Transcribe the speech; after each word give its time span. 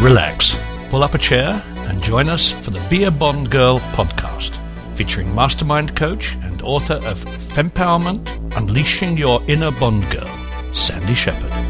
Relax, 0.00 0.56
pull 0.88 1.02
up 1.02 1.14
a 1.14 1.18
chair, 1.18 1.62
and 1.88 2.02
join 2.02 2.28
us 2.28 2.52
for 2.52 2.70
the 2.70 2.80
Be 2.88 3.04
a 3.04 3.10
Bond 3.10 3.50
Girl 3.50 3.80
podcast, 3.92 4.58
featuring 4.96 5.34
mastermind 5.34 5.94
coach 5.94 6.36
and 6.42 6.62
author 6.62 6.94
of 6.94 7.24
Fempowerment 7.24 8.56
Unleashing 8.56 9.18
Your 9.18 9.42
Inner 9.46 9.70
Bond 9.72 10.10
Girl, 10.10 10.30
Sandy 10.72 11.14
Shepard. 11.14 11.69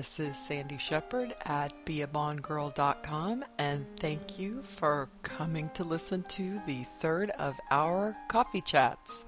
This 0.00 0.18
is 0.18 0.38
Sandy 0.38 0.78
Shepard 0.78 1.34
at 1.44 1.84
beabondgirl.com, 1.84 3.44
and 3.58 3.84
thank 3.98 4.38
you 4.38 4.62
for 4.62 5.10
coming 5.22 5.68
to 5.74 5.84
listen 5.84 6.22
to 6.22 6.58
the 6.60 6.84
third 6.84 7.28
of 7.32 7.60
our 7.70 8.16
coffee 8.30 8.62
chats. 8.62 9.26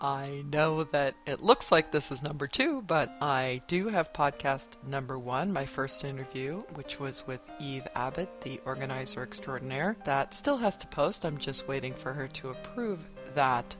I 0.00 0.42
know 0.50 0.82
that 0.82 1.14
it 1.24 1.40
looks 1.40 1.70
like 1.70 1.92
this 1.92 2.10
is 2.10 2.24
number 2.24 2.48
two, 2.48 2.82
but 2.82 3.16
I 3.20 3.62
do 3.68 3.86
have 3.90 4.12
podcast 4.12 4.70
number 4.84 5.20
one, 5.20 5.52
my 5.52 5.66
first 5.66 6.04
interview, 6.04 6.62
which 6.74 6.98
was 6.98 7.24
with 7.28 7.48
Eve 7.60 7.86
Abbott, 7.94 8.40
the 8.40 8.60
organizer 8.66 9.22
extraordinaire. 9.22 9.96
That 10.04 10.34
still 10.34 10.56
has 10.56 10.76
to 10.78 10.88
post. 10.88 11.24
I'm 11.24 11.38
just 11.38 11.68
waiting 11.68 11.94
for 11.94 12.12
her 12.12 12.26
to 12.26 12.48
approve 12.48 13.08
that 13.34 13.76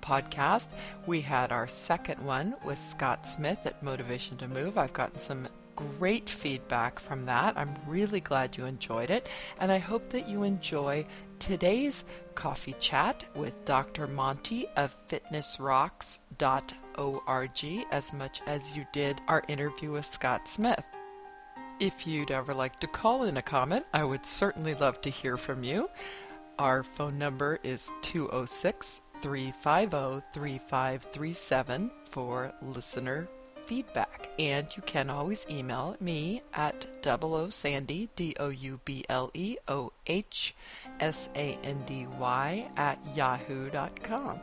podcast. 0.00 0.72
We 1.04 1.20
had 1.20 1.52
our 1.52 1.68
second 1.68 2.24
one 2.24 2.54
with 2.64 2.78
Scott 2.78 3.26
Smith 3.26 3.66
at 3.66 3.82
Motivation 3.82 4.38
to 4.38 4.48
Move. 4.48 4.78
I've 4.78 4.94
gotten 4.94 5.18
some 5.18 5.46
great 5.76 6.28
feedback 6.28 6.98
from 6.98 7.26
that. 7.26 7.56
I'm 7.56 7.74
really 7.86 8.18
glad 8.20 8.56
you 8.56 8.64
enjoyed 8.64 9.10
it, 9.10 9.28
and 9.58 9.72
I 9.72 9.78
hope 9.78 10.10
that 10.10 10.28
you 10.28 10.42
enjoy 10.42 11.06
today's 11.38 12.04
coffee 12.34 12.74
chat 12.78 13.24
with 13.34 13.64
Dr. 13.64 14.06
Monte 14.06 14.66
of 14.76 14.94
fitnessrocks.org 15.08 17.86
as 17.90 18.12
much 18.12 18.42
as 18.46 18.76
you 18.76 18.86
did 18.92 19.20
our 19.28 19.42
interview 19.48 19.92
with 19.92 20.04
Scott 20.04 20.46
Smith. 20.48 20.84
If 21.80 22.06
you'd 22.06 22.30
ever 22.30 22.54
like 22.54 22.78
to 22.80 22.86
call 22.86 23.24
in 23.24 23.36
a 23.36 23.42
comment, 23.42 23.84
I 23.92 24.04
would 24.04 24.24
certainly 24.24 24.74
love 24.74 25.00
to 25.02 25.10
hear 25.10 25.36
from 25.36 25.64
you. 25.64 25.90
Our 26.58 26.84
phone 26.84 27.18
number 27.18 27.58
is 27.64 27.92
206 28.02 29.00
350 29.20 30.24
3537 30.32 31.90
for 32.04 32.52
listener 32.62 33.28
feedback. 33.66 34.30
And 34.38 34.66
you 34.76 34.82
can 34.82 35.10
always 35.10 35.46
email 35.50 35.96
me 36.00 36.42
at 36.52 37.02
double 37.02 37.34
O 37.34 37.48
Sandy, 37.48 38.08
D 38.16 38.34
O 38.40 38.48
U 38.48 38.80
B 38.84 39.04
L 39.08 39.30
E 39.34 39.56
O 39.68 39.92
H 40.06 40.54
S 41.00 41.28
A 41.34 41.58
N 41.62 41.82
D 41.86 42.06
Y, 42.18 42.70
at 42.76 42.98
yahoo.com. 43.14 44.40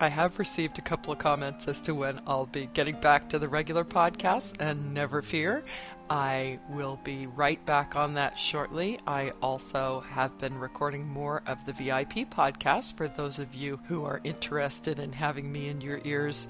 I 0.00 0.08
have 0.08 0.40
received 0.40 0.78
a 0.78 0.82
couple 0.82 1.12
of 1.12 1.20
comments 1.20 1.68
as 1.68 1.80
to 1.82 1.94
when 1.94 2.20
I'll 2.26 2.46
be 2.46 2.66
getting 2.66 2.96
back 2.96 3.28
to 3.28 3.38
the 3.38 3.48
regular 3.48 3.84
podcast, 3.84 4.56
and 4.58 4.92
never 4.92 5.22
fear, 5.22 5.62
I 6.10 6.58
will 6.68 6.98
be 7.04 7.26
right 7.28 7.64
back 7.64 7.94
on 7.94 8.14
that 8.14 8.38
shortly. 8.38 8.98
I 9.06 9.32
also 9.40 10.00
have 10.00 10.36
been 10.38 10.58
recording 10.58 11.06
more 11.06 11.42
of 11.46 11.64
the 11.64 11.72
VIP 11.72 12.28
podcast 12.28 12.96
for 12.96 13.08
those 13.08 13.38
of 13.38 13.54
you 13.54 13.78
who 13.86 14.04
are 14.04 14.20
interested 14.24 14.98
in 14.98 15.12
having 15.12 15.50
me 15.50 15.68
in 15.68 15.80
your 15.80 16.00
ears 16.04 16.48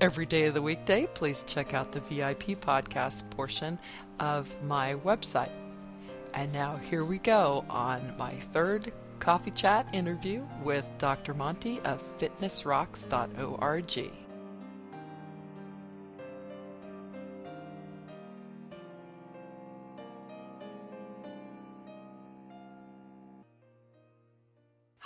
every 0.00 0.26
day 0.26 0.44
of 0.44 0.54
the 0.54 0.62
weekday. 0.62 1.06
Please 1.14 1.44
check 1.44 1.74
out 1.74 1.92
the 1.92 2.00
VIP 2.00 2.60
podcast 2.60 3.28
portion 3.30 3.78
of 4.20 4.54
my 4.64 4.94
website. 4.96 5.50
And 6.34 6.52
now 6.52 6.76
here 6.76 7.04
we 7.04 7.18
go 7.18 7.64
on 7.68 8.14
my 8.18 8.32
third 8.32 8.92
coffee 9.18 9.50
chat 9.50 9.86
interview 9.92 10.44
with 10.62 10.88
Dr. 10.98 11.34
Monte 11.34 11.80
of 11.80 12.02
fitnessrocks.org. 12.18 14.27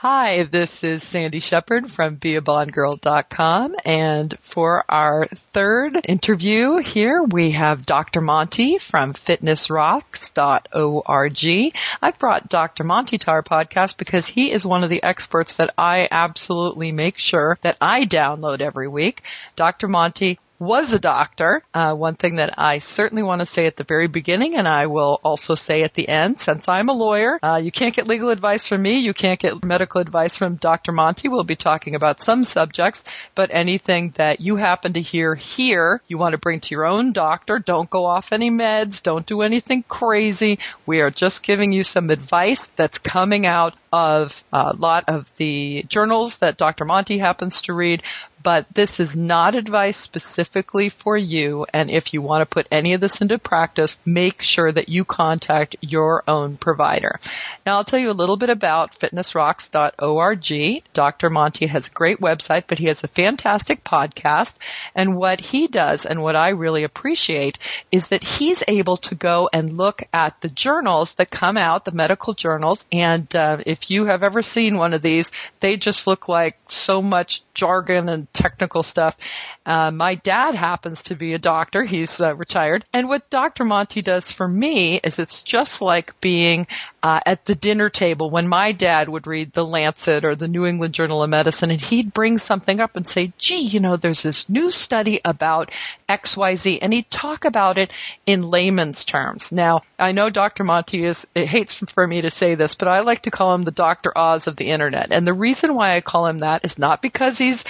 Hi, 0.03 0.43
this 0.43 0.83
is 0.83 1.05
Sandy 1.05 1.39
Shepard 1.39 1.89
from 1.89 2.17
BeABondGirl.com 2.17 3.77
and 3.85 4.37
for 4.41 4.85
our 4.89 5.27
third 5.27 6.01
interview 6.09 6.79
here 6.79 7.23
we 7.23 7.53
have 7.53 7.87
Dr. 7.87 8.21
Monte 8.21 8.79
from 8.79 9.15
FitnessRocks.org. 9.15 11.77
I've 12.03 12.19
brought 12.19 12.49
Dr. 12.49 12.83
Monte 12.83 13.19
to 13.19 13.31
our 13.31 13.45
podcast 13.45 13.97
because 13.97 14.27
he 14.27 14.51
is 14.51 14.67
one 14.67 14.83
of 14.83 14.91
the 14.91 15.05
experts 15.05 15.59
that 15.59 15.73
I 15.79 16.09
absolutely 16.11 16.91
make 16.91 17.19
sure 17.19 17.57
that 17.61 17.77
I 17.81 18.05
download 18.05 18.61
every 18.61 18.89
week. 18.89 19.23
Dr. 19.55 19.87
Monte 19.87 20.41
was 20.63 20.93
a 20.93 21.01
doctor. 21.01 21.63
Uh, 21.75 21.93
one 21.93 22.15
thing 22.15 22.37
that 22.37 22.55
I 22.57 22.79
certainly 22.79 23.25
want 23.25 23.41
to 23.41 23.47
say 23.47 23.67
at 23.67 23.77
the 23.77 23.83
very 23.83 24.07
beginning, 24.07 24.55
and 24.55 24.69
I 24.69 24.87
will 24.87 25.21
also 25.25 25.57
say 25.57 25.83
at 25.83 25.95
the 25.95 26.09
end, 26.09 26.39
since 26.39 26.69
I'm 26.69 26.89
a 26.89 26.93
lawyer, 26.93 27.41
uh, 27.43 27.61
you 27.63 27.73
can't 27.73 27.95
get 27.95 28.07
legal 28.07 28.31
advice 28.31 28.69
from 28.69 28.83
me. 28.83 29.01
You 29.01 29.13
can't 29.13 29.41
get 29.41 29.65
medical 29.65 30.01
advice 30.01 30.37
from 30.37 30.55
Dr. 30.55 30.93
Monte. 30.93 31.29
We'll 31.29 31.43
be 31.43 31.57
talking 31.57 31.97
about 31.97 32.21
some 32.21 32.45
subjects, 32.45 33.03
but 33.35 33.51
anything 33.53 34.11
that 34.11 34.41
you 34.41 34.55
happen 34.55 34.93
to 34.93 35.01
hear 35.01 35.35
here, 35.35 36.01
you 36.07 36.17
want 36.17 36.33
to 36.33 36.39
bring 36.39 36.61
to 36.61 36.75
your 36.77 36.87
own 36.87 37.13
doctor. 37.13 37.59
Don't 37.59 37.91
go 37.91 38.07
off 38.07 38.33
any 38.33 38.51
meds. 38.51 39.03
Don't 39.03 39.27
do 39.27 39.43
anything 39.43 39.83
crazy. 39.89 40.61
We 40.87 41.01
are 41.01 41.11
just 41.11 41.43
giving 41.43 41.73
you 41.73 41.83
some 41.83 42.11
advice 42.11 42.69
that's 42.77 42.99
coming 42.99 43.47
out 43.47 43.75
of 43.93 44.43
a 44.53 44.75
lot 44.75 45.05
of 45.09 45.31
the 45.37 45.85
journals 45.89 46.39
that 46.39 46.57
Dr. 46.57 46.85
Monte 46.85 47.19
happens 47.19 47.63
to 47.63 47.75
read, 47.75 48.03
but 48.43 48.67
this 48.75 48.99
is 48.99 49.17
not 49.17 49.55
advice 49.55 49.97
specifically 49.97 50.89
for 50.89 51.17
you. 51.17 51.67
And 51.73 51.91
if 51.91 52.13
you 52.13 52.23
want 52.23 52.43
to 52.43 52.47
put 52.47 52.67
any 52.71 52.95
of 52.95 53.01
this 53.01 53.21
into 53.21 53.39
practice, 53.39 54.01
make 54.05 54.43
sure 54.43 54.73
that 54.73 54.89
you 54.89 55.05
contact 55.05 55.77
your 55.81 56.25
own 56.27 56.57
provider. 56.57 57.21
Now 57.65 57.77
I'll 57.77 57.85
tell 57.85 57.99
you 57.99 58.11
a 58.11 58.13
little 58.13 58.37
bit 58.37 58.51
about 58.51 58.99
fitnessrocks.org. 58.99 60.83
Dr. 60.93 61.31
Monte 61.31 61.67
has 61.67 61.89
a 61.89 61.93
great 61.93 62.19
website, 62.19 62.65
but 62.67 62.79
he 62.79 62.87
has 62.87 63.05
a 63.05 63.09
fantastic 63.09 63.85
podcast. 63.85 64.59
And 64.95 65.17
what 65.17 65.41
he 65.41 65.69
does 65.69 66.07
and 66.07 66.23
what 66.23 66.37
I 66.37 66.51
really 66.51 66.83
appreciate 66.83 67.59
is 67.91 68.09
that 68.09 68.25
he's 68.25 68.65
able 68.67 68.97
to 68.99 69.15
go 69.15 69.49
and 69.53 69.77
look 69.77 70.03
at 70.13 70.41
the 70.41 70.49
journals 70.49 71.15
that 71.15 71.31
come 71.31 71.57
out, 71.57 71.85
the 71.85 71.93
medical 71.93 72.35
journals. 72.35 72.87
And 72.91 73.35
uh, 73.37 73.59
if 73.67 73.82
you 73.91 74.07
have 74.07 74.23
ever 74.23 74.43
seen 74.43 74.77
one 74.77 74.95
of 74.95 75.03
these, 75.03 75.33
they 75.61 75.77
just 75.77 76.07
look 76.07 76.29
like 76.29 76.59
so 76.69 77.03
much 77.03 77.43
jargon 77.55 78.09
and 78.09 78.33
technical 78.33 78.83
stuff. 78.83 79.17
Uh, 79.65 79.91
my 79.91 80.17
dad 80.17 80.55
happens 80.55 81.05
to 81.05 81.15
be 81.15 81.35
a 81.35 81.39
doctor. 81.39 81.85
He's 81.85 82.21
uh, 82.21 82.35
retired. 82.35 82.85
And 82.93 83.09
what 83.09 83.31
Dr. 83.31 83.65
Monte 83.65 84.03
does 84.03 84.31
for 84.31 84.49
me 84.49 84.99
is 85.03 85.19
it's 85.19 85.43
just 85.43 85.81
like 85.81 86.21
being 86.21 86.67
uh, 87.03 87.21
at 87.25 87.45
the 87.45 87.55
dinner 87.55 87.89
table 87.89 88.31
when 88.31 88.49
my 88.49 88.73
dad 88.73 89.09
would 89.09 89.27
read 89.27 89.53
the 89.53 89.65
Lancet 89.65 90.25
or 90.25 90.35
the 90.35 90.49
New 90.49 90.67
England 90.67 90.95
Journal 90.95 91.23
of 91.23 91.31
Medicine 91.31 91.71
and 91.71 91.81
he'd 91.81 92.13
bring 92.13 92.39
something 92.39 92.81
up 92.81 92.97
and 92.97 93.07
say, 93.07 93.33
gee, 93.39 93.61
you 93.61 93.81
know, 93.81 93.97
there's 93.97 94.23
this 94.23 94.49
new 94.49 94.71
study 94.71 95.21
about 95.25 95.71
XYZ 96.09 96.79
and 96.83 96.93
he'd 96.93 97.11
talk 97.11 97.45
about 97.45 97.79
it 97.79 97.93
in 98.27 98.43
layman's 98.43 99.05
terms. 99.05 99.53
Now, 99.53 99.83
I 99.99 100.13
know 100.13 100.31
Dr. 100.31 100.65
Monte 100.65 101.05
is, 101.05 101.27
it 101.35 101.47
hates 101.47 101.75
for 101.75 102.07
me 102.07 102.23
to 102.23 102.31
say 102.31 102.55
this, 102.55 102.75
but 102.75 102.89
I 102.89 103.01
like 103.01 103.23
to 103.23 103.31
call 103.31 103.55
him 103.55 103.63
the 103.63 103.72
Dr. 103.75 104.17
Oz 104.17 104.47
of 104.47 104.57
the 104.57 104.69
internet. 104.69 105.09
And 105.11 105.27
the 105.27 105.35
reason 105.35 105.75
why 105.75 105.97
I 105.97 106.01
call 106.01 106.27
him 106.27 106.39
that 106.39 106.65
is 106.65 106.79
not 106.79 107.03
because 107.03 107.39
he's 107.39 107.65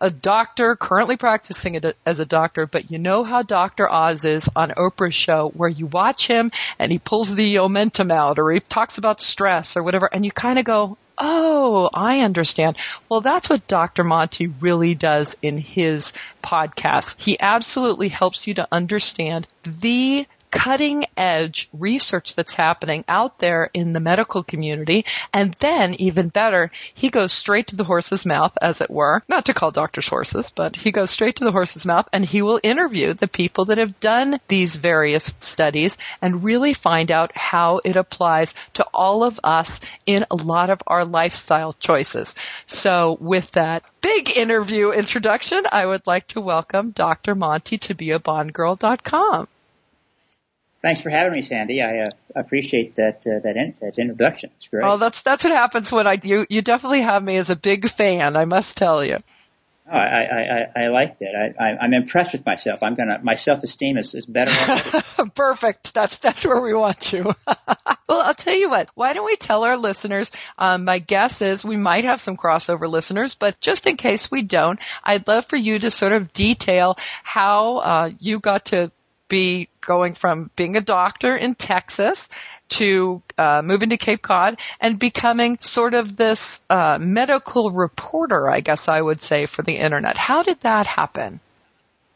a 0.00 0.10
doctor 0.10 0.76
currently 0.76 1.16
practicing 1.16 1.80
as 2.04 2.20
a 2.20 2.26
doctor, 2.26 2.66
but 2.66 2.90
you 2.90 2.98
know 2.98 3.24
how 3.24 3.42
Dr. 3.42 3.90
Oz 3.90 4.24
is 4.24 4.50
on 4.54 4.70
Oprah's 4.70 5.14
show 5.14 5.50
where 5.54 5.68
you 5.68 5.86
watch 5.86 6.26
him 6.26 6.52
and 6.78 6.92
he 6.92 6.98
pulls 6.98 7.34
the 7.34 7.56
omentum 7.56 8.12
out 8.12 8.38
or 8.38 8.50
he 8.50 8.60
talks 8.60 8.98
about 8.98 9.20
stress 9.20 9.76
or 9.76 9.82
whatever 9.82 10.08
and 10.12 10.24
you 10.24 10.30
kind 10.30 10.58
of 10.58 10.64
go, 10.64 10.98
Oh, 11.16 11.88
I 11.94 12.20
understand. 12.20 12.76
Well, 13.08 13.20
that's 13.20 13.48
what 13.48 13.68
Dr. 13.68 14.02
Monte 14.02 14.48
really 14.48 14.96
does 14.96 15.36
in 15.42 15.58
his 15.58 16.12
podcast. 16.42 17.20
He 17.20 17.38
absolutely 17.38 18.08
helps 18.08 18.48
you 18.48 18.54
to 18.54 18.66
understand 18.72 19.46
the 19.62 20.26
cutting 20.54 21.04
edge 21.16 21.68
research 21.72 22.36
that's 22.36 22.54
happening 22.54 23.04
out 23.08 23.40
there 23.40 23.70
in 23.74 23.92
the 23.92 23.98
medical 23.98 24.44
community. 24.44 25.04
And 25.32 25.52
then 25.54 25.94
even 25.94 26.28
better, 26.28 26.70
he 26.94 27.10
goes 27.10 27.32
straight 27.32 27.66
to 27.68 27.76
the 27.76 27.82
horse's 27.82 28.24
mouth, 28.24 28.56
as 28.62 28.80
it 28.80 28.88
were, 28.88 29.24
not 29.28 29.46
to 29.46 29.52
call 29.52 29.72
doctors 29.72 30.06
horses, 30.06 30.52
but 30.54 30.76
he 30.76 30.92
goes 30.92 31.10
straight 31.10 31.36
to 31.36 31.44
the 31.44 31.50
horse's 31.50 31.84
mouth 31.84 32.08
and 32.12 32.24
he 32.24 32.40
will 32.40 32.60
interview 32.62 33.14
the 33.14 33.26
people 33.26 33.64
that 33.64 33.78
have 33.78 33.98
done 33.98 34.38
these 34.46 34.76
various 34.76 35.34
studies 35.40 35.98
and 36.22 36.44
really 36.44 36.72
find 36.72 37.10
out 37.10 37.36
how 37.36 37.80
it 37.84 37.96
applies 37.96 38.54
to 38.74 38.86
all 38.94 39.24
of 39.24 39.40
us 39.42 39.80
in 40.06 40.24
a 40.30 40.36
lot 40.36 40.70
of 40.70 40.80
our 40.86 41.04
lifestyle 41.04 41.72
choices. 41.72 42.36
So 42.68 43.18
with 43.20 43.50
that 43.52 43.82
big 44.00 44.36
interview 44.36 44.92
introduction, 44.92 45.64
I 45.72 45.84
would 45.84 46.06
like 46.06 46.28
to 46.28 46.40
welcome 46.40 46.92
Dr. 46.92 47.34
Monte 47.34 47.78
to 47.78 47.94
beabondgirl.com. 47.96 49.48
Thanks 50.84 51.00
for 51.00 51.08
having 51.08 51.32
me, 51.32 51.40
Sandy. 51.40 51.80
I 51.80 52.00
uh, 52.00 52.06
appreciate 52.36 52.96
that 52.96 53.26
uh, 53.26 53.38
that, 53.38 53.56
in, 53.56 53.74
that 53.80 53.98
introduction. 53.98 54.50
It's 54.58 54.68
great. 54.68 54.84
Oh, 54.84 54.98
that's 54.98 55.22
that's 55.22 55.42
what 55.42 55.50
happens 55.54 55.90
when 55.90 56.06
I 56.06 56.20
you 56.22 56.46
you 56.50 56.60
definitely 56.60 57.00
have 57.00 57.24
me 57.24 57.38
as 57.38 57.48
a 57.48 57.56
big 57.56 57.88
fan. 57.88 58.36
I 58.36 58.44
must 58.44 58.76
tell 58.76 59.02
you. 59.02 59.16
Oh, 59.86 59.96
I, 59.96 60.22
I, 60.22 60.40
I, 60.40 60.84
I 60.84 60.88
liked 60.88 61.22
it. 61.22 61.34
I, 61.34 61.62
I, 61.62 61.78
I'm 61.78 61.94
impressed 61.94 62.32
with 62.32 62.44
myself. 62.44 62.82
I'm 62.82 62.94
gonna, 62.94 63.20
my 63.22 63.34
self-esteem 63.34 63.96
is, 63.96 64.14
is 64.14 64.26
better. 64.26 64.50
Perfect. 65.34 65.92
That's, 65.92 66.16
that's 66.18 66.46
where 66.46 66.60
we 66.62 66.72
want 66.72 67.12
you. 67.12 67.24
well, 68.08 68.22
I'll 68.22 68.32
tell 68.32 68.56
you 68.56 68.70
what, 68.70 68.88
why 68.94 69.12
don't 69.12 69.26
we 69.26 69.36
tell 69.36 69.62
our 69.64 69.76
listeners, 69.76 70.30
um, 70.56 70.86
my 70.86 71.00
guess 71.00 71.42
is 71.42 71.66
we 71.66 71.76
might 71.76 72.04
have 72.04 72.18
some 72.18 72.38
crossover 72.38 72.88
listeners, 72.88 73.34
but 73.34 73.60
just 73.60 73.86
in 73.86 73.98
case 73.98 74.30
we 74.30 74.40
don't, 74.40 74.80
I'd 75.02 75.28
love 75.28 75.44
for 75.44 75.56
you 75.56 75.78
to 75.78 75.90
sort 75.90 76.12
of 76.12 76.32
detail 76.32 76.96
how, 77.22 77.76
uh, 77.76 78.10
you 78.20 78.40
got 78.40 78.64
to 78.66 78.90
be 79.28 79.68
going 79.80 80.14
from 80.14 80.50
being 80.56 80.76
a 80.76 80.80
doctor 80.80 81.36
in 81.36 81.54
Texas 81.54 82.28
to 82.68 83.22
uh, 83.38 83.62
moving 83.64 83.90
to 83.90 83.96
Cape 83.96 84.22
Cod 84.22 84.58
and 84.80 84.98
becoming 84.98 85.58
sort 85.60 85.94
of 85.94 86.16
this 86.16 86.62
uh, 86.70 86.98
medical 87.00 87.70
reporter, 87.70 88.50
I 88.50 88.60
guess 88.60 88.88
I 88.88 89.00
would 89.00 89.22
say, 89.22 89.46
for 89.46 89.62
the 89.62 89.76
internet. 89.76 90.16
How 90.16 90.42
did 90.42 90.60
that 90.60 90.86
happen? 90.86 91.40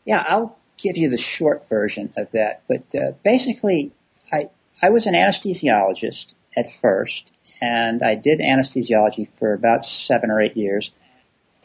Yeah, 0.04 0.24
I'll 0.26 0.58
give 0.78 0.96
you 0.96 1.10
the 1.10 1.18
short 1.18 1.68
version 1.68 2.12
of 2.16 2.30
that. 2.32 2.62
But 2.68 2.94
uh, 2.94 3.12
basically, 3.22 3.92
I 4.32 4.50
I 4.80 4.90
was 4.90 5.06
an 5.06 5.14
anesthesiologist 5.14 6.34
at 6.56 6.70
first, 6.70 7.36
and 7.60 8.02
I 8.02 8.14
did 8.14 8.40
anesthesiology 8.40 9.28
for 9.38 9.52
about 9.52 9.84
seven 9.84 10.30
or 10.30 10.40
eight 10.40 10.56
years, 10.56 10.92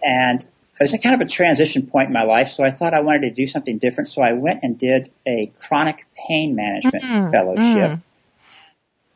and 0.02 0.46
it 0.84 0.92
was 0.92 0.94
a 0.94 0.98
kind 0.98 1.16
of 1.16 1.22
a 1.22 1.30
transition 1.30 1.88
point 1.88 2.08
in 2.08 2.14
my 2.14 2.24
life, 2.24 2.50
so 2.50 2.62
I 2.62 2.70
thought 2.70 2.94
I 2.94 3.00
wanted 3.00 3.22
to 3.22 3.30
do 3.32 3.48
something 3.48 3.78
different. 3.78 4.10
So 4.10 4.22
I 4.22 4.34
went 4.34 4.64
and 4.64 4.78
did 4.78 5.12
a 5.26 5.50
chronic 5.60 6.06
pain 6.14 6.56
management 6.56 7.02
mm-hmm. 7.02 7.32
fellowship. 7.32 7.92
Mm. 7.92 8.02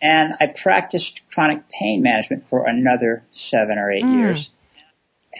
And 0.02 0.34
I 0.40 0.48
practiced 0.48 1.22
chronic 1.30 1.68
pain 1.68 2.02
management 2.02 2.46
for 2.46 2.66
another 2.66 3.24
seven 3.34 3.78
or 3.78 3.92
eight 3.92 4.06
mm. 4.06 4.16
years. 4.16 4.50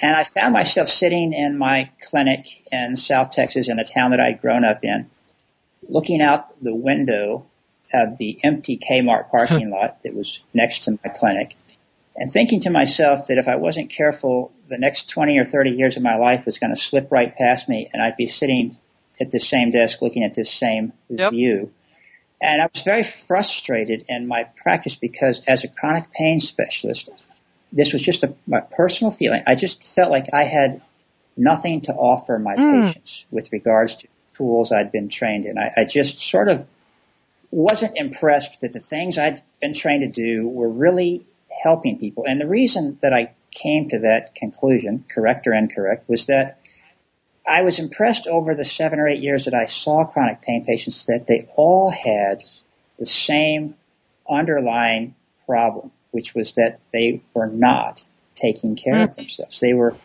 And 0.01 0.18
I 0.18 0.25
found 0.25 0.51
myself 0.51 0.89
sitting 0.89 1.31
in 1.31 1.57
my 1.57 1.91
clinic 2.01 2.45
in 2.73 2.97
South 2.97 3.31
Texas 3.31 3.69
in 3.69 3.80
a 3.80 3.85
town 3.85 4.12
that 4.12 4.19
I'd 4.19 4.41
grown 4.41 4.65
up 4.65 4.83
in, 4.83 5.09
looking 5.88 6.21
out 6.21 6.62
the 6.62 6.75
window 6.75 7.45
of 7.94 8.18
the 8.18 8.38
empty 8.44 8.77
Kmart 8.77 9.31
parking 9.31 9.69
lot 9.71 10.03
that 10.03 10.13
was 10.13 10.41
next 10.53 10.83
to 10.83 11.00
my 11.03 11.09
clinic 11.09 11.56
and 12.17 12.31
thinking 12.31 12.61
to 12.61 12.71
myself 12.71 13.27
that 13.27 13.37
if 13.37 13.47
I 13.47 13.57
wasn't 13.57 13.91
careful, 13.91 14.51
the 14.67 14.77
next 14.77 15.09
20 15.09 15.37
or 15.37 15.45
30 15.45 15.71
years 15.71 15.97
of 15.97 16.03
my 16.03 16.17
life 16.17 16.45
was 16.45 16.57
going 16.57 16.73
to 16.73 16.81
slip 16.81 17.11
right 17.11 17.35
past 17.35 17.69
me 17.69 17.89
and 17.93 18.01
I'd 18.01 18.17
be 18.17 18.27
sitting 18.27 18.77
at 19.19 19.29
the 19.29 19.39
same 19.39 19.71
desk 19.71 20.01
looking 20.01 20.23
at 20.23 20.33
this 20.33 20.51
same 20.51 20.93
yep. 21.09 21.31
view. 21.31 21.71
And 22.41 22.61
I 22.61 22.69
was 22.73 22.83
very 22.83 23.03
frustrated 23.03 24.05
in 24.07 24.27
my 24.27 24.43
practice 24.43 24.95
because 24.95 25.41
as 25.47 25.63
a 25.63 25.67
chronic 25.67 26.11
pain 26.11 26.39
specialist, 26.39 27.09
this 27.71 27.93
was 27.93 28.01
just 28.01 28.23
a, 28.23 28.33
my 28.47 28.61
personal 28.61 29.11
feeling. 29.11 29.43
I 29.45 29.55
just 29.55 29.83
felt 29.83 30.11
like 30.11 30.33
I 30.33 30.43
had 30.43 30.81
nothing 31.35 31.81
to 31.81 31.93
offer 31.93 32.39
my 32.39 32.55
mm. 32.55 32.87
patients 32.87 33.25
with 33.29 33.51
regards 33.51 33.95
to 33.97 34.07
tools 34.35 34.71
I'd 34.71 34.91
been 34.91 35.09
trained 35.09 35.45
in. 35.45 35.57
I, 35.57 35.71
I 35.77 35.85
just 35.85 36.19
sort 36.19 36.49
of 36.49 36.65
wasn't 37.51 37.93
impressed 37.95 38.61
that 38.61 38.73
the 38.73 38.79
things 38.79 39.17
I'd 39.17 39.41
been 39.61 39.73
trained 39.73 40.01
to 40.01 40.21
do 40.21 40.47
were 40.47 40.69
really 40.69 41.25
helping 41.62 41.98
people. 41.98 42.25
And 42.27 42.39
the 42.39 42.48
reason 42.48 42.98
that 43.01 43.13
I 43.13 43.33
came 43.51 43.89
to 43.89 44.00
that 44.00 44.36
conclusion, 44.36 45.06
correct 45.09 45.48
or 45.48 45.54
incorrect, 45.54 46.09
was 46.09 46.27
that 46.27 46.59
I 47.45 47.62
was 47.62 47.80
impressed 47.80 48.27
over 48.27 48.56
the 48.56 48.65
seven 48.65 49.00
or 49.00 49.07
eight 49.07 49.21
years 49.21 49.45
that 49.45 49.54
I 49.54 49.65
saw 49.65 50.06
chronic 50.06 50.42
pain 50.42 50.65
patients 50.65 51.06
that 51.06 51.27
they 51.27 51.48
all 51.56 51.89
had 51.89 52.44
the 53.00 53.06
same 53.06 53.75
underlying 54.30 55.15
problem, 55.45 55.92
which 56.12 56.36
was 56.36 56.54
that 56.56 56.80
they 56.92 57.21
were 57.33 57.48
not 57.48 58.06
taking 58.36 58.75
care 58.75 58.95
mm-hmm. 58.95 59.09
of 59.09 59.15
themselves. 59.15 59.59
They 59.59 59.74
were 59.74 59.95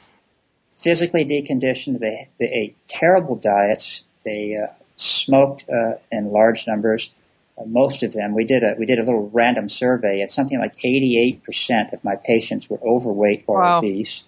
physically 0.74 1.24
deconditioned. 1.24 1.98
They, 1.98 2.28
they 2.38 2.48
ate 2.48 2.76
terrible 2.86 3.36
diets. 3.36 4.04
They 4.24 4.56
uh, 4.56 4.72
smoked 4.96 5.64
uh, 5.68 5.94
in 6.10 6.30
large 6.30 6.66
numbers. 6.66 7.10
Uh, 7.58 7.64
most 7.66 8.02
of 8.02 8.12
them, 8.12 8.34
we 8.34 8.44
did 8.44 8.62
a 8.62 8.74
we 8.78 8.86
did 8.86 8.98
a 8.98 9.04
little 9.04 9.28
random 9.30 9.68
survey, 9.68 10.20
and 10.20 10.30
something 10.30 10.58
like 10.58 10.76
88% 10.76 11.92
of 11.92 12.04
my 12.04 12.16
patients 12.16 12.68
were 12.68 12.80
overweight 12.82 13.44
or 13.46 13.60
wow. 13.60 13.78
obese. 13.78 14.24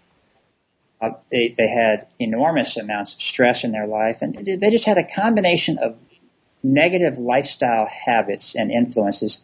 Uh, 1.00 1.11
they, 1.31 1.49
they 1.49 1.69
had 1.69 2.06
enormous 2.19 2.76
amounts 2.76 3.15
of 3.15 3.21
stress 3.21 3.65
in 3.65 3.73
their 3.73 3.87
life, 3.87 4.23
and 4.23 4.35
they 4.35 4.71
just 4.71 4.87
had 4.87 4.99
a 4.99 5.05
combination 5.05 5.79
of 5.79 6.00
negative 6.62 7.19
lifestyle 7.19 7.87
habits 7.87 8.55
and 8.55 8.71
influences 8.71 9.41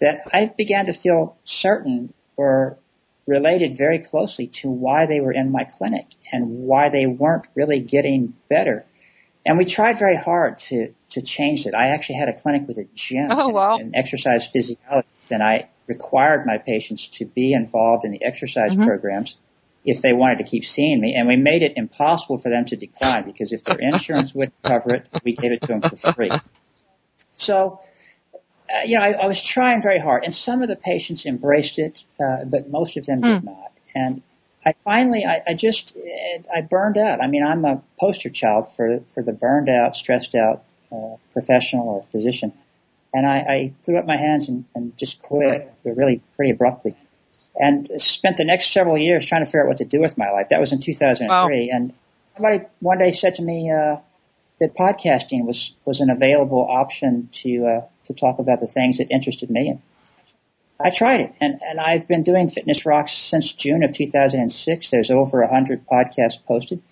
that 0.00 0.22
I 0.32 0.46
began 0.46 0.86
to 0.86 0.92
feel 0.92 1.36
certain 1.44 2.14
were 2.36 2.78
related 3.26 3.76
very 3.76 3.98
closely 3.98 4.46
to 4.48 4.70
why 4.70 5.06
they 5.06 5.20
were 5.20 5.32
in 5.32 5.52
my 5.52 5.64
clinic 5.64 6.06
and 6.32 6.64
why 6.64 6.88
they 6.88 7.06
weren't 7.06 7.46
really 7.54 7.80
getting 7.80 8.34
better. 8.48 8.86
And 9.44 9.56
we 9.56 9.64
tried 9.64 9.98
very 9.98 10.16
hard 10.16 10.58
to, 10.58 10.92
to 11.10 11.22
change 11.22 11.66
it. 11.66 11.74
I 11.74 11.88
actually 11.88 12.16
had 12.16 12.28
a 12.28 12.38
clinic 12.38 12.68
with 12.68 12.78
a 12.78 12.86
gym 12.94 13.28
oh, 13.30 13.48
wow. 13.48 13.74
and, 13.74 13.84
and 13.84 13.96
exercise 13.96 14.46
physiologist, 14.46 15.12
and 15.30 15.42
I 15.42 15.68
required 15.86 16.46
my 16.46 16.58
patients 16.58 17.08
to 17.08 17.24
be 17.24 17.52
involved 17.52 18.04
in 18.04 18.12
the 18.12 18.22
exercise 18.22 18.72
mm-hmm. 18.72 18.86
programs 18.86 19.36
if 19.84 20.02
they 20.02 20.12
wanted 20.12 20.38
to 20.38 20.44
keep 20.44 20.64
seeing 20.64 21.00
me. 21.00 21.14
And 21.14 21.26
we 21.26 21.36
made 21.36 21.62
it 21.62 21.74
impossible 21.76 22.38
for 22.38 22.50
them 22.50 22.66
to 22.66 22.76
decline 22.76 23.24
because 23.24 23.52
if 23.52 23.64
their 23.64 23.78
insurance 23.78 24.34
would 24.34 24.52
cover 24.62 24.94
it, 24.94 25.08
we 25.24 25.34
gave 25.34 25.52
it 25.52 25.62
to 25.62 25.66
them 25.66 25.80
for 25.80 26.12
free. 26.12 26.30
So, 27.32 27.80
uh, 28.34 28.82
you 28.84 28.96
know, 28.96 29.02
I, 29.02 29.12
I, 29.12 29.26
was 29.26 29.42
trying 29.42 29.80
very 29.80 29.98
hard, 29.98 30.24
and 30.24 30.34
some 30.34 30.62
of 30.62 30.68
the 30.68 30.76
patients 30.76 31.24
embraced 31.24 31.78
it, 31.78 32.04
uh, 32.22 32.44
but 32.44 32.68
most 32.68 32.96
of 32.98 33.06
them 33.06 33.22
mm. 33.22 33.34
did 33.36 33.44
not. 33.44 33.72
And 33.94 34.22
I 34.64 34.74
finally, 34.84 35.24
I, 35.24 35.42
I 35.46 35.54
just, 35.54 35.96
I 36.54 36.60
burned 36.60 36.98
out. 36.98 37.22
I 37.22 37.28
mean, 37.28 37.44
I'm 37.44 37.64
a 37.64 37.82
poster 37.98 38.28
child 38.28 38.68
for 38.76 39.00
for 39.14 39.22
the 39.22 39.32
burned 39.32 39.68
out, 39.68 39.96
stressed 39.96 40.34
out 40.34 40.64
uh, 40.92 41.16
professional 41.32 41.88
or 41.88 42.04
physician, 42.10 42.52
and 43.14 43.26
I, 43.26 43.38
I 43.38 43.72
threw 43.84 43.96
up 43.98 44.06
my 44.06 44.16
hands 44.16 44.48
and, 44.48 44.64
and 44.74 44.96
just 44.98 45.22
quit, 45.22 45.72
really 45.84 46.22
pretty 46.36 46.50
abruptly 46.50 46.94
and 47.60 47.90
spent 48.00 48.36
the 48.38 48.44
next 48.44 48.72
several 48.72 48.96
years 48.96 49.26
trying 49.26 49.42
to 49.42 49.46
figure 49.46 49.62
out 49.62 49.68
what 49.68 49.76
to 49.78 49.84
do 49.84 50.00
with 50.00 50.16
my 50.16 50.30
life. 50.30 50.48
That 50.48 50.60
was 50.60 50.72
in 50.72 50.80
2003. 50.80 51.28
Wow. 51.28 51.76
And 51.76 51.92
somebody 52.34 52.64
one 52.80 52.98
day 52.98 53.10
said 53.10 53.34
to 53.36 53.42
me 53.42 53.70
uh, 53.70 53.96
that 54.60 54.74
podcasting 54.74 55.44
was 55.44 55.74
was 55.84 56.00
an 56.00 56.10
available 56.10 56.66
option 56.68 57.28
to 57.32 57.66
uh, 57.66 57.86
to 58.04 58.14
talk 58.14 58.38
about 58.38 58.60
the 58.60 58.66
things 58.66 58.98
that 58.98 59.10
interested 59.10 59.50
me. 59.50 59.68
And 59.68 59.82
I 60.82 60.90
tried 60.90 61.20
it, 61.20 61.34
and 61.40 61.60
and 61.62 61.78
I've 61.78 62.08
been 62.08 62.22
doing 62.22 62.48
Fitness 62.48 62.86
Rocks 62.86 63.12
since 63.12 63.52
June 63.52 63.84
of 63.84 63.92
2006. 63.92 64.90
There's 64.90 65.10
over 65.10 65.46
hundred 65.46 65.86
podcasts 65.86 66.44
posted. 66.46 66.82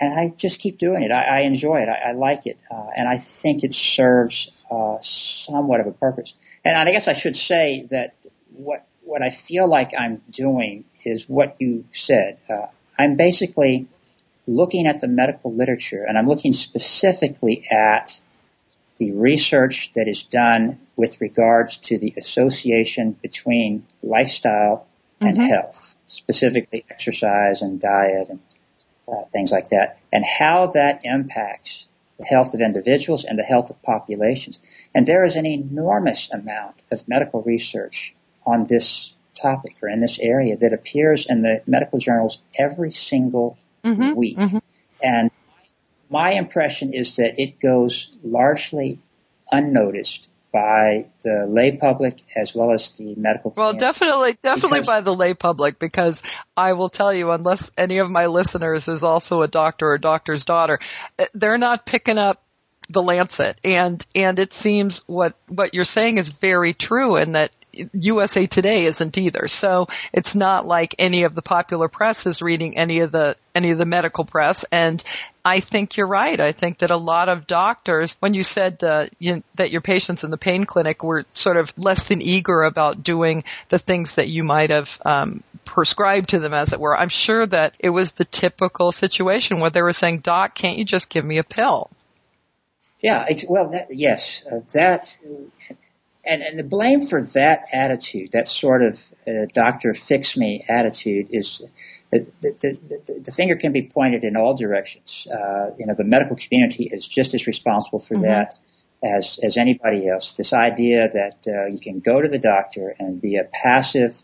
And 0.00 0.18
I 0.18 0.32
just 0.34 0.60
keep 0.60 0.78
doing 0.78 1.02
it. 1.02 1.10
I, 1.10 1.22
I 1.22 1.40
enjoy 1.40 1.80
it. 1.82 1.88
I, 1.88 2.10
I 2.10 2.12
like 2.12 2.46
it, 2.46 2.58
uh, 2.70 2.86
and 2.96 3.08
I 3.08 3.16
think 3.18 3.64
it 3.64 3.74
serves 3.74 4.50
uh, 4.70 4.96
somewhat 5.02 5.80
of 5.80 5.88
a 5.88 5.92
purpose. 5.92 6.34
And 6.64 6.76
I 6.76 6.90
guess 6.92 7.06
I 7.06 7.12
should 7.12 7.36
say 7.36 7.86
that 7.90 8.14
what 8.52 8.86
what 9.02 9.22
I 9.22 9.30
feel 9.30 9.68
like 9.68 9.92
I'm 9.96 10.22
doing 10.30 10.84
is 11.04 11.28
what 11.28 11.56
you 11.58 11.84
said. 11.92 12.38
Uh, 12.48 12.66
I'm 12.98 13.16
basically 13.16 13.88
looking 14.46 14.86
at 14.86 15.00
the 15.00 15.08
medical 15.08 15.54
literature 15.54 16.04
and 16.04 16.18
I'm 16.18 16.26
looking 16.26 16.52
specifically 16.52 17.66
at 17.70 18.20
the 19.00 19.12
research 19.12 19.90
that 19.94 20.06
is 20.06 20.22
done 20.24 20.78
with 20.94 21.22
regards 21.22 21.78
to 21.78 21.98
the 21.98 22.12
association 22.18 23.12
between 23.12 23.86
lifestyle 24.02 24.86
and 25.22 25.38
mm-hmm. 25.38 25.46
health, 25.46 25.96
specifically 26.06 26.84
exercise 26.90 27.62
and 27.62 27.80
diet 27.80 28.28
and 28.28 28.40
uh, 29.08 29.24
things 29.32 29.50
like 29.50 29.70
that, 29.70 29.98
and 30.12 30.22
how 30.24 30.66
that 30.66 31.00
impacts 31.04 31.86
the 32.18 32.26
health 32.26 32.52
of 32.52 32.60
individuals 32.60 33.24
and 33.24 33.38
the 33.38 33.42
health 33.42 33.70
of 33.70 33.82
populations. 33.82 34.60
And 34.94 35.06
there 35.06 35.24
is 35.24 35.34
an 35.34 35.46
enormous 35.46 36.30
amount 36.30 36.76
of 36.90 37.08
medical 37.08 37.40
research 37.40 38.14
on 38.46 38.66
this 38.66 39.14
topic 39.34 39.76
or 39.82 39.88
in 39.88 40.02
this 40.02 40.18
area 40.20 40.58
that 40.58 40.74
appears 40.74 41.26
in 41.26 41.40
the 41.40 41.62
medical 41.66 41.98
journals 41.98 42.38
every 42.58 42.92
single 42.92 43.56
mm-hmm, 43.82 44.14
week. 44.14 44.36
Mm-hmm. 44.36 44.58
And 45.02 45.30
my 46.10 46.32
impression 46.32 46.92
is 46.92 47.16
that 47.16 47.40
it 47.40 47.60
goes 47.60 48.10
largely 48.22 48.98
unnoticed 49.50 50.28
by 50.52 51.06
the 51.22 51.46
lay 51.48 51.76
public 51.76 52.22
as 52.34 52.54
well 52.54 52.72
as 52.72 52.90
the 52.90 53.14
medical. 53.14 53.54
Well, 53.56 53.72
definitely, 53.72 54.36
definitely 54.42 54.80
by 54.80 55.00
the 55.00 55.14
lay 55.14 55.34
public 55.34 55.78
because 55.78 56.22
I 56.56 56.72
will 56.72 56.88
tell 56.88 57.12
you, 57.12 57.30
unless 57.30 57.70
any 57.78 57.98
of 57.98 58.10
my 58.10 58.26
listeners 58.26 58.88
is 58.88 59.04
also 59.04 59.42
a 59.42 59.48
doctor 59.48 59.88
or 59.88 59.94
a 59.94 60.00
doctor's 60.00 60.44
daughter, 60.44 60.80
eh, 61.18 61.26
they're 61.34 61.58
not 61.58 61.86
picking 61.86 62.18
up 62.18 62.42
the 62.88 63.02
Lancet, 63.02 63.60
and 63.62 64.04
and 64.16 64.40
it 64.40 64.52
seems 64.52 65.04
what 65.06 65.36
what 65.46 65.72
you're 65.72 65.84
saying 65.84 66.18
is 66.18 66.28
very 66.28 66.74
true, 66.74 67.14
and 67.14 67.36
that 67.36 67.52
USA 67.92 68.46
Today 68.46 68.84
isn't 68.84 69.16
either. 69.18 69.48
So 69.48 69.88
it's 70.12 70.34
not 70.34 70.66
like 70.66 70.94
any 70.98 71.24
of 71.24 71.34
the 71.34 71.42
popular 71.42 71.88
press 71.88 72.26
is 72.26 72.42
reading 72.42 72.76
any 72.76 73.00
of 73.00 73.12
the 73.12 73.36
any 73.54 73.70
of 73.70 73.78
the 73.78 73.84
medical 73.84 74.24
press, 74.24 74.64
and 74.70 75.02
I 75.44 75.60
think 75.60 75.96
you're 75.96 76.06
right. 76.06 76.38
I 76.38 76.52
think 76.52 76.78
that 76.78 76.90
a 76.90 76.96
lot 76.96 77.28
of 77.28 77.46
doctors, 77.46 78.16
when 78.20 78.34
you 78.34 78.44
said 78.44 78.82
uh, 78.84 79.06
you, 79.18 79.42
that 79.54 79.70
your 79.70 79.80
patients 79.80 80.22
in 80.22 80.30
the 80.30 80.36
pain 80.36 80.64
clinic 80.64 81.02
were 81.02 81.24
sort 81.32 81.56
of 81.56 81.72
less 81.76 82.04
than 82.04 82.22
eager 82.22 82.62
about 82.62 83.02
doing 83.02 83.44
the 83.68 83.78
things 83.78 84.16
that 84.16 84.28
you 84.28 84.44
might 84.44 84.70
have 84.70 85.00
um, 85.04 85.42
prescribed 85.64 86.30
to 86.30 86.38
them, 86.38 86.54
as 86.54 86.72
it 86.72 86.80
were, 86.80 86.96
I'm 86.96 87.08
sure 87.08 87.46
that 87.46 87.74
it 87.78 87.90
was 87.90 88.12
the 88.12 88.24
typical 88.24 88.92
situation 88.92 89.60
where 89.60 89.70
they 89.70 89.82
were 89.82 89.92
saying, 89.92 90.20
"Doc, 90.20 90.54
can't 90.54 90.78
you 90.78 90.84
just 90.84 91.10
give 91.10 91.24
me 91.24 91.38
a 91.38 91.44
pill?" 91.44 91.90
Yeah, 93.00 93.26
well, 93.48 93.70
that, 93.70 93.94
yes, 93.94 94.44
uh, 94.50 94.60
that, 94.74 95.16
and, 96.24 96.42
and 96.42 96.58
the 96.58 96.64
blame 96.64 97.00
for 97.00 97.22
that 97.22 97.64
attitude, 97.72 98.32
that 98.32 98.46
sort 98.46 98.82
of 98.82 99.00
uh, 99.26 99.46
doctor 99.54 99.94
fix 99.94 100.36
me 100.36 100.64
attitude 100.68 101.28
is, 101.30 101.62
the, 102.10 102.26
the, 102.42 102.78
the, 103.06 103.20
the 103.20 103.32
finger 103.32 103.56
can 103.56 103.72
be 103.72 103.82
pointed 103.82 104.24
in 104.24 104.36
all 104.36 104.54
directions. 104.54 105.26
Uh, 105.32 105.70
you 105.78 105.86
know, 105.86 105.94
the 105.94 106.04
medical 106.04 106.36
community 106.36 106.90
is 106.92 107.06
just 107.06 107.34
as 107.34 107.46
responsible 107.46 107.98
for 107.98 108.16
Mhm. 108.16 108.22
that 108.22 108.54
as, 109.02 109.38
as 109.42 109.56
anybody 109.56 110.08
else. 110.08 110.34
This 110.34 110.52
idea 110.52 111.08
that 111.12 111.46
uh, 111.46 111.66
you 111.66 111.78
can 111.78 112.00
go 112.00 112.20
to 112.20 112.28
the 112.28 112.38
doctor 112.38 112.94
and 112.98 113.20
be 113.20 113.36
a 113.36 113.44
passive 113.44 114.22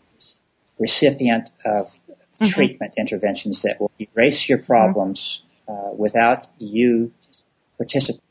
recipient 0.77 1.49
of 1.65 1.91
Mhm. 2.39 2.53
treatment 2.53 2.93
interventions 2.97 3.63
that 3.63 3.79
will 3.81 3.89
erase 3.99 4.47
your 4.47 4.59
problems 4.59 5.41
uh, 5.67 5.89
without 5.97 6.47
you 6.59 7.11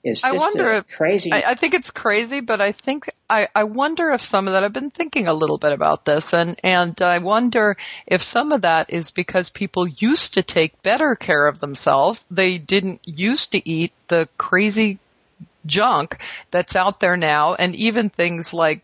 is 0.03 0.23
I 0.25 0.33
wonder 0.33 0.73
if- 0.73 0.89
crazy. 0.89 1.33
I, 1.33 1.51
I 1.51 1.55
think 1.55 1.75
it's 1.75 1.91
crazy, 1.91 2.41
but 2.41 2.61
I 2.61 2.73
think 2.73 3.09
I, 3.31 3.49
I 3.55 3.65
wonder 3.65 4.11
if 4.11 4.21
some 4.21 4.49
of 4.49 4.55
that. 4.55 4.65
I've 4.65 4.73
been 4.73 4.91
thinking 4.91 5.29
a 5.29 5.35
little 5.35 5.59
bit 5.59 5.73
about 5.73 6.05
this, 6.05 6.35
and 6.35 6.59
and 6.65 7.01
I 7.01 7.19
wonder 7.19 7.77
if 8.07 8.23
some 8.23 8.53
of 8.53 8.63
that 8.63 8.91
is 8.91 9.11
because 9.11 9.51
people 9.51 9.87
used 9.87 10.35
to 10.35 10.43
take 10.43 10.83
better 10.83 11.15
care 11.15 11.47
of 11.47 11.61
themselves. 11.61 12.25
They 12.31 12.59
didn't 12.59 13.01
used 13.05 13.53
to 13.53 13.69
eat 13.69 13.93
the 14.09 14.29
crazy 14.37 14.99
junk 15.65 16.19
that's 16.51 16.77
out 16.77 17.01
there 17.01 17.17
now, 17.17 17.55
and 17.55 17.75
even 17.77 18.11
things 18.11 18.53
like 18.53 18.83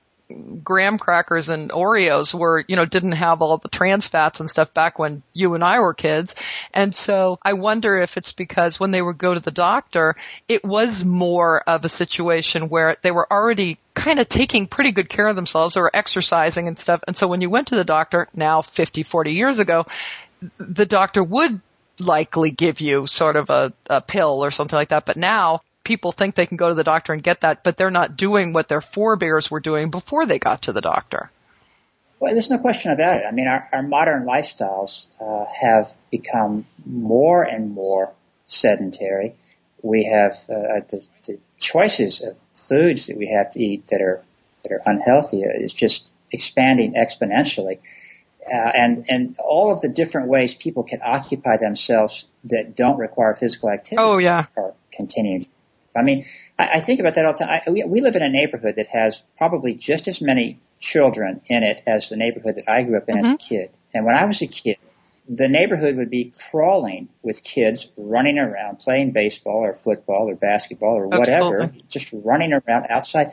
graham 0.63 0.99
crackers 0.99 1.49
and 1.49 1.71
Oreos 1.71 2.35
were, 2.35 2.65
you 2.69 2.77
know, 2.77 2.85
didn't 2.85 3.13
have 3.13 3.43
all 3.43 3.59
the 3.59 3.69
trans 3.69 4.09
fats 4.09 4.41
and 4.41 4.49
stuff 4.49 4.73
back 4.75 4.99
when 4.99 5.23
you 5.33 5.55
and 5.55 5.65
I 5.65 5.81
were 5.81 5.95
kids. 5.95 6.35
And 6.73 6.95
so 6.95 7.39
I 7.43 7.55
wonder 7.55 7.99
if 7.99 8.17
it's 8.17 8.33
because 8.33 8.79
when 8.79 8.91
they 8.91 9.03
would 9.03 9.19
go 9.19 9.35
to 9.35 9.41
the 9.41 9.51
doctor, 9.51 10.17
it 10.49 10.65
was 10.65 11.05
more 11.05 11.63
of 11.63 11.85
a 11.85 11.89
situation 11.89 12.69
where 12.69 12.97
they 13.03 13.11
were 13.11 13.31
already 13.31 13.79
kind 13.95 14.19
of 14.19 14.29
taking 14.29 14.67
pretty 14.67 14.93
good 14.93 15.09
care 15.09 15.29
of 15.29 15.37
themselves 15.37 15.77
or 15.77 15.91
exercising 15.93 16.69
and 16.69 16.79
stuff. 16.79 17.03
And 17.07 17.17
so 17.17 17.27
when 17.29 17.41
you 17.41 17.51
went 17.51 17.69
to 17.69 17.77
the 17.77 17.85
doctor 17.85 18.29
now 18.35 18.63
50, 18.63 19.03
40 19.03 19.33
years 19.33 19.59
ago, 19.59 19.87
the 20.59 20.87
doctor 20.87 21.23
would 21.23 21.61
likely 21.99 22.51
give 22.51 22.81
you 22.81 23.07
sort 23.07 23.37
of 23.37 23.51
a, 23.51 23.73
a 23.89 24.01
pill 24.01 24.45
or 24.45 24.51
something 24.51 24.77
like 24.77 24.89
that. 24.89 25.07
But 25.07 25.17
now 25.17 25.61
people 25.85 26.13
think 26.13 26.35
they 26.35 26.47
can 26.47 26.57
go 26.57 26.69
to 26.69 26.75
the 26.75 26.85
doctor 26.85 27.13
and 27.13 27.23
get 27.23 27.41
that, 27.41 27.65
but 27.65 27.77
they're 27.77 27.91
not 27.91 28.17
doing 28.17 28.53
what 28.53 28.69
their 28.69 28.81
forebears 28.81 29.51
were 29.51 29.61
doing 29.61 29.91
before 29.91 30.27
they 30.27 30.39
got 30.39 30.63
to 30.63 30.73
the 30.73 30.81
doctor. 30.81 31.31
Well, 32.21 32.33
there's 32.33 32.51
no 32.51 32.59
question 32.59 32.93
about 32.93 33.17
it. 33.17 33.25
I 33.27 33.33
mean, 33.33 33.49
our, 33.49 33.69
our 33.73 33.83
modern 33.83 34.25
lifestyles 34.25 35.09
uh, 35.21 35.45
have 35.61 35.93
become 36.11 36.67
more 36.87 37.43
and 37.43 37.73
more 37.73 38.13
sedentary. 38.47 39.35
We 39.83 40.05
have 40.05 40.35
uh, 40.49 40.87
the, 40.89 41.05
the 41.27 41.39
choices 41.59 42.21
of 42.21 42.39
foods 42.55 43.09
that 43.09 43.17
we 43.17 43.27
have 43.27 43.51
to 43.53 43.61
eat 43.61 43.89
that 43.89 44.01
are 44.01 44.23
that 44.63 44.71
are 44.71 44.83
unhealthy 44.87 45.43
is 45.43 45.73
just 45.73 46.13
expanding 46.31 46.95
exponentially, 46.95 47.79
uh, 48.47 48.55
and 48.55 49.07
and 49.09 49.37
all 49.41 49.73
of 49.73 49.81
the 49.81 49.89
different 49.89 50.29
ways 50.29 50.55
people 50.55 50.85
can 50.85 51.01
occupy 51.03 51.57
themselves 51.57 52.27
that 52.45 52.77
don't 52.77 52.99
require 52.99 53.35
physical 53.35 53.71
activity 53.71 53.97
Oh 54.01 54.19
yeah. 54.19 54.47
are 54.57 54.75
continuing. 54.93 55.47
I 55.95 56.03
mean, 56.03 56.25
I, 56.59 56.69
I 56.75 56.81
think 56.81 57.01
about 57.01 57.15
that 57.15 57.25
all 57.25 57.33
the 57.33 57.41
time. 57.41 57.61
I, 57.67 57.71
we, 57.71 57.85
we 57.85 58.01
live 58.01 58.17
in 58.17 58.23
a 58.23 58.29
neighborhood 58.29 58.77
that 58.77 58.87
has 58.89 59.23
probably 59.37 59.75
just 59.75 60.09
as 60.09 60.21
many 60.21 60.61
children 60.81 61.41
in 61.47 61.63
it 61.63 61.83
as 61.87 62.09
the 62.09 62.17
neighborhood 62.17 62.57
that 62.57 62.69
I 62.69 62.83
grew 62.83 62.97
up 62.97 63.09
in 63.09 63.19
as 63.19 63.25
a 63.25 63.27
mm-hmm. 63.29 63.37
kid. 63.37 63.79
And 63.95 64.05
when 64.05 64.17
I 64.17 64.25
was 64.25 64.43
a 64.43 64.47
kid, 64.47 64.79
the 65.29 65.49
neighborhood 65.49 65.97
would 65.97 66.11
be 66.11 66.33
crawling 66.51 67.09
with 67.23 67.45
kids 67.45 67.89
running 67.97 68.39
around, 68.39 68.81
playing 68.81 69.13
baseball 69.13 69.65
or 69.65 69.75
football 69.75 70.29
or 70.29 70.35
basketball 70.35 70.97
or 70.97 71.07
whatever, 71.07 71.63
Absolutely. 71.63 71.83
just 71.89 72.13
running 72.13 72.53
around 72.53 72.87
outside. 72.89 73.33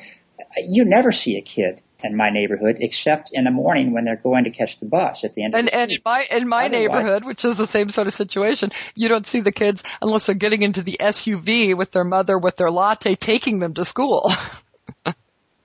You 0.68 0.86
never 0.86 1.12
see 1.12 1.38
a 1.38 1.42
kid 1.42 1.82
in 2.01 2.15
my 2.15 2.29
neighborhood 2.29 2.77
except 2.79 3.32
in 3.34 3.44
the 3.44 3.51
morning 3.51 3.91
when 3.94 4.06
they're 4.06 4.15
going 4.15 4.46
to 4.46 4.50
catch 4.51 4.79
the 4.79 4.86
bus 4.86 5.24
at 5.24 5.34
the 5.34 5.44
end 5.44 5.53
of 5.53 5.60
And 5.60 5.68
the 5.68 5.75
and 5.75 5.89
day. 5.89 5.96
in 5.96 6.01
my 6.06 6.27
in 6.32 6.48
my 6.48 6.65
Otherwise- 6.65 6.72
neighborhood, 6.72 7.25
which 7.25 7.44
is 7.46 7.58
the 7.58 7.68
same 7.68 7.89
sort 7.89 8.08
of 8.08 8.13
situation, 8.13 8.72
you 8.96 9.08
don't 9.10 9.27
see 9.27 9.41
the 9.41 9.51
kids 9.51 9.84
unless 10.01 10.25
they're 10.25 10.36
getting 10.36 10.62
into 10.62 10.82
the 10.82 10.98
SUV 11.00 11.75
with 11.75 11.91
their 11.91 12.03
mother 12.06 12.38
with 12.38 12.56
their 12.56 12.72
latte 12.72 13.15
taking 13.15 13.60
them 13.60 13.74
to 13.75 13.86
school. 13.86 14.32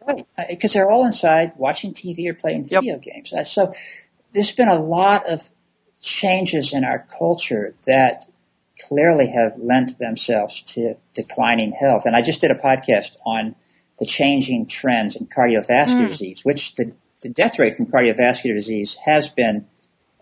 Right, 0.06 0.26
because 0.50 0.74
they're 0.74 0.90
all 0.90 1.06
inside 1.06 1.52
watching 1.56 1.94
TV 1.94 2.28
or 2.28 2.34
playing 2.34 2.66
Yep. 2.66 2.82
video 2.82 2.98
games. 2.98 3.32
Uh, 3.32 3.42
So 3.42 3.72
there's 4.34 4.52
been 4.52 4.68
a 4.68 4.78
lot 4.78 5.24
of 5.26 5.48
changes 6.02 6.74
in 6.74 6.84
our 6.84 7.06
culture 7.18 7.74
that 7.86 8.26
clearly 8.86 9.28
have 9.28 9.52
lent 9.56 9.98
themselves 9.98 10.60
to 10.74 10.96
declining 11.14 11.72
health. 11.72 12.04
And 12.04 12.14
I 12.14 12.20
just 12.20 12.42
did 12.42 12.50
a 12.50 12.54
podcast 12.54 13.16
on 13.24 13.54
the 13.98 14.06
changing 14.06 14.66
trends 14.66 15.16
in 15.16 15.26
cardiovascular 15.26 16.08
disease, 16.08 16.40
which 16.44 16.74
the, 16.74 16.92
the 17.22 17.28
death 17.28 17.58
rate 17.58 17.76
from 17.76 17.86
cardiovascular 17.86 18.54
disease 18.54 18.96
has 19.04 19.28
been 19.30 19.66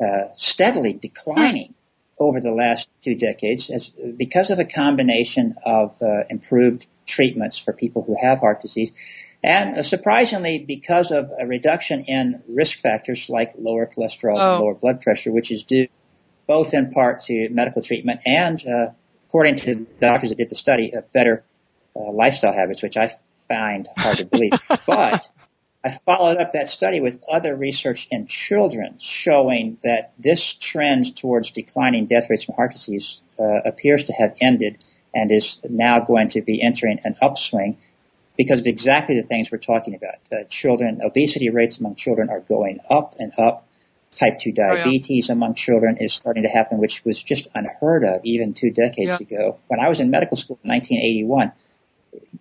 uh, 0.04 0.28
steadily 0.36 0.92
declining 0.92 1.74
over 2.18 2.40
the 2.40 2.52
last 2.52 2.88
two 3.02 3.14
decades 3.14 3.70
as, 3.70 3.88
because 4.16 4.50
of 4.50 4.58
a 4.58 4.64
combination 4.64 5.54
of 5.64 6.00
uh, 6.02 6.24
improved 6.30 6.86
treatments 7.06 7.56
for 7.58 7.72
people 7.72 8.02
who 8.02 8.16
have 8.20 8.38
heart 8.40 8.60
disease 8.62 8.92
and 9.42 9.76
uh, 9.78 9.82
surprisingly 9.82 10.58
because 10.58 11.10
of 11.10 11.30
a 11.38 11.46
reduction 11.46 12.02
in 12.02 12.42
risk 12.48 12.78
factors 12.78 13.28
like 13.28 13.52
lower 13.58 13.86
cholesterol 13.86 14.36
Oh. 14.36 14.52
and 14.54 14.60
lower 14.62 14.74
blood 14.74 15.00
pressure, 15.00 15.32
which 15.32 15.50
is 15.50 15.64
due 15.64 15.88
both 16.46 16.74
in 16.74 16.90
part 16.90 17.22
to 17.22 17.48
medical 17.50 17.82
treatment 17.82 18.20
and, 18.26 18.62
uh, 18.66 18.90
according 19.28 19.56
to 19.56 19.74
the 19.74 19.86
doctors 20.00 20.30
that 20.30 20.36
did 20.38 20.50
the 20.50 20.54
study, 20.56 20.92
better 21.12 21.44
uh, 21.96 22.10
lifestyle 22.12 22.52
habits, 22.52 22.82
which 22.82 22.96
I 22.96 23.10
find 23.52 23.88
hard 23.96 24.18
to 24.18 24.26
believe. 24.26 24.52
but 24.86 25.28
I 25.84 25.90
followed 25.90 26.38
up 26.38 26.52
that 26.52 26.68
study 26.68 27.00
with 27.00 27.22
other 27.30 27.56
research 27.56 28.08
in 28.10 28.26
children 28.26 28.98
showing 28.98 29.78
that 29.82 30.12
this 30.18 30.54
trend 30.54 31.16
towards 31.16 31.50
declining 31.50 32.06
death 32.06 32.30
rates 32.30 32.44
from 32.44 32.54
heart 32.54 32.72
disease 32.72 33.20
uh, 33.38 33.62
appears 33.64 34.04
to 34.04 34.12
have 34.12 34.36
ended 34.40 34.84
and 35.14 35.30
is 35.30 35.58
now 35.68 36.00
going 36.00 36.28
to 36.30 36.40
be 36.40 36.62
entering 36.62 36.98
an 37.04 37.16
upswing 37.20 37.78
because 38.36 38.60
of 38.60 38.66
exactly 38.66 39.16
the 39.16 39.26
things 39.26 39.50
we're 39.50 39.58
talking 39.58 39.94
about. 39.94 40.14
Uh, 40.32 40.44
children, 40.48 41.00
obesity 41.02 41.50
rates 41.50 41.78
among 41.78 41.96
children 41.96 42.30
are 42.30 42.40
going 42.40 42.80
up 42.88 43.16
and 43.18 43.32
up. 43.38 43.66
Type 44.14 44.38
2 44.38 44.52
yeah. 44.54 44.74
diabetes 44.74 45.30
among 45.30 45.54
children 45.54 45.96
is 45.98 46.12
starting 46.12 46.42
to 46.42 46.48
happen, 46.48 46.78
which 46.78 47.02
was 47.04 47.22
just 47.22 47.48
unheard 47.54 48.04
of 48.04 48.20
even 48.24 48.52
two 48.52 48.70
decades 48.70 49.18
Yeah. 49.20 49.36
ago. 49.36 49.58
When 49.68 49.80
I 49.80 49.88
was 49.88 50.00
in 50.00 50.10
medical 50.10 50.36
school 50.36 50.58
in 50.62 50.68
1981, 50.70 51.52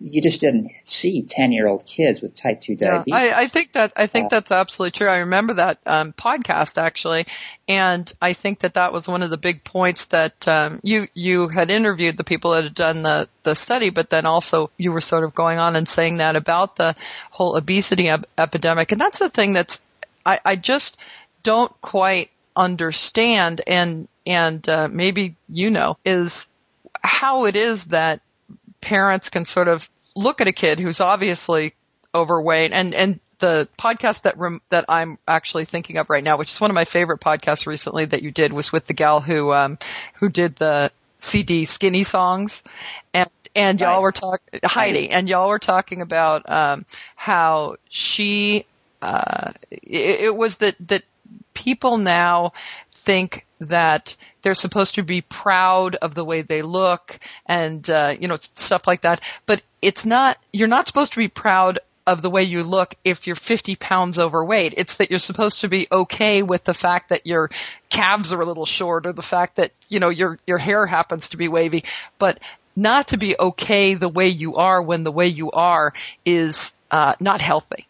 you 0.00 0.20
just 0.20 0.40
didn't 0.40 0.70
see 0.84 1.22
10 1.22 1.52
year 1.52 1.66
old 1.66 1.86
kids 1.86 2.20
with 2.20 2.34
type 2.34 2.60
2 2.60 2.76
Yeah, 2.78 3.04
diabetes. 3.04 3.14
I, 3.14 3.42
I 3.42 3.48
think 3.48 3.72
that 3.72 3.92
I 3.96 4.06
think 4.06 4.26
Uh, 4.26 4.28
that's 4.30 4.52
absolutely 4.52 4.90
true. 4.90 5.08
I 5.08 5.18
remember 5.18 5.54
that 5.54 5.78
um, 5.86 6.12
podcast 6.12 6.76
actually, 6.76 7.26
and 7.68 8.12
I 8.20 8.34
think 8.34 8.60
that 8.60 8.74
that 8.74 8.92
was 8.92 9.08
one 9.08 9.22
of 9.22 9.30
the 9.30 9.36
big 9.38 9.64
points 9.64 10.06
that 10.06 10.46
um, 10.46 10.80
you 10.82 11.08
you 11.14 11.48
had 11.48 11.70
interviewed 11.70 12.16
the 12.16 12.24
people 12.24 12.52
that 12.52 12.64
had 12.64 12.74
done 12.74 13.02
the 13.02 13.28
the 13.44 13.54
study, 13.54 13.90
but 13.90 14.10
then 14.10 14.26
also 14.26 14.70
you 14.76 14.92
were 14.92 15.00
sort 15.00 15.24
of 15.24 15.34
going 15.34 15.58
on 15.58 15.76
and 15.76 15.88
saying 15.88 16.18
that 16.18 16.36
about 16.36 16.76
the 16.76 16.94
whole 17.30 17.56
obesity 17.56 18.08
ep- 18.08 18.26
epidemic, 18.36 18.92
and 18.92 19.00
that's 19.00 19.18
the 19.18 19.30
thing 19.30 19.52
that's 19.54 19.84
I, 20.26 20.40
I 20.44 20.56
just 20.56 20.98
don't 21.42 21.72
quite 21.80 22.30
understand, 22.54 23.62
and 23.66 24.08
and 24.26 24.68
uh, 24.68 24.88
maybe 24.90 25.36
you 25.48 25.70
know 25.70 25.96
is 26.04 26.48
how 27.02 27.46
it 27.46 27.56
is 27.56 27.86
that 27.86 28.20
parents 28.82 29.30
can 29.30 29.46
sort 29.46 29.68
of 29.68 29.88
look 30.14 30.42
at 30.42 30.48
a 30.48 30.52
kid 30.52 30.78
who's 30.78 31.00
obviously 31.00 31.74
overweight. 32.14 32.72
And 32.72 32.94
and 32.94 33.20
the 33.38 33.68
podcast 33.78 34.22
that 34.22 34.36
rem- 34.38 34.60
that 34.68 34.84
I'm 34.88 35.18
actually 35.26 35.64
thinking 35.64 35.96
of 35.96 36.10
right 36.10 36.22
now, 36.22 36.36
which 36.36 36.50
is 36.50 36.60
one 36.60 36.70
of 36.70 36.74
my 36.74 36.84
favorite 36.84 37.20
podcasts 37.20 37.66
recently 37.66 38.04
that 38.04 38.22
you 38.22 38.30
did, 38.30 38.52
was 38.52 38.72
with 38.72 38.86
the 38.86 38.92
gal 38.94 39.20
who 39.20 39.52
um, 39.52 39.78
who 40.14 40.28
did 40.28 40.56
the 40.56 40.92
CD 41.18 41.64
skinny 41.64 42.04
songs, 42.04 42.62
and 43.14 43.30
and 43.54 43.80
y'all 43.80 44.02
were 44.02 44.12
talking 44.12 44.60
Heidi, 44.64 45.10
and 45.10 45.28
y'all 45.28 45.48
were 45.48 45.58
talking 45.58 46.02
about 46.02 46.48
um, 46.50 46.84
how 47.16 47.76
she 47.88 48.66
uh, 49.00 49.52
it, 49.70 50.20
it 50.20 50.36
was 50.36 50.58
that 50.58 50.76
that 50.88 51.02
people 51.54 51.98
now 51.98 52.52
think 52.92 53.46
that 53.60 54.16
they're 54.42 54.54
supposed 54.54 54.96
to 54.96 55.02
be 55.02 55.20
proud 55.20 55.94
of 55.96 56.14
the 56.14 56.24
way 56.24 56.42
they 56.42 56.62
look 56.62 57.18
and 57.46 57.88
uh, 57.88 58.14
you 58.18 58.28
know 58.28 58.36
stuff 58.40 58.86
like 58.86 59.02
that, 59.02 59.20
but 59.46 59.62
it's 59.80 60.04
not. 60.04 60.38
You're 60.52 60.68
not 60.68 60.86
supposed 60.86 61.12
to 61.12 61.18
be 61.18 61.28
proud 61.28 61.78
of 62.06 62.22
the 62.22 62.30
way 62.30 62.42
you 62.42 62.62
look 62.64 62.94
if 63.04 63.26
you're 63.26 63.36
50 63.36 63.76
pounds 63.76 64.18
overweight. 64.18 64.74
It's 64.76 64.96
that 64.96 65.10
you're 65.10 65.18
supposed 65.18 65.60
to 65.60 65.68
be 65.68 65.86
okay 65.90 66.42
with 66.42 66.64
the 66.64 66.74
fact 66.74 67.10
that 67.10 67.26
your 67.26 67.50
calves 67.90 68.32
are 68.32 68.40
a 68.40 68.44
little 68.44 68.66
short 68.66 69.06
or 69.06 69.12
the 69.12 69.22
fact 69.22 69.56
that, 69.56 69.72
you 69.88 70.00
know, 70.00 70.08
your, 70.08 70.38
your 70.46 70.58
hair 70.58 70.86
happens 70.86 71.30
to 71.30 71.36
be 71.36 71.48
wavy, 71.48 71.84
but 72.18 72.38
not 72.74 73.08
to 73.08 73.18
be 73.18 73.36
okay 73.38 73.94
the 73.94 74.08
way 74.08 74.28
you 74.28 74.56
are 74.56 74.82
when 74.82 75.04
the 75.04 75.12
way 75.12 75.28
you 75.28 75.52
are 75.52 75.92
is, 76.24 76.72
uh, 76.90 77.14
not 77.20 77.40
healthy. 77.40 77.86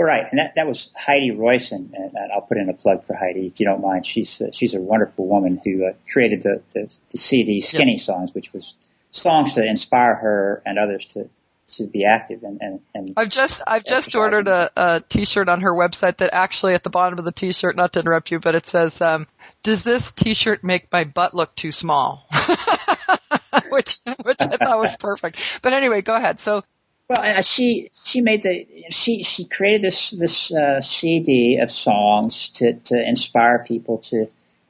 Right, 0.00 0.26
and 0.30 0.38
that, 0.38 0.54
that 0.54 0.68
was 0.68 0.92
Heidi 0.96 1.32
Royson, 1.32 1.92
and 1.92 2.16
I'll 2.32 2.42
put 2.42 2.56
in 2.56 2.68
a 2.68 2.72
plug 2.72 3.04
for 3.04 3.16
Heidi 3.16 3.48
if 3.48 3.58
you 3.58 3.66
don't 3.66 3.82
mind. 3.82 4.06
She's 4.06 4.40
uh, 4.40 4.50
she's 4.52 4.74
a 4.74 4.80
wonderful 4.80 5.26
woman 5.26 5.60
who 5.64 5.86
uh, 5.86 5.94
created 6.12 6.44
the, 6.44 6.62
the 6.72 6.88
the 7.10 7.18
CD 7.18 7.60
Skinny 7.60 7.98
Songs, 7.98 8.32
which 8.32 8.52
was 8.52 8.76
songs 9.10 9.54
to 9.54 9.66
inspire 9.66 10.14
her 10.14 10.62
and 10.64 10.78
others 10.78 11.04
to 11.14 11.28
to 11.72 11.86
be 11.86 12.04
active 12.04 12.44
and 12.44 12.60
and, 12.62 12.80
and 12.94 13.14
I've 13.16 13.28
just 13.28 13.60
I've 13.66 13.84
just 13.84 14.14
ordered 14.14 14.46
a, 14.46 14.70
a 14.76 15.00
T-shirt 15.00 15.48
on 15.48 15.62
her 15.62 15.72
website 15.72 16.18
that 16.18 16.30
actually 16.32 16.74
at 16.74 16.84
the 16.84 16.90
bottom 16.90 17.18
of 17.18 17.24
the 17.24 17.32
T-shirt, 17.32 17.76
not 17.76 17.92
to 17.94 18.00
interrupt 18.00 18.30
you, 18.30 18.38
but 18.38 18.54
it 18.54 18.66
says, 18.66 19.02
um, 19.02 19.26
"Does 19.64 19.82
this 19.82 20.12
T-shirt 20.12 20.62
make 20.62 20.92
my 20.92 21.04
butt 21.04 21.34
look 21.34 21.56
too 21.56 21.72
small?" 21.72 22.26
which 23.70 23.98
which 24.22 24.36
I 24.40 24.56
thought 24.56 24.78
was 24.78 24.96
perfect. 24.98 25.40
But 25.60 25.72
anyway, 25.72 26.02
go 26.02 26.14
ahead. 26.14 26.38
So 26.38 26.62
Well, 27.08 27.38
uh, 27.38 27.40
she 27.40 27.90
she 27.94 28.20
made 28.20 28.42
the 28.42 28.66
she 28.90 29.22
she 29.22 29.46
created 29.46 29.82
this 29.82 30.10
this 30.10 30.52
uh, 30.52 30.80
CD 30.82 31.58
of 31.58 31.70
songs 31.70 32.50
to 32.56 32.74
to 32.74 33.08
inspire 33.08 33.64
people 33.64 33.98
to 34.10 34.26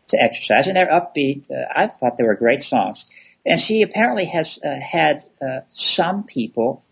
to 0.08 0.22
exercise, 0.22 0.68
and 0.68 0.76
they're 0.76 0.86
upbeat. 0.86 1.50
Uh, 1.50 1.66
I 1.74 1.88
thought 1.88 2.16
they 2.16 2.24
were 2.24 2.36
great 2.36 2.62
songs, 2.62 3.06
and 3.44 3.58
she 3.58 3.82
apparently 3.82 4.26
has 4.26 4.58
uh, 4.64 4.78
had 4.78 5.24
uh, 5.42 5.60
some 5.72 6.22
people 6.22 6.84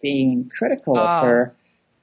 being 0.00 0.48
critical 0.48 0.96
Ah. 0.96 1.18
of 1.18 1.24
her 1.24 1.54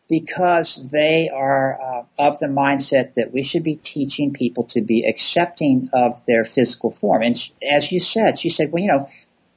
because 0.08 0.90
they 0.92 1.30
are 1.30 1.82
uh, 1.82 2.04
of 2.20 2.38
the 2.38 2.46
mindset 2.46 3.16
that 3.16 3.34
we 3.34 3.42
should 3.42 3.64
be 3.64 3.76
teaching 3.78 4.34
people 4.34 4.66
to 4.66 4.82
be 4.82 5.04
accepting 5.08 5.90
of 5.94 6.22
their 6.28 6.46
physical 6.46 6.92
form. 6.92 7.24
And 7.24 7.36
sh 7.36 7.50
as 7.68 7.92
you 7.92 8.00
said, 8.00 8.38
she 8.38 8.50
said, 8.50 8.72
well, 8.72 8.84
you 8.84 8.90
know, 8.90 9.10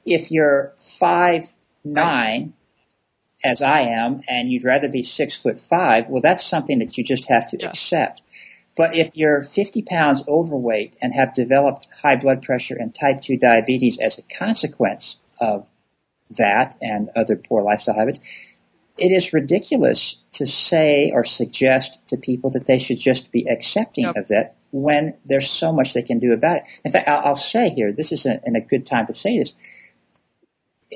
if 0.05 0.31
you're 0.31 0.73
five 0.99 1.47
nine 1.83 2.53
as 3.47 3.61
I 3.61 3.81
am, 3.81 4.21
and 4.27 4.51
you'd 4.51 4.65
rather 4.65 4.89
be 4.89 5.03
six 5.03 5.35
foot 5.35 5.59
five, 5.59 6.09
well, 6.09 6.21
that's 6.21 6.45
something 6.45 6.79
that 6.79 6.97
you 6.97 7.03
just 7.03 7.27
have 7.27 7.49
to 7.51 7.57
Yeah. 7.59 7.69
accept. 7.69 8.21
But 8.75 8.95
if 8.95 9.17
you're 9.17 9.41
50 9.41 9.81
pounds 9.81 10.23
overweight 10.27 10.93
and 11.01 11.13
have 11.13 11.33
developed 11.33 11.87
high 12.03 12.17
blood 12.17 12.43
pressure 12.43 12.77
and 12.79 12.93
type 12.93 13.21
2 13.21 13.37
diabetes 13.37 13.97
as 13.99 14.19
a 14.19 14.21
consequence 14.21 15.17
of 15.39 15.67
that 16.37 16.75
and 16.81 17.09
other 17.15 17.37
poor 17.37 17.63
lifestyle 17.63 17.95
habits, 17.95 18.19
it 18.97 19.11
is 19.11 19.33
ridiculous 19.33 20.17
to 20.33 20.45
say 20.45 21.11
or 21.13 21.23
suggest 21.23 22.07
to 22.09 22.17
people 22.17 22.51
that 22.51 22.65
they 22.67 22.79
should 22.79 22.99
just 22.99 23.31
be 23.31 23.47
accepting 23.49 24.05
Yep. 24.05 24.15
of 24.15 24.27
that 24.27 24.55
when 24.71 25.13
there's 25.25 25.49
so 25.49 25.71
much 25.71 25.93
they 25.93 26.01
can 26.01 26.19
do 26.19 26.33
about 26.33 26.57
it. 26.57 26.63
In 26.83 26.91
fact, 26.91 27.07
I'll, 27.07 27.29
I'll 27.29 27.35
say 27.35 27.69
here, 27.69 27.93
this 27.93 28.11
is 28.11 28.25
a, 28.25 28.41
in 28.45 28.55
a 28.55 28.61
good 28.61 28.85
time 28.85 29.07
to 29.07 29.13
say 29.13 29.39
this. 29.39 29.55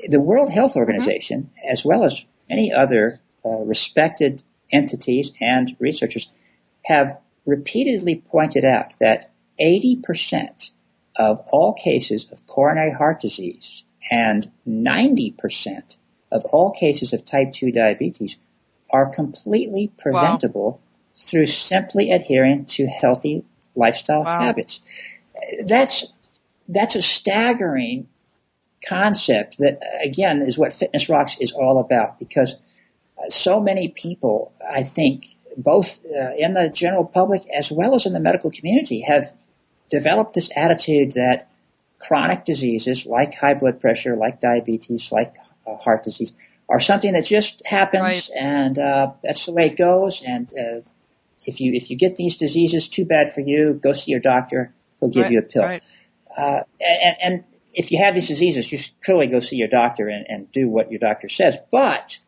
The 0.08 0.20
World 0.20 0.50
Health 0.50 0.72
mm-hmm. 0.72 0.80
Organization, 0.80 1.50
as 1.66 1.84
well 1.84 2.04
as 2.04 2.24
many 2.48 2.72
other 2.72 3.20
uh, 3.44 3.48
respected 3.48 4.42
entities 4.70 5.32
and 5.40 5.76
researchers, 5.78 6.28
have 6.84 7.18
repeatedly 7.46 8.16
pointed 8.16 8.64
out 8.64 8.94
that 9.00 9.30
80% 9.60 10.70
of 11.16 11.44
all 11.52 11.74
cases 11.74 12.26
of 12.32 12.46
coronary 12.46 12.92
heart 12.92 13.20
disease 13.20 13.84
and 14.10 14.50
90% 14.66 15.96
of 16.30 16.44
all 16.46 16.70
cases 16.70 17.12
of 17.12 17.24
type 17.24 17.52
2 17.52 17.70
diabetes 17.72 18.36
are 18.90 19.06
completely 19.10 19.92
preventable 19.98 20.80
through 21.16 21.46
simply 21.46 22.10
adhering 22.10 22.64
to 22.64 22.86
healthy 22.86 23.44
lifestyle 23.76 24.24
Wow. 24.24 24.40
habits. 24.40 24.80
That's, 25.66 26.06
that's 26.68 26.94
a 26.94 27.02
staggering 27.02 28.08
concept 28.86 29.58
that 29.58 29.80
again 30.02 30.42
is 30.42 30.58
what 30.58 30.72
Fitness 30.72 31.08
Rocks 31.08 31.36
is 31.40 31.52
all 31.52 31.80
about 31.80 32.18
because 32.18 32.56
uh, 33.18 33.28
so 33.30 33.60
many 33.60 33.88
people, 33.88 34.52
I 34.68 34.82
think, 34.82 35.26
both 35.56 36.00
uh, 36.04 36.34
in 36.36 36.54
the 36.54 36.68
general 36.68 37.04
public 37.04 37.42
as 37.54 37.70
well 37.70 37.94
as 37.94 38.06
in 38.06 38.12
the 38.12 38.20
medical 38.20 38.50
community 38.50 39.02
have 39.02 39.32
developed 39.90 40.34
this 40.34 40.50
attitude 40.56 41.12
that 41.12 41.48
chronic 41.98 42.44
diseases 42.44 43.06
like 43.06 43.34
high 43.34 43.54
blood 43.54 43.80
pressure, 43.80 44.16
like 44.16 44.40
diabetes, 44.40 45.12
like 45.12 45.34
uh, 45.66 45.76
heart 45.76 46.04
disease 46.04 46.32
are 46.68 46.80
something 46.80 47.12
that 47.12 47.24
just 47.24 47.62
happens 47.66 48.02
Right. 48.02 48.30
and 48.34 48.78
uh, 48.78 49.12
that's 49.22 49.46
the 49.46 49.52
way 49.52 49.66
it 49.66 49.76
goes 49.76 50.22
and 50.26 50.50
uh, 50.58 50.80
if 51.44 51.60
you 51.60 51.74
if 51.74 51.90
you 51.90 51.96
get 51.96 52.16
these 52.16 52.36
diseases 52.36 52.88
too 52.88 53.04
bad 53.04 53.32
for 53.34 53.40
you 53.40 53.74
go 53.74 53.92
see 53.92 54.10
your 54.10 54.20
doctor 54.20 54.72
he'll 54.98 55.10
give 55.10 55.24
right, 55.24 55.32
you 55.32 55.38
a 55.40 55.42
pill 55.42 55.62
Right. 55.64 55.82
uh, 56.36 56.60
and, 56.80 57.16
and 57.22 57.44
if 57.74 57.90
you 57.92 57.98
have 57.98 58.14
these 58.14 58.28
diseases, 58.28 58.70
you 58.70 58.78
should 58.78 59.00
clearly 59.02 59.26
go 59.26 59.40
see 59.40 59.56
your 59.56 59.68
doctor 59.68 60.08
and, 60.08 60.26
and 60.28 60.52
do 60.52 60.68
what 60.68 60.90
your 60.90 60.98
doctor 60.98 61.28
says. 61.28 61.58
But 61.70 62.18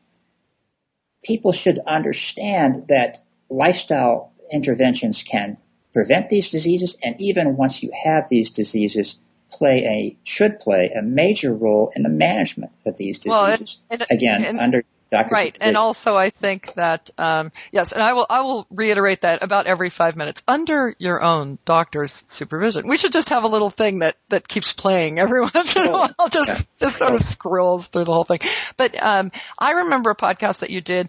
people 1.22 1.52
should 1.52 1.78
understand 1.78 2.88
that 2.88 3.22
lifestyle 3.48 4.32
interventions 4.50 5.22
can 5.22 5.56
prevent 5.92 6.28
these 6.28 6.50
diseases, 6.50 6.96
and 7.02 7.20
even 7.20 7.56
once 7.56 7.82
you 7.82 7.90
have 7.92 8.28
these 8.28 8.50
diseases, 8.50 9.16
play 9.50 9.84
a 9.84 10.16
should 10.24 10.58
play 10.58 10.90
a 10.90 11.02
major 11.02 11.54
role 11.54 11.92
in 11.94 12.02
the 12.02 12.08
management 12.08 12.72
of 12.84 12.96
these 12.96 13.20
Well, 13.24 13.46
and- 13.46 13.60
diseases. 13.60 13.80
and- 13.90 14.06
Again, 14.10 14.44
and- 14.44 14.60
under 14.60 14.84
Right, 15.30 15.56
and 15.60 15.76
also 15.76 16.16
I 16.16 16.30
think 16.30 16.74
that 16.74 17.10
um, 17.18 17.52
yes, 17.72 17.92
and 17.92 18.02
I 18.02 18.12
will 18.12 18.26
I 18.28 18.42
will 18.42 18.66
reiterate 18.70 19.22
that 19.22 19.42
about 19.42 19.66
every 19.66 19.90
five 19.90 20.16
minutes 20.16 20.42
under 20.46 20.94
your 20.98 21.22
own 21.22 21.58
doctor's 21.64 22.24
supervision. 22.28 22.88
We 22.88 22.96
should 22.96 23.12
just 23.12 23.28
have 23.30 23.44
a 23.44 23.48
little 23.48 23.70
thing 23.70 24.00
that 24.00 24.16
that 24.28 24.48
keeps 24.48 24.72
playing 24.72 25.18
every 25.18 25.40
once 25.54 25.76
in 25.76 25.86
a 25.86 25.90
while, 25.92 26.28
just 26.30 26.76
just 26.78 26.98
sort 26.98 27.14
of 27.14 27.20
scrolls 27.20 27.86
through 27.88 28.04
the 28.04 28.12
whole 28.12 28.24
thing. 28.24 28.40
But 28.76 29.00
um, 29.00 29.32
I 29.58 29.72
remember 29.72 30.10
a 30.10 30.16
podcast 30.16 30.60
that 30.60 30.70
you 30.70 30.80
did. 30.80 31.08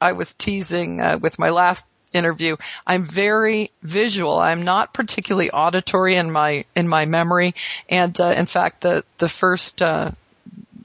I 0.00 0.12
was 0.12 0.34
teasing 0.34 1.00
uh, 1.00 1.18
with 1.22 1.38
my 1.38 1.50
last 1.50 1.86
interview. 2.12 2.56
I'm 2.86 3.04
very 3.04 3.70
visual. 3.82 4.38
I'm 4.38 4.64
not 4.64 4.92
particularly 4.92 5.50
auditory 5.50 6.16
in 6.16 6.30
my 6.30 6.64
in 6.74 6.88
my 6.88 7.06
memory, 7.06 7.54
and 7.88 8.18
uh, 8.20 8.26
in 8.26 8.46
fact, 8.46 8.82
the 8.82 9.04
the 9.18 9.28
first. 9.28 9.82
Uh, 9.82 10.12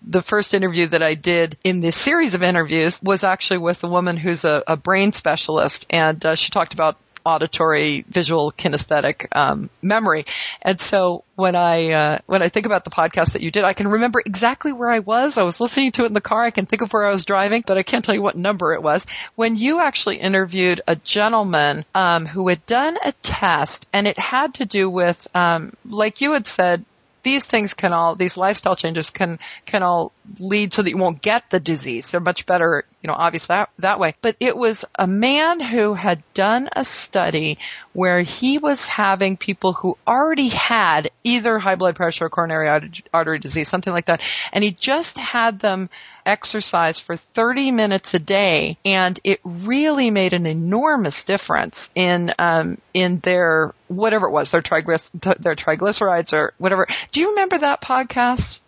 the 0.10 0.22
first 0.22 0.54
interview 0.54 0.88
that 0.88 1.04
I 1.04 1.14
did 1.14 1.58
in 1.64 1.82
this 1.82 1.98
series 1.98 2.34
of 2.34 2.42
interviews 2.42 3.02
was 3.04 3.24
actually 3.24 3.60
with 3.60 3.84
a 3.84 3.90
woman 3.90 4.18
who's 4.18 4.46
a, 4.46 4.64
a 4.66 4.78
brain 4.78 5.12
specialist, 5.12 5.86
and 5.90 6.26
uh, 6.26 6.36
she 6.36 6.50
talked 6.50 6.74
about 6.74 6.98
auditory, 7.28 8.06
visual, 8.08 8.54
kinesthetic 8.54 9.28
um, 9.34 9.70
memory. 9.82 10.26
And 10.62 10.80
so 10.80 11.26
when 11.36 11.58
I 11.58 11.92
uh, 11.92 12.20
when 12.26 12.42
I 12.42 12.48
think 12.48 12.66
about 12.66 12.86
the 12.86 12.90
podcast 12.90 13.34
that 13.34 13.42
you 13.42 13.52
did, 13.52 13.66
I 13.66 13.74
can 13.74 13.90
remember 13.90 14.22
exactly 14.26 14.72
where 14.72 14.90
I 14.90 15.00
was. 15.00 15.38
I 15.38 15.44
was 15.44 15.60
listening 15.60 15.92
to 15.94 16.04
it 16.04 16.08
in 16.08 16.14
the 16.14 16.22
car. 16.22 16.42
I 16.42 16.52
can 16.52 16.66
think 16.66 16.82
of 16.82 16.94
where 16.94 17.06
I 17.06 17.12
was 17.12 17.26
driving, 17.26 17.66
but 17.68 17.78
I 17.78 17.84
can't 17.84 18.04
tell 18.04 18.16
you 18.16 18.22
what 18.22 18.38
number 18.38 18.74
it 18.74 18.82
was. 18.82 19.06
When 19.36 19.58
you 19.58 19.82
actually 19.82 20.18
interviewed 20.18 20.80
a 20.88 20.96
gentleman 20.96 21.84
um, 21.94 22.26
who 22.26 22.48
had 22.48 22.66
done 22.66 22.98
a 23.04 23.12
test, 23.12 23.88
and 23.92 24.08
it 24.08 24.18
had 24.18 24.54
to 24.56 24.66
do 24.66 24.90
with, 24.90 25.28
um, 25.36 25.74
like 25.86 26.22
you 26.22 26.32
had 26.32 26.48
said, 26.48 26.86
these 27.28 27.46
things 27.46 27.74
can 27.74 27.92
all 27.92 28.16
these 28.16 28.38
lifestyle 28.38 28.78
changes 28.78 29.10
can 29.10 29.38
can 29.66 29.84
all 29.84 30.14
lead 30.40 30.74
so 30.74 30.82
that 30.82 30.90
you 30.90 30.98
won't 30.98 31.22
get 31.22 31.50
the 31.50 31.60
disease. 31.60 32.10
They're 32.10 32.22
much 32.22 32.46
better, 32.46 32.86
you 33.02 33.08
know, 33.10 33.16
obviously 33.18 33.54
that 33.54 33.70
that 33.80 34.00
way. 34.00 34.16
But 34.22 34.38
it 34.40 34.56
was 34.56 34.86
a 34.96 35.08
man 35.08 35.60
who 35.60 35.94
had 35.94 36.24
done 36.34 36.70
a 36.72 36.86
study 36.86 37.60
where 37.92 38.22
he 38.22 38.60
was 38.60 38.88
having 38.88 39.36
people 39.36 39.74
who 39.74 39.98
already 40.08 40.48
had 40.48 41.12
either 41.26 41.60
high 41.60 41.76
blood 41.76 41.98
pressure 41.98 42.26
or 42.26 42.30
coronary 42.30 42.70
artery- 42.70 43.04
artery 43.14 43.40
disease, 43.40 43.68
something 43.68 43.92
like 43.92 44.06
that, 44.06 44.22
and 44.54 44.64
he 44.64 44.72
just 44.72 45.18
had 45.18 45.60
them 45.60 45.90
exercise 46.28 47.00
for 47.00 47.16
30 47.16 47.72
minutes 47.72 48.14
a 48.14 48.20
day 48.20 48.78
and 48.86 49.20
it 49.24 49.40
really 49.44 50.12
made 50.12 50.34
an 50.34 50.46
enormous 50.46 51.24
difference 51.24 51.90
in 51.96 52.34
um 52.38 52.78
in 52.94 53.20
their 53.22 53.74
whatever 53.88 54.28
it 54.28 54.32
was 54.32 54.52
their 54.52 54.62
triglyc- 54.62 55.42
their 55.42 55.56
triglycerides 55.56 56.34
or 56.34 56.54
whatever 56.58 56.86
do 57.12 57.22
you 57.22 57.30
remember 57.30 57.58
that 57.58 57.82
podcast 57.82 58.62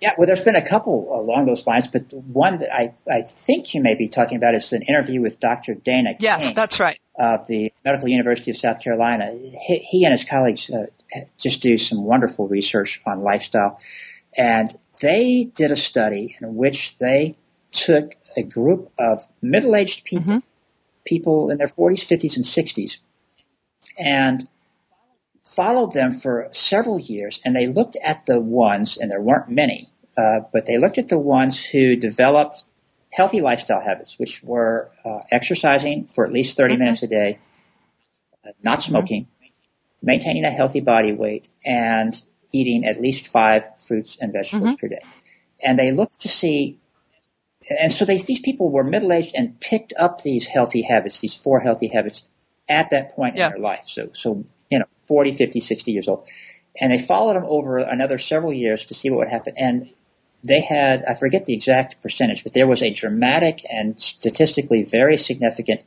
Yeah, 0.00 0.12
well, 0.18 0.26
there's 0.26 0.42
been 0.42 0.56
a 0.56 0.66
couple 0.68 1.08
along 1.18 1.46
those 1.46 1.66
lines, 1.66 1.88
but 1.88 2.10
the 2.10 2.18
one 2.18 2.58
that 2.58 2.74
I, 2.74 2.94
I 3.10 3.22
think 3.22 3.74
you 3.74 3.80
may 3.80 3.94
be 3.94 4.08
talking 4.08 4.36
about 4.36 4.54
is 4.54 4.72
an 4.74 4.82
interview 4.82 5.22
with 5.22 5.40
Dr. 5.40 5.74
Dana 5.74 6.14
Yes, 6.18 6.46
King 6.46 6.54
that's 6.54 6.78
right. 6.78 7.00
of 7.18 7.46
the 7.46 7.72
Medical 7.84 8.08
University 8.08 8.50
of 8.50 8.58
South 8.58 8.80
Carolina. 8.82 9.32
He, 9.32 9.78
he 9.78 10.04
and 10.04 10.12
his 10.12 10.24
colleagues 10.24 10.68
uh, 10.68 10.86
just 11.38 11.62
do 11.62 11.78
some 11.78 12.04
wonderful 12.04 12.48
research 12.48 13.00
on 13.06 13.20
lifestyle. 13.20 13.80
And 14.36 14.74
they 15.00 15.44
did 15.44 15.70
a 15.70 15.76
study 15.76 16.36
in 16.40 16.54
which 16.56 16.96
they 16.98 17.36
took 17.72 18.14
a 18.36 18.42
group 18.42 18.92
of 18.98 19.26
middle-aged 19.42 20.04
people, 20.04 20.34
Mhm. 20.34 20.42
people 21.04 21.50
in 21.50 21.58
their 21.58 21.68
40s, 21.68 22.02
50s, 22.02 22.36
and 22.36 22.46
60s, 22.46 22.98
and 23.98 24.48
followed 25.44 25.92
them 25.92 26.12
for 26.12 26.48
several 26.52 26.98
years. 26.98 27.40
And 27.44 27.54
they 27.54 27.66
looked 27.66 27.96
at 27.96 28.26
the 28.26 28.40
ones, 28.40 28.96
and 28.96 29.10
there 29.10 29.20
weren't 29.20 29.48
many, 29.48 29.90
uh, 30.16 30.40
but 30.52 30.66
they 30.66 30.78
looked 30.78 30.98
at 30.98 31.08
the 31.08 31.18
ones 31.18 31.62
who 31.62 31.96
developed 31.96 32.64
healthy 33.12 33.40
lifestyle 33.40 33.80
habits, 33.80 34.18
which 34.18 34.42
were 34.42 34.90
uh, 35.04 35.20
exercising 35.30 36.06
for 36.06 36.26
at 36.26 36.32
least 36.32 36.56
30 36.56 36.74
Mhm. 36.74 36.78
minutes 36.78 37.02
a 37.02 37.06
day, 37.06 37.38
uh, 38.44 38.50
not 38.62 38.82
smoking, 38.82 39.28
maintaining 40.02 40.44
a 40.44 40.50
healthy 40.50 40.80
body 40.80 41.12
weight, 41.12 41.48
and 41.64 42.20
eating 42.54 42.86
at 42.86 43.00
least 43.00 43.26
five 43.26 43.68
fruits 43.80 44.16
and 44.20 44.32
vegetables 44.32 44.74
Mhm. 44.74 44.78
per 44.78 44.88
day. 44.88 45.02
And 45.60 45.78
they 45.78 45.90
looked 45.90 46.20
to 46.20 46.28
see, 46.28 46.78
and 47.68 47.90
so 47.90 48.04
they, 48.04 48.18
these 48.18 48.38
people 48.38 48.70
were 48.70 48.84
middle-aged 48.84 49.34
and 49.34 49.58
picked 49.58 49.92
up 49.96 50.22
these 50.22 50.46
healthy 50.46 50.82
habits, 50.82 51.20
these 51.20 51.34
four 51.34 51.58
healthy 51.60 51.88
habits 51.88 52.24
at 52.68 52.90
that 52.90 53.14
point 53.14 53.36
Yes. 53.36 53.46
in 53.46 53.52
their 53.52 53.62
life. 53.70 53.84
So, 53.86 54.10
so, 54.12 54.44
you 54.70 54.78
know, 54.78 54.84
40, 55.06 55.32
50, 55.32 55.60
60 55.60 55.92
years 55.92 56.08
old. 56.08 56.28
And 56.80 56.92
they 56.92 56.98
followed 56.98 57.34
them 57.34 57.44
over 57.46 57.78
another 57.78 58.18
several 58.18 58.52
years 58.52 58.86
to 58.86 58.94
see 58.94 59.10
what 59.10 59.18
would 59.18 59.28
happen. 59.28 59.54
And 59.56 59.90
they 60.44 60.60
had, 60.60 61.04
I 61.04 61.14
forget 61.14 61.44
the 61.46 61.54
exact 61.54 62.02
percentage, 62.02 62.44
but 62.44 62.52
there 62.52 62.66
was 62.66 62.82
a 62.82 62.90
dramatic 62.90 63.64
and 63.68 64.00
statistically 64.00 64.84
very 64.84 65.16
significant 65.16 65.80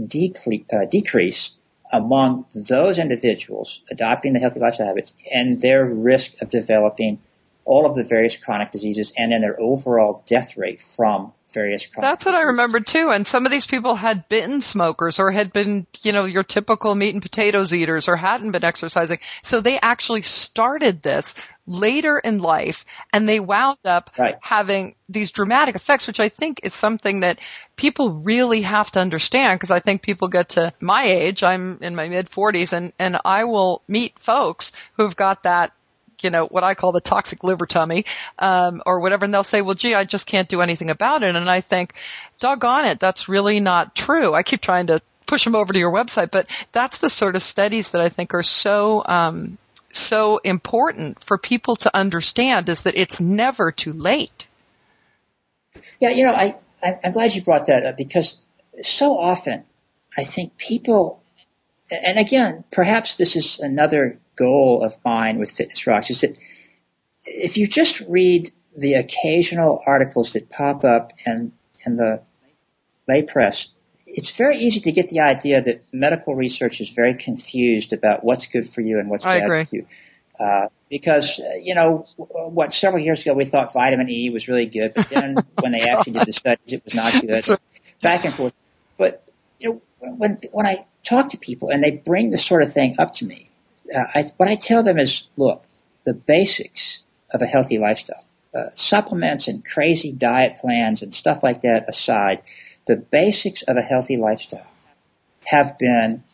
uh, 0.00 0.84
decrease 0.84 1.52
among 1.92 2.44
those 2.54 2.98
individuals 2.98 3.80
adopting 3.90 4.32
the 4.32 4.40
healthy 4.40 4.60
lifestyle 4.60 4.86
habits 4.88 5.14
and 5.32 5.60
their 5.60 5.84
risk 5.86 6.40
of 6.42 6.50
developing 6.50 7.20
all 7.64 7.86
of 7.86 7.94
the 7.94 8.04
various 8.04 8.36
chronic 8.36 8.72
diseases 8.72 9.12
and 9.16 9.32
then 9.32 9.40
their 9.40 9.58
overall 9.60 10.22
death 10.26 10.56
rate 10.56 10.80
from 10.80 11.32
various 11.52 11.86
chronic 11.86 12.10
That's 12.10 12.24
what 12.26 12.34
I 12.34 12.42
remember 12.42 12.80
too. 12.80 13.10
And 13.10 13.26
some 13.26 13.46
of 13.46 13.52
these 13.52 13.66
people 13.66 13.94
had 13.94 14.28
been 14.28 14.60
smokers 14.60 15.18
or 15.18 15.30
had 15.30 15.52
been, 15.52 15.86
you 16.02 16.12
know, 16.12 16.24
your 16.24 16.42
typical 16.42 16.94
meat 16.94 17.14
and 17.14 17.22
potatoes 17.22 17.72
eaters 17.74 18.08
or 18.08 18.16
hadn't 18.16 18.52
been 18.52 18.64
exercising. 18.64 19.18
So 19.42 19.60
they 19.60 19.78
actually 19.80 20.22
started 20.22 21.02
this 21.02 21.34
later 21.66 22.18
in 22.18 22.38
life 22.38 22.84
and 23.12 23.28
they 23.28 23.40
wound 23.40 23.78
up 23.84 24.10
Right. 24.18 24.36
having 24.40 24.94
these 25.08 25.30
dramatic 25.30 25.74
effects, 25.74 26.06
which 26.06 26.20
I 26.20 26.28
think 26.28 26.60
is 26.62 26.74
something 26.74 27.20
that 27.20 27.38
people 27.76 28.10
really 28.10 28.62
have 28.62 28.90
to 28.92 29.00
understand 29.00 29.58
because 29.58 29.70
I 29.70 29.80
think 29.80 30.02
people 30.02 30.28
get 30.28 30.50
to 30.50 30.72
my 30.80 31.04
age, 31.04 31.42
I'm 31.42 31.78
in 31.82 31.94
my 31.94 32.08
mid 32.08 32.28
forties 32.28 32.72
and, 32.72 32.92
and 32.98 33.18
I 33.24 33.44
will 33.44 33.82
meet 33.88 34.18
folks 34.18 34.72
who've 34.96 35.14
got 35.16 35.42
that 35.44 35.72
you 36.22 36.30
know, 36.30 36.46
what 36.46 36.64
I 36.64 36.74
call 36.74 36.92
the 36.92 37.00
toxic 37.00 37.44
liver 37.44 37.66
tummy, 37.66 38.04
um, 38.38 38.82
or 38.86 39.00
whatever, 39.00 39.24
and 39.24 39.34
they'll 39.34 39.44
say, 39.44 39.62
well, 39.62 39.74
gee, 39.74 39.94
I 39.94 40.04
just 40.04 40.26
can't 40.26 40.48
do 40.48 40.60
anything 40.62 40.90
about 40.90 41.22
it. 41.22 41.36
And 41.36 41.50
I 41.50 41.60
think, 41.60 41.94
doggone 42.38 42.86
it, 42.86 43.00
that's 43.00 43.28
really 43.28 43.60
not 43.60 43.94
true. 43.94 44.34
I 44.34 44.42
keep 44.42 44.60
trying 44.60 44.86
to 44.88 45.00
push 45.26 45.44
them 45.44 45.54
over 45.54 45.72
to 45.72 45.78
your 45.78 45.92
website, 45.92 46.30
but 46.30 46.46
that's 46.72 46.98
the 46.98 47.10
sort 47.10 47.36
of 47.36 47.42
studies 47.42 47.92
that 47.92 48.00
I 48.00 48.08
think 48.08 48.34
are 48.34 48.42
so, 48.42 49.02
um, 49.06 49.58
so 49.92 50.38
important 50.38 51.22
for 51.22 51.38
people 51.38 51.76
to 51.76 51.96
understand 51.96 52.68
is 52.68 52.82
that 52.82 52.96
it's 52.96 53.20
never 53.20 53.72
too 53.72 53.92
late. 53.92 54.46
Yeah, 56.00 56.10
you 56.10 56.24
know, 56.24 56.32
I, 56.32 56.56
I 56.82 56.98
I'm 57.04 57.12
glad 57.12 57.34
you 57.34 57.42
brought 57.42 57.66
that 57.66 57.84
up 57.84 57.96
because 57.96 58.36
so 58.80 59.18
often 59.18 59.64
I 60.16 60.24
think 60.24 60.56
people, 60.56 61.22
and 61.90 62.18
again, 62.18 62.64
perhaps 62.70 63.16
this 63.16 63.36
is 63.36 63.58
another 63.58 64.20
goal 64.36 64.84
of 64.84 64.96
mine 65.04 65.38
with 65.38 65.50
Fitness 65.50 65.86
Rocks 65.86 66.10
is 66.10 66.20
that 66.20 66.36
if 67.24 67.56
you 67.56 67.66
just 67.66 68.00
read 68.08 68.50
the 68.76 68.94
occasional 68.94 69.82
articles 69.86 70.34
that 70.34 70.50
pop 70.50 70.84
up 70.84 71.12
in 71.26 71.52
in 71.84 71.96
the 71.96 72.22
lay 73.06 73.22
press, 73.22 73.68
it's 74.06 74.30
very 74.30 74.58
easy 74.58 74.80
to 74.80 74.92
get 74.92 75.08
the 75.10 75.20
idea 75.20 75.62
that 75.62 75.84
medical 75.92 76.34
research 76.34 76.80
is 76.80 76.88
very 76.90 77.14
confused 77.14 77.92
about 77.92 78.24
what's 78.24 78.46
good 78.46 78.68
for 78.68 78.80
you 78.80 78.98
and 78.98 79.10
what's 79.10 79.24
I 79.24 79.40
bad 79.40 79.44
agree. 79.44 79.64
for 79.64 79.76
you. 79.76 79.86
Uh, 80.38 80.68
because, 80.88 81.40
uh, 81.40 81.54
you 81.60 81.74
know, 81.74 82.06
what 82.16 82.72
several 82.72 83.02
years 83.02 83.22
ago 83.22 83.34
we 83.34 83.44
thought 83.44 83.72
vitamin 83.72 84.08
E 84.08 84.30
was 84.30 84.48
really 84.48 84.66
good, 84.66 84.94
but 84.94 85.08
then 85.08 85.36
when 85.60 85.72
they 85.72 85.80
actually 85.80 86.12
did 86.12 86.26
the 86.26 86.32
studies, 86.32 86.72
it 86.72 86.84
was 86.84 86.94
not 86.94 87.12
good. 87.20 87.44
Back 88.02 88.24
and 88.24 88.32
forth. 88.32 88.54
But, 88.96 89.28
you 89.58 89.82
know, 90.00 90.14
when, 90.16 90.38
when 90.52 90.66
I 90.66 90.86
talk 91.08 91.30
to 91.30 91.38
people 91.38 91.70
and 91.70 91.82
they 91.82 91.90
bring 91.90 92.30
this 92.30 92.44
sort 92.44 92.62
of 92.62 92.72
thing 92.72 92.96
up 92.98 93.14
to 93.14 93.24
me, 93.24 93.48
uh, 93.94 94.04
I, 94.14 94.22
what 94.36 94.48
I 94.48 94.56
tell 94.56 94.82
them 94.82 94.98
is, 94.98 95.28
look, 95.36 95.64
the 96.04 96.14
basics 96.14 97.02
of 97.32 97.42
a 97.42 97.46
healthy 97.46 97.78
lifestyle, 97.78 98.24
uh, 98.54 98.70
supplements 98.74 99.48
and 99.48 99.64
crazy 99.64 100.12
diet 100.12 100.56
plans 100.58 101.02
and 101.02 101.14
stuff 101.14 101.42
like 101.42 101.62
that 101.62 101.88
aside, 101.88 102.42
the 102.86 102.96
basics 102.96 103.62
of 103.62 103.76
a 103.76 103.82
healthy 103.82 104.16
lifestyle 104.16 104.66
have 105.44 105.78
been 105.78 106.24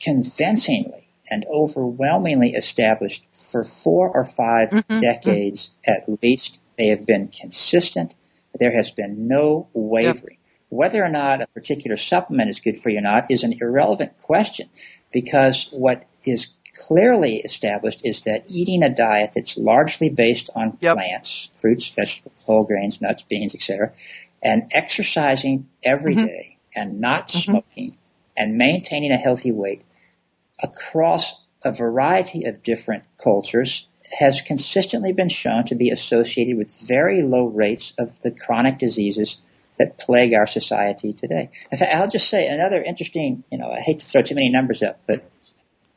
convincingly 0.00 1.08
and 1.30 1.46
overwhelmingly 1.46 2.54
established 2.54 3.24
for 3.32 3.64
four 3.64 4.10
or 4.10 4.24
5 4.24 4.70
Mhm. 4.70 5.00
decades 5.00 5.70
at 5.86 6.08
least. 6.22 6.60
They 6.76 6.88
have 6.88 7.06
been 7.06 7.28
consistent. 7.28 8.14
There 8.58 8.72
has 8.72 8.90
been 8.90 9.28
no 9.28 9.68
wavering. 9.72 10.38
Whether 10.68 11.04
or 11.04 11.08
not 11.08 11.42
a 11.42 11.46
particular 11.48 11.96
supplement 11.96 12.50
is 12.50 12.60
good 12.60 12.78
for 12.80 12.90
you 12.90 12.98
or 12.98 13.02
not 13.02 13.30
is 13.30 13.44
an 13.44 13.54
irrelevant 13.60 14.20
question 14.22 14.68
because 15.12 15.68
what 15.70 16.04
is 16.24 16.48
clearly 16.76 17.36
established 17.36 18.00
is 18.04 18.22
that 18.22 18.44
eating 18.48 18.82
a 18.82 18.88
diet 18.88 19.32
that's 19.34 19.56
largely 19.56 20.08
based 20.08 20.50
on 20.54 20.76
Yep. 20.80 20.96
plants, 20.96 21.50
fruits, 21.54 21.88
vegetables, 21.88 22.42
whole 22.44 22.64
grains, 22.64 23.00
nuts, 23.00 23.22
beans, 23.22 23.54
etc., 23.54 23.92
and 24.42 24.66
exercising 24.72 25.68
every 25.82 26.16
Mhm. 26.16 26.26
day 26.26 26.56
and 26.74 27.00
not 27.00 27.28
Mhm. 27.28 27.42
smoking 27.44 27.96
and 28.36 28.58
maintaining 28.58 29.12
a 29.12 29.16
healthy 29.16 29.52
weight 29.52 29.82
across 30.62 31.40
a 31.64 31.72
variety 31.72 32.44
of 32.44 32.62
different 32.62 33.04
cultures 33.16 33.86
has 34.18 34.40
consistently 34.42 35.12
been 35.12 35.28
shown 35.28 35.64
to 35.64 35.74
be 35.74 35.90
associated 35.90 36.56
with 36.56 36.72
very 36.80 37.22
low 37.22 37.46
rates 37.46 37.94
of 37.98 38.20
the 38.20 38.30
chronic 38.30 38.78
diseases 38.78 39.38
that 39.78 39.98
plague 39.98 40.34
our 40.34 40.46
society 40.46 41.12
today. 41.12 41.50
In 41.70 41.78
fact, 41.78 41.94
I'll 41.94 42.08
just 42.08 42.28
say 42.28 42.46
another 42.46 42.82
interesting, 42.82 43.44
you 43.50 43.58
know, 43.58 43.70
I 43.70 43.80
hate 43.80 44.00
to 44.00 44.04
throw 44.04 44.22
too 44.22 44.34
many 44.34 44.50
numbers 44.50 44.82
up, 44.82 45.00
but 45.06 45.30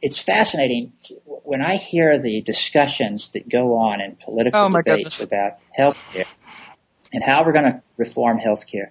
it's 0.01 0.19
fascinating 0.19 0.93
when 1.25 1.61
I 1.61 1.75
hear 1.75 2.19
the 2.19 2.41
discussions 2.41 3.29
that 3.29 3.49
go 3.49 3.77
on 3.77 4.01
in 4.01 4.15
political 4.15 4.59
Oh, 4.59 4.69
debates 4.69 5.19
goodness. 5.19 5.23
about 5.23 5.57
healthcare 5.77 6.27
and 7.13 7.23
how 7.23 7.45
we're 7.45 7.53
going 7.53 7.65
to 7.65 7.81
reform 7.97 8.39
healthcare. 8.39 8.89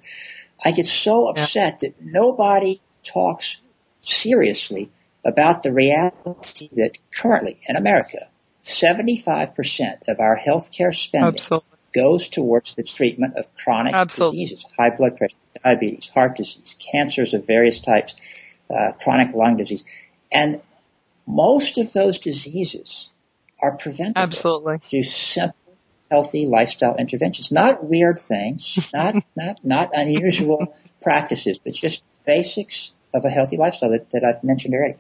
I 0.65 0.73
get 0.73 0.87
so 0.87 1.25
Yeah. 1.25 1.43
upset 1.43 1.81
that 1.81 2.01
nobody 2.01 2.81
talks 3.05 3.59
seriously 4.03 4.91
about 5.25 5.63
the 5.63 5.73
reality 5.73 6.71
that 6.73 6.99
currently 7.13 7.61
in 7.69 7.77
America, 7.77 8.29
75% 8.65 10.09
of 10.09 10.21
our 10.21 10.39
healthcare 10.39 10.95
spending 10.95 11.35
Absolutely. 11.35 11.76
Goes 11.97 12.29
towards 12.29 12.75
the 12.75 12.83
treatment 12.83 13.37
of 13.37 13.47
chronic 13.57 13.95
Absolutely. 13.95 14.45
diseases, 14.45 14.67
high 14.77 14.91
blood 14.91 15.17
pressure, 15.17 15.37
diabetes, 15.65 16.09
heart 16.11 16.37
disease, 16.37 16.77
cancers 16.93 17.33
of 17.33 17.47
various 17.47 17.81
types, 17.81 18.15
uh, 18.71 18.93
chronic 19.03 19.35
lung 19.35 19.57
disease. 19.57 19.83
And 20.31 20.61
most 21.27 21.79
of 21.79 21.93
those 21.93 22.19
diseases 22.19 23.11
are 23.61 23.77
preventable 23.77 24.23
Absolutely. 24.23 24.79
through 24.79 25.05
simple, 25.05 25.57
healthy 26.11 26.47
lifestyle 26.47 26.97
interventions. 26.97 27.51
Not 27.51 27.83
weird 27.83 28.21
things, 28.21 28.79
not, 28.93 29.15
not, 29.37 29.65
not 29.65 29.91
unusual 29.95 30.77
practices, 31.01 31.59
but 31.59 31.73
just 31.73 32.03
basics 32.27 32.91
of 33.17 33.25
a 33.25 33.31
healthy 33.31 33.57
lifestyle 33.57 33.91
that, 33.91 34.11
that 34.11 34.23
I've 34.23 34.45
mentioned 34.45 34.75
already. 34.75 34.95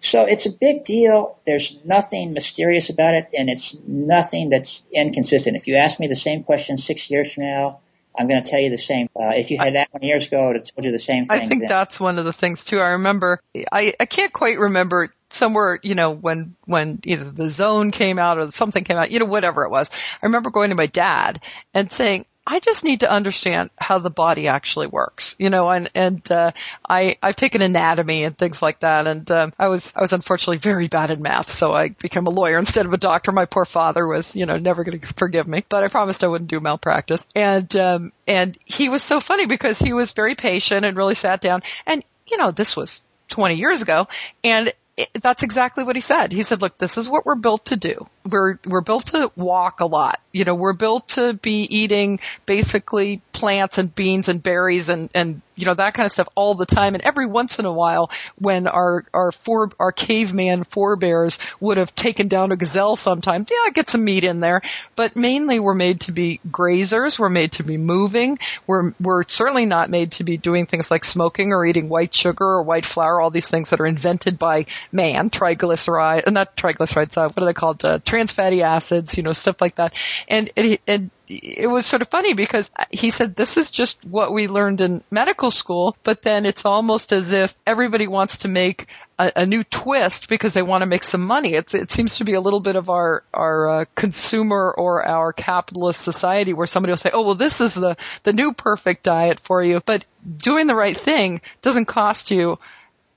So 0.00 0.24
it's 0.24 0.46
a 0.46 0.50
big 0.50 0.84
deal. 0.84 1.38
There's 1.46 1.78
nothing 1.84 2.32
mysterious 2.32 2.90
about 2.90 3.14
it, 3.14 3.28
and 3.36 3.48
it's 3.48 3.76
nothing 3.86 4.50
that's 4.50 4.82
inconsistent. 4.92 5.56
If 5.56 5.66
you 5.66 5.76
ask 5.76 6.00
me 6.00 6.08
the 6.08 6.16
same 6.16 6.42
question 6.42 6.78
six 6.78 7.10
years 7.10 7.32
from 7.32 7.44
now, 7.44 7.80
I'm 8.18 8.26
going 8.26 8.42
to 8.42 8.50
tell 8.50 8.60
you 8.60 8.70
the 8.70 8.78
same. 8.78 9.08
Uh, 9.14 9.28
if 9.28 9.50
you 9.50 9.58
had 9.58 9.76
that 9.76 9.88
one 9.92 10.02
years 10.02 10.26
ago, 10.26 10.42
I 10.42 10.46
would 10.48 10.56
have 10.56 10.64
told 10.64 10.84
you 10.84 10.92
the 10.92 10.98
same 10.98 11.26
thing. 11.26 11.40
I 11.40 11.46
think 11.46 11.62
then. 11.62 11.68
that's 11.68 12.00
one 12.00 12.18
of 12.18 12.24
the 12.24 12.32
things 12.32 12.64
too. 12.64 12.80
I 12.80 12.90
remember, 12.90 13.40
I, 13.70 13.94
I 14.00 14.06
can't 14.06 14.32
quite 14.32 14.58
remember 14.58 15.14
somewhere, 15.28 15.78
you 15.82 15.94
know, 15.94 16.10
when, 16.12 16.56
when 16.64 17.00
either 17.04 17.30
the 17.30 17.48
zone 17.48 17.92
came 17.92 18.18
out 18.18 18.38
or 18.38 18.50
something 18.50 18.82
came 18.82 18.96
out, 18.96 19.12
you 19.12 19.20
know, 19.20 19.26
whatever 19.26 19.64
it 19.64 19.70
was. 19.70 19.90
I 20.20 20.26
remember 20.26 20.50
going 20.50 20.70
to 20.70 20.76
my 20.76 20.86
dad 20.86 21.40
and 21.72 21.90
saying, 21.90 22.26
I 22.50 22.58
just 22.58 22.82
need 22.82 23.00
to 23.00 23.10
understand 23.10 23.70
how 23.78 24.00
the 24.00 24.10
body 24.10 24.48
actually 24.48 24.88
works, 24.88 25.36
you 25.38 25.50
know, 25.50 25.70
and, 25.70 25.88
and, 25.94 26.32
uh, 26.32 26.50
I, 26.88 27.16
I've 27.22 27.36
taken 27.36 27.62
anatomy 27.62 28.24
and 28.24 28.36
things 28.36 28.60
like 28.60 28.80
that. 28.80 29.06
And, 29.06 29.30
um, 29.30 29.52
I 29.56 29.68
was, 29.68 29.92
I 29.94 30.00
was 30.00 30.12
unfortunately 30.12 30.58
very 30.58 30.88
bad 30.88 31.12
at 31.12 31.20
math. 31.20 31.48
So 31.48 31.72
I 31.72 31.90
became 31.90 32.26
a 32.26 32.30
lawyer 32.30 32.58
instead 32.64 32.86
of 32.86 32.92
a 32.92 32.96
doctor. 32.96 33.30
My 33.30 33.44
poor 33.44 33.64
father 33.64 34.04
was, 34.04 34.34
you 34.34 34.46
know, 34.46 34.56
never 34.56 34.82
going 34.82 34.98
to 34.98 35.06
forgive 35.14 35.46
me, 35.46 35.64
but 35.68 35.84
I 35.84 35.88
promised 35.88 36.24
I 36.24 36.26
wouldn't 36.26 36.50
do 36.50 36.58
malpractice. 36.58 37.24
And, 37.36 37.74
um, 37.76 38.12
and 38.26 38.58
he 38.64 38.88
was 38.88 39.04
so 39.04 39.20
funny 39.20 39.46
because 39.46 39.78
he 39.78 39.92
was 39.92 40.10
very 40.10 40.34
patient 40.34 40.84
and 40.84 40.96
really 40.96 41.14
sat 41.14 41.40
down 41.40 41.62
and, 41.86 42.02
you 42.26 42.36
know, 42.36 42.50
this 42.50 42.76
was 42.76 43.02
20 43.28 43.54
years 43.54 43.80
ago 43.80 44.08
and 44.42 44.72
it, 44.96 45.10
that's 45.22 45.44
exactly 45.44 45.84
what 45.84 45.96
he 45.96 46.02
said. 46.02 46.32
He 46.32 46.42
said, 46.42 46.62
look, 46.62 46.78
this 46.78 46.98
is 46.98 47.08
what 47.08 47.24
we're 47.24 47.36
built 47.36 47.66
to 47.66 47.76
do. 47.76 48.08
We're, 48.30 48.58
we're 48.64 48.80
built 48.80 49.06
to 49.06 49.30
walk 49.36 49.80
a 49.80 49.86
lot. 49.86 50.20
You 50.32 50.44
know, 50.44 50.54
we're 50.54 50.74
built 50.74 51.08
to 51.10 51.34
be 51.34 51.62
eating 51.62 52.20
basically 52.46 53.20
plants 53.32 53.78
and 53.78 53.92
beans 53.92 54.28
and 54.28 54.40
berries 54.42 54.88
and, 54.88 55.10
and, 55.14 55.40
you 55.56 55.66
know, 55.66 55.74
that 55.74 55.94
kind 55.94 56.06
of 56.06 56.12
stuff 56.12 56.28
all 56.36 56.54
the 56.54 56.66
time. 56.66 56.94
And 56.94 57.02
every 57.02 57.26
once 57.26 57.58
in 57.58 57.64
a 57.64 57.72
while, 57.72 58.10
when 58.38 58.68
our, 58.68 59.04
our 59.12 59.32
four, 59.32 59.70
our 59.80 59.92
caveman 59.92 60.62
forebears 60.64 61.38
would 61.58 61.78
have 61.78 61.94
taken 61.94 62.28
down 62.28 62.52
a 62.52 62.56
gazelle 62.56 62.94
sometimes, 62.96 63.48
yeah, 63.50 63.70
get 63.72 63.88
some 63.88 64.04
meat 64.04 64.22
in 64.22 64.40
there. 64.40 64.62
But 64.94 65.16
mainly 65.16 65.58
we're 65.58 65.74
made 65.74 66.02
to 66.02 66.12
be 66.12 66.40
grazers. 66.48 67.18
We're 67.18 67.28
made 67.28 67.52
to 67.52 67.64
be 67.64 67.76
moving. 67.76 68.38
We're, 68.66 68.92
we're 69.00 69.24
certainly 69.26 69.66
not 69.66 69.90
made 69.90 70.12
to 70.12 70.24
be 70.24 70.36
doing 70.36 70.66
things 70.66 70.90
like 70.90 71.04
smoking 71.04 71.52
or 71.52 71.66
eating 71.66 71.88
white 71.88 72.14
sugar 72.14 72.44
or 72.44 72.62
white 72.62 72.86
flour, 72.86 73.20
all 73.20 73.30
these 73.30 73.48
things 73.48 73.70
that 73.70 73.80
are 73.80 73.86
invented 73.86 74.38
by 74.38 74.66
man, 74.92 75.28
triglyceride, 75.30 76.28
uh, 76.28 76.30
not 76.30 76.56
triglycerides, 76.56 77.16
uh, 77.16 77.28
what 77.28 77.42
are 77.42 77.46
they 77.46 77.52
called? 77.52 77.84
Uh, 77.84 77.98
trans 77.98 78.19
fatty 78.28 78.62
acids, 78.62 79.16
you 79.16 79.22
know, 79.22 79.32
stuff 79.32 79.60
like 79.60 79.76
that. 79.76 79.92
And 80.28 80.50
it, 80.56 80.80
it, 80.86 81.02
it 81.28 81.70
was 81.70 81.86
sort 81.86 82.02
of 82.02 82.08
funny 82.08 82.34
because 82.34 82.70
he 82.90 83.10
said 83.10 83.36
this 83.36 83.56
is 83.56 83.70
just 83.70 84.04
what 84.04 84.32
we 84.32 84.48
learned 84.48 84.80
in 84.80 85.02
medical 85.10 85.50
school, 85.50 85.96
but 86.02 86.22
then 86.22 86.44
it's 86.44 86.64
almost 86.64 87.12
as 87.12 87.32
if 87.32 87.56
everybody 87.66 88.08
wants 88.08 88.38
to 88.38 88.48
make 88.48 88.86
a, 89.20 89.32
a 89.36 89.46
new 89.46 89.62
twist 89.62 90.28
because 90.28 90.54
they 90.54 90.62
want 90.62 90.82
to 90.82 90.86
make 90.86 91.04
some 91.04 91.24
money. 91.24 91.54
It's, 91.54 91.74
it 91.74 91.92
seems 91.92 92.16
to 92.16 92.24
be 92.24 92.32
a 92.32 92.40
little 92.40 92.60
bit 92.60 92.74
of 92.74 92.88
our 92.88 93.22
our 93.32 93.68
uh, 93.68 93.84
consumer 93.94 94.74
or 94.76 95.06
our 95.06 95.32
capitalist 95.32 96.00
society 96.00 96.52
where 96.54 96.66
somebody 96.66 96.92
will 96.92 96.96
say, 96.96 97.10
"Oh, 97.12 97.22
well, 97.22 97.34
this 97.34 97.60
is 97.60 97.74
the 97.74 97.96
the 98.22 98.32
new 98.32 98.52
perfect 98.52 99.04
diet 99.04 99.38
for 99.38 99.62
you," 99.62 99.80
but 99.84 100.04
doing 100.38 100.66
the 100.66 100.74
right 100.74 100.96
thing 100.96 101.42
doesn't 101.62 101.84
cost 101.84 102.30
you 102.30 102.58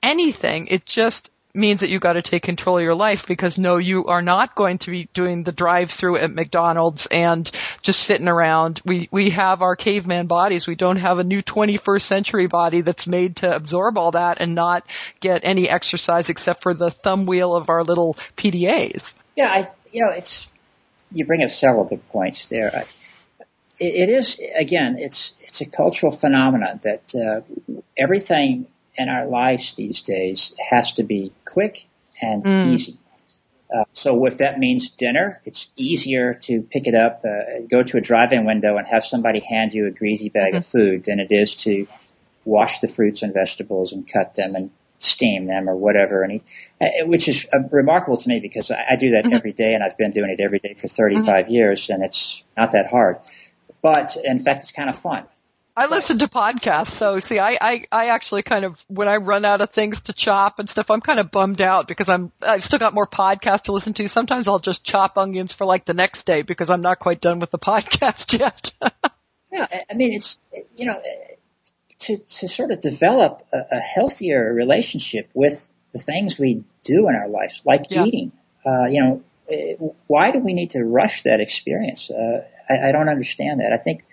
anything. 0.03 0.67
It 0.67 0.85
just 0.85 1.31
means 1.53 1.81
that 1.81 1.89
you 1.89 1.99
got 1.99 2.13
to 2.13 2.21
take 2.21 2.41
control 2.41 2.79
of 2.79 2.83
your 2.83 2.95
life 2.95 3.27
because 3.27 3.57
no, 3.57 3.77
you 3.77 4.05
are 4.07 4.23
not 4.23 4.55
going 4.55 4.79
to 4.79 4.91
be 4.91 5.07
doing 5.13 5.43
the 5.43 5.51
drive 5.51 5.91
through 5.91 6.17
at 6.17 6.31
McDonald's 6.31 7.05
and 7.07 7.49
just 7.83 7.99
sitting 7.99 8.27
around. 8.27 8.81
We, 8.85 9.07
we 9.11 9.29
have 9.31 9.61
our 9.61 9.75
caveman 9.75 10.25
bodies. 10.25 10.65
We 10.65 10.75
don't 10.75 10.97
have 10.97 11.19
a 11.19 11.23
new 11.23 11.43
21st 11.43 12.01
century 12.01 12.47
body 12.47 12.81
that's 12.81 13.05
made 13.05 13.37
to 13.37 13.55
absorb 13.55 13.99
all 13.99 14.11
that 14.11 14.41
and 14.41 14.55
not 14.55 14.83
get 15.19 15.41
any 15.43 15.69
exercise 15.69 16.29
except 16.29 16.63
for 16.63 16.73
the 16.73 16.89
thumb 16.89 17.27
wheel 17.27 17.55
of 17.55 17.69
our 17.69 17.83
little 17.83 18.15
PDAs. 18.35 19.13
Yeah, 19.35 19.51
I, 19.51 19.67
you 19.91 20.05
know, 20.05 20.11
it's, 20.11 20.47
you 21.11 21.25
bring 21.25 21.43
up 21.43 21.51
several 21.51 21.85
good 21.85 22.07
points 22.09 22.49
there. 22.49 22.71
I, 22.73 22.85
it, 23.79 24.09
is, 24.09 24.39
again, 24.55 24.97
it's, 24.97 25.33
it's 25.41 25.61
a 25.61 25.65
cultural 25.65 26.11
phenomenon 26.11 26.79
that, 26.83 27.13
uh, 27.13 27.41
everything 27.95 28.65
in 28.95 29.09
our 29.09 29.25
lives 29.25 29.73
these 29.73 30.01
days 30.01 30.53
has 30.69 30.93
to 30.93 31.03
be 31.03 31.31
quick 31.45 31.87
and 32.21 32.43
mm. 32.43 32.73
easy. 32.73 32.99
Uh, 33.73 33.85
so 33.93 34.25
if 34.25 34.37
that 34.37 34.59
means 34.59 34.91
dinner, 34.91 35.41
it's 35.45 35.69
easier 35.75 36.35
to 36.35 36.61
pick 36.61 36.85
it 36.85 36.93
up, 36.93 37.23
uh, 37.25 37.61
go 37.69 37.81
to 37.81 37.97
a 37.97 38.01
drive-in 38.01 38.45
window 38.45 38.77
and 38.77 38.87
have 38.87 39.03
somebody 39.03 39.39
hand 39.39 39.73
you 39.73 39.87
a 39.87 39.91
greasy 39.91 40.29
bag 40.29 40.49
mm-hmm. 40.49 40.57
of 40.57 40.65
food 40.65 41.05
than 41.05 41.19
it 41.19 41.31
is 41.31 41.55
to 41.55 41.87
wash 42.45 42.79
the 42.81 42.87
fruits 42.87 43.23
and 43.23 43.33
vegetables 43.33 43.91
and 43.91 44.07
cut 44.07 44.35
them 44.35 44.55
and 44.55 44.69
steam 44.99 45.47
them 45.47 45.67
or 45.67 45.75
whatever. 45.75 46.21
And 46.21 46.33
he, 46.33 46.41
uh, 46.79 47.07
which 47.07 47.27
is 47.27 47.47
uh, 47.51 47.59
remarkable 47.71 48.17
to 48.17 48.29
me 48.29 48.39
because 48.39 48.69
I, 48.69 48.85
I 48.91 48.95
do 48.95 49.11
that 49.11 49.25
mm-hmm. 49.25 49.33
every 49.33 49.53
day 49.53 49.73
and 49.73 49.83
I've 49.83 49.97
been 49.97 50.11
doing 50.11 50.29
it 50.29 50.39
every 50.39 50.59
day 50.59 50.75
for 50.75 50.87
35 50.87 51.25
mm-hmm. 51.25 51.53
years 51.53 51.89
and 51.89 52.03
it's 52.03 52.43
not 52.55 52.73
that 52.73 52.91
hard. 52.91 53.17
But 53.81 54.17
in 54.23 54.39
fact, 54.39 54.63
it's 54.63 54.71
kind 54.71 54.89
of 54.89 54.97
fun. 54.99 55.25
I 55.75 55.87
listen 55.87 56.19
to 56.19 56.27
podcasts, 56.27 56.87
so 56.91 57.17
see, 57.17 57.39
I, 57.39 57.57
I, 57.59 57.85
I 57.91 58.05
actually 58.07 58.43
kind 58.43 58.63
of, 58.63 58.85
when 58.89 59.07
I 59.07 59.17
run 59.17 59.43
out 59.43 59.61
of 59.61 59.71
things 59.71 60.01
to 60.03 60.13
chop 60.13 60.59
and 60.59 60.69
stuff, 60.69 60.91
I'm 60.91 61.01
kind 61.01 61.19
of 61.19 61.31
bummed 61.31 61.61
out 61.61 61.87
because 61.87 62.09
I'm, 62.09 62.31
I've 62.43 62.63
still 62.63 62.77
got 62.77 62.93
more 62.93 63.07
podcasts 63.07 63.63
to 63.63 63.71
listen 63.71 63.93
to. 63.93 64.07
Sometimes 64.07 64.47
I'll 64.47 64.59
just 64.59 64.83
chop 64.83 65.17
onions 65.17 65.51
for 65.51 65.65
like 65.65 65.85
the 65.85 65.95
next 65.95 66.25
day 66.25 66.43
because 66.43 66.69
I'm 66.69 66.81
not 66.81 66.99
quite 66.99 67.21
done 67.21 67.39
with 67.39 67.49
the 67.49 67.57
podcast 67.59 68.37
yet. 68.39 68.71
yeah, 69.51 69.67
I 69.89 69.93
mean, 69.95 70.13
it's, 70.13 70.37
you 70.75 70.85
know, 70.85 71.01
to, 71.99 72.17
to 72.17 72.47
sort 72.47 72.69
of 72.69 72.79
develop 72.79 73.41
a, 73.51 73.77
a 73.77 73.79
healthier 73.79 74.53
relationship 74.53 75.29
with 75.33 75.67
the 75.91 75.99
things 75.99 76.37
we 76.37 76.63
do 76.83 77.07
in 77.07 77.15
our 77.15 77.29
lives, 77.29 77.63
like 77.65 77.85
yeah. 77.89 78.05
eating, 78.05 78.31
uh, 78.63 78.85
you 78.85 79.03
know, 79.03 79.23
eh, 79.49 79.75
why 80.05 80.29
do 80.29 80.37
we 80.37 80.53
need 80.53 80.71
to 80.71 80.83
rush 80.83 81.23
that 81.23 81.39
experience? 81.39 82.11
Uh, 82.11 82.45
I, 82.69 82.89
I 82.89 82.91
don't 82.91 83.09
understand 83.09 83.59
that. 83.61 83.73
I 83.73 83.77
think, 83.77 84.05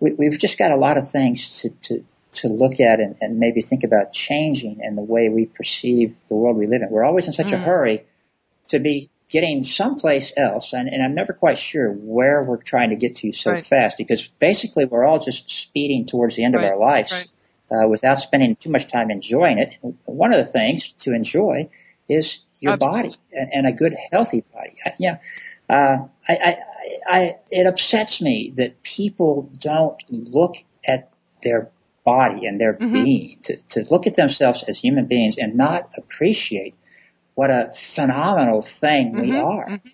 we, 0.00 0.26
have 0.26 0.38
just 0.38 0.58
got 0.58 0.70
a 0.70 0.76
lot 0.76 0.98
of 0.98 1.10
things 1.10 1.62
to, 1.62 1.70
to, 1.70 2.04
to 2.34 2.48
look 2.48 2.80
at 2.80 3.00
and, 3.00 3.16
and, 3.20 3.38
maybe 3.38 3.62
think 3.62 3.82
about 3.84 4.12
changing 4.12 4.80
in 4.82 4.94
the 4.94 5.02
way 5.02 5.28
we 5.28 5.46
perceive 5.46 6.16
the 6.28 6.34
world 6.34 6.56
we 6.56 6.66
live 6.66 6.82
in. 6.82 6.90
We're 6.90 7.04
always 7.04 7.26
in 7.26 7.32
such 7.32 7.46
mm. 7.46 7.54
a 7.54 7.58
hurry 7.58 8.04
to 8.68 8.78
be 8.78 9.10
getting 9.28 9.64
someplace 9.64 10.32
else, 10.36 10.72
and, 10.72 10.88
and, 10.88 11.02
I'm 11.02 11.14
never 11.14 11.32
quite 11.32 11.58
sure 11.58 11.90
where 11.90 12.42
we're 12.44 12.62
trying 12.62 12.90
to 12.90 12.96
get 12.96 13.16
to 13.16 13.32
so 13.32 13.52
right. 13.52 13.64
fast 13.64 13.98
because 13.98 14.26
basically 14.38 14.84
we're 14.84 15.04
all 15.04 15.18
just 15.18 15.50
speeding 15.50 16.06
towards 16.06 16.36
the 16.36 16.44
end 16.44 16.54
right. 16.54 16.64
of 16.64 16.70
our 16.70 16.78
lives 16.78 17.12
right. 17.70 17.84
uh, 17.84 17.88
without 17.88 18.20
spending 18.20 18.54
too 18.56 18.70
much 18.70 18.86
time 18.86 19.10
enjoying 19.10 19.58
it. 19.58 19.76
One 20.04 20.32
of 20.32 20.44
the 20.44 20.50
things 20.50 20.92
to 21.00 21.12
enjoy 21.12 21.70
is 22.08 22.38
your 22.60 22.74
Absolutely. 22.74 23.02
body 23.02 23.16
and, 23.32 23.52
and, 23.52 23.66
a 23.66 23.72
good, 23.72 23.94
healthy 24.12 24.44
body. 24.52 24.76
Yeah. 24.98 25.18
Uh, 25.68 26.06
I, 26.28 26.32
I, 26.32 26.58
I, 27.06 27.36
it 27.50 27.66
upsets 27.66 28.20
me 28.20 28.52
that 28.56 28.82
people 28.82 29.50
don't 29.58 30.02
look 30.08 30.56
at 30.86 31.12
their 31.42 31.70
body 32.04 32.46
and 32.46 32.60
their 32.60 32.74
mm-hmm. 32.74 32.92
being, 32.92 33.38
to, 33.44 33.56
to 33.70 33.86
look 33.90 34.06
at 34.06 34.14
themselves 34.14 34.62
as 34.66 34.78
human 34.78 35.06
beings 35.06 35.38
and 35.38 35.56
not 35.56 35.90
appreciate 35.96 36.74
what 37.34 37.50
a 37.50 37.72
phenomenal 37.76 38.62
thing 38.62 39.12
mm-hmm. 39.12 39.20
we 39.20 39.38
are. 39.38 39.68
Mm-hmm. 39.68 39.88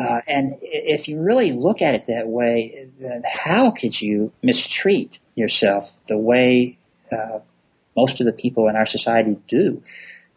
Uh, 0.00 0.20
and 0.28 0.58
if 0.62 1.08
you 1.08 1.20
really 1.20 1.52
look 1.52 1.82
at 1.82 1.94
it 1.94 2.04
that 2.04 2.28
way, 2.28 2.88
then 3.00 3.24
how 3.26 3.72
could 3.72 4.00
you 4.00 4.32
mistreat 4.42 5.18
yourself 5.34 5.92
the 6.06 6.16
way 6.16 6.78
uh, 7.10 7.40
most 7.96 8.20
of 8.20 8.26
the 8.26 8.32
people 8.32 8.68
in 8.68 8.76
our 8.76 8.86
society 8.86 9.36
do? 9.48 9.82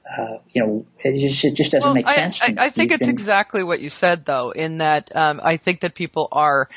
Uh, 0.09 0.39
you 0.51 0.61
know, 0.61 0.85
it 0.99 1.19
just, 1.19 1.45
it 1.45 1.55
just 1.55 1.71
doesn't 1.71 1.87
well, 1.87 1.93
make 1.93 2.07
sense. 2.07 2.41
I, 2.41 2.47
I, 2.47 2.65
I 2.65 2.69
think 2.69 2.91
it's 2.91 3.07
exactly 3.07 3.63
what 3.63 3.79
you 3.79 3.89
said, 3.89 4.25
though, 4.25 4.51
in 4.51 4.79
that 4.79 5.15
um, 5.15 5.39
I 5.43 5.57
think 5.57 5.81
that 5.81 5.95
people 5.95 6.27
are 6.31 6.69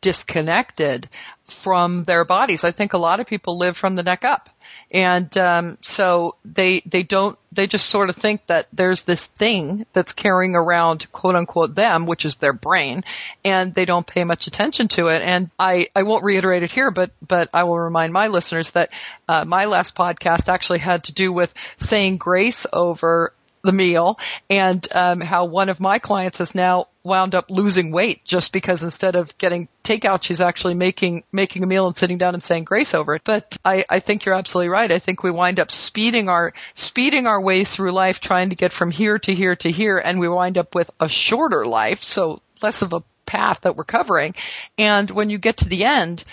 disconnected 0.00 1.08
from 1.44 2.04
their 2.04 2.24
bodies. 2.24 2.64
I 2.64 2.70
think 2.70 2.92
a 2.92 2.98
lot 2.98 3.20
of 3.20 3.26
people 3.26 3.58
live 3.58 3.76
from 3.76 3.96
the 3.96 4.02
neck 4.02 4.24
up. 4.24 4.48
And 4.92 5.36
um, 5.38 5.78
so 5.82 6.36
they 6.44 6.80
they 6.80 7.02
don't 7.02 7.38
they 7.52 7.66
just 7.66 7.88
sort 7.88 8.10
of 8.10 8.16
think 8.16 8.46
that 8.46 8.66
there's 8.72 9.04
this 9.04 9.26
thing 9.26 9.86
that's 9.92 10.12
carrying 10.12 10.56
around 10.56 11.10
quote 11.12 11.36
unquote 11.36 11.74
them, 11.74 12.06
which 12.06 12.24
is 12.24 12.36
their 12.36 12.52
brain, 12.52 13.04
and 13.44 13.74
they 13.74 13.84
don't 13.84 14.06
pay 14.06 14.24
much 14.24 14.46
attention 14.46 14.88
to 14.88 15.06
it. 15.06 15.22
And 15.22 15.50
I 15.58 15.88
I 15.94 16.02
won't 16.02 16.24
reiterate 16.24 16.62
it 16.62 16.72
here, 16.72 16.90
but 16.90 17.10
but 17.26 17.48
I 17.54 17.64
will 17.64 17.78
remind 17.78 18.12
my 18.12 18.28
listeners 18.28 18.72
that 18.72 18.90
uh, 19.28 19.44
my 19.44 19.66
last 19.66 19.94
podcast 19.94 20.48
actually 20.48 20.80
had 20.80 21.04
to 21.04 21.12
do 21.12 21.32
with 21.32 21.54
saying 21.76 22.16
grace 22.16 22.66
over 22.72 23.32
the 23.62 23.72
meal 23.72 24.18
and 24.48 24.86
um, 24.94 25.20
how 25.20 25.44
one 25.44 25.68
of 25.68 25.80
my 25.80 25.98
clients 25.98 26.38
has 26.38 26.54
now 26.54 26.86
wound 27.02 27.34
up 27.34 27.50
losing 27.50 27.92
weight 27.92 28.24
just 28.24 28.52
because 28.52 28.82
instead 28.82 29.16
of 29.16 29.36
getting 29.38 29.68
takeout, 29.84 30.22
she's 30.22 30.40
actually 30.40 30.74
making 30.74 31.24
making 31.32 31.62
a 31.62 31.66
meal 31.66 31.86
and 31.86 31.96
sitting 31.96 32.18
down 32.18 32.34
and 32.34 32.42
saying 32.42 32.64
grace 32.64 32.94
over 32.94 33.14
it. 33.14 33.22
But 33.24 33.56
I, 33.64 33.84
I 33.88 34.00
think 34.00 34.24
you're 34.24 34.34
absolutely 34.34 34.68
right. 34.68 34.90
I 34.90 34.98
think 34.98 35.22
we 35.22 35.30
wind 35.30 35.60
up 35.60 35.70
speeding 35.70 36.28
our 36.28 36.52
speeding 36.74 37.26
our 37.26 37.40
way 37.40 37.64
through 37.64 37.92
life, 37.92 38.20
trying 38.20 38.50
to 38.50 38.56
get 38.56 38.72
from 38.72 38.90
here 38.90 39.18
to 39.18 39.34
here 39.34 39.56
to 39.56 39.70
here, 39.70 39.98
and 39.98 40.20
we 40.20 40.28
wind 40.28 40.58
up 40.58 40.74
with 40.74 40.90
a 41.00 41.08
shorter 41.08 41.66
life, 41.66 42.02
so 42.02 42.42
less 42.62 42.82
of 42.82 42.92
a 42.92 43.02
path 43.26 43.62
that 43.62 43.76
we're 43.76 43.84
covering. 43.84 44.34
And 44.76 45.10
when 45.10 45.30
you 45.30 45.38
get 45.38 45.58
to 45.58 45.68
the 45.68 45.84
end, 45.84 46.24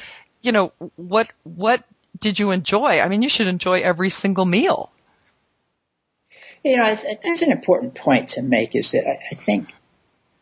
you 0.42 0.52
know 0.52 0.74
what 0.96 1.30
what 1.44 1.84
did 2.20 2.40
you 2.40 2.52
enjoy? 2.52 3.00
I 3.00 3.08
mean, 3.10 3.22
you 3.22 3.30
should 3.30 3.48
enjoy 3.48 3.82
every 3.82 4.10
single 4.10 4.46
meal. 4.46 4.92
You 6.64 6.78
know, 6.78 6.96
there's 7.24 7.42
an 7.42 7.52
important 7.52 7.96
point 7.96 8.30
to 8.30 8.42
make 8.42 8.76
is 8.76 8.92
that 8.92 9.08
I, 9.08 9.20
I 9.32 9.36
think 9.36 9.70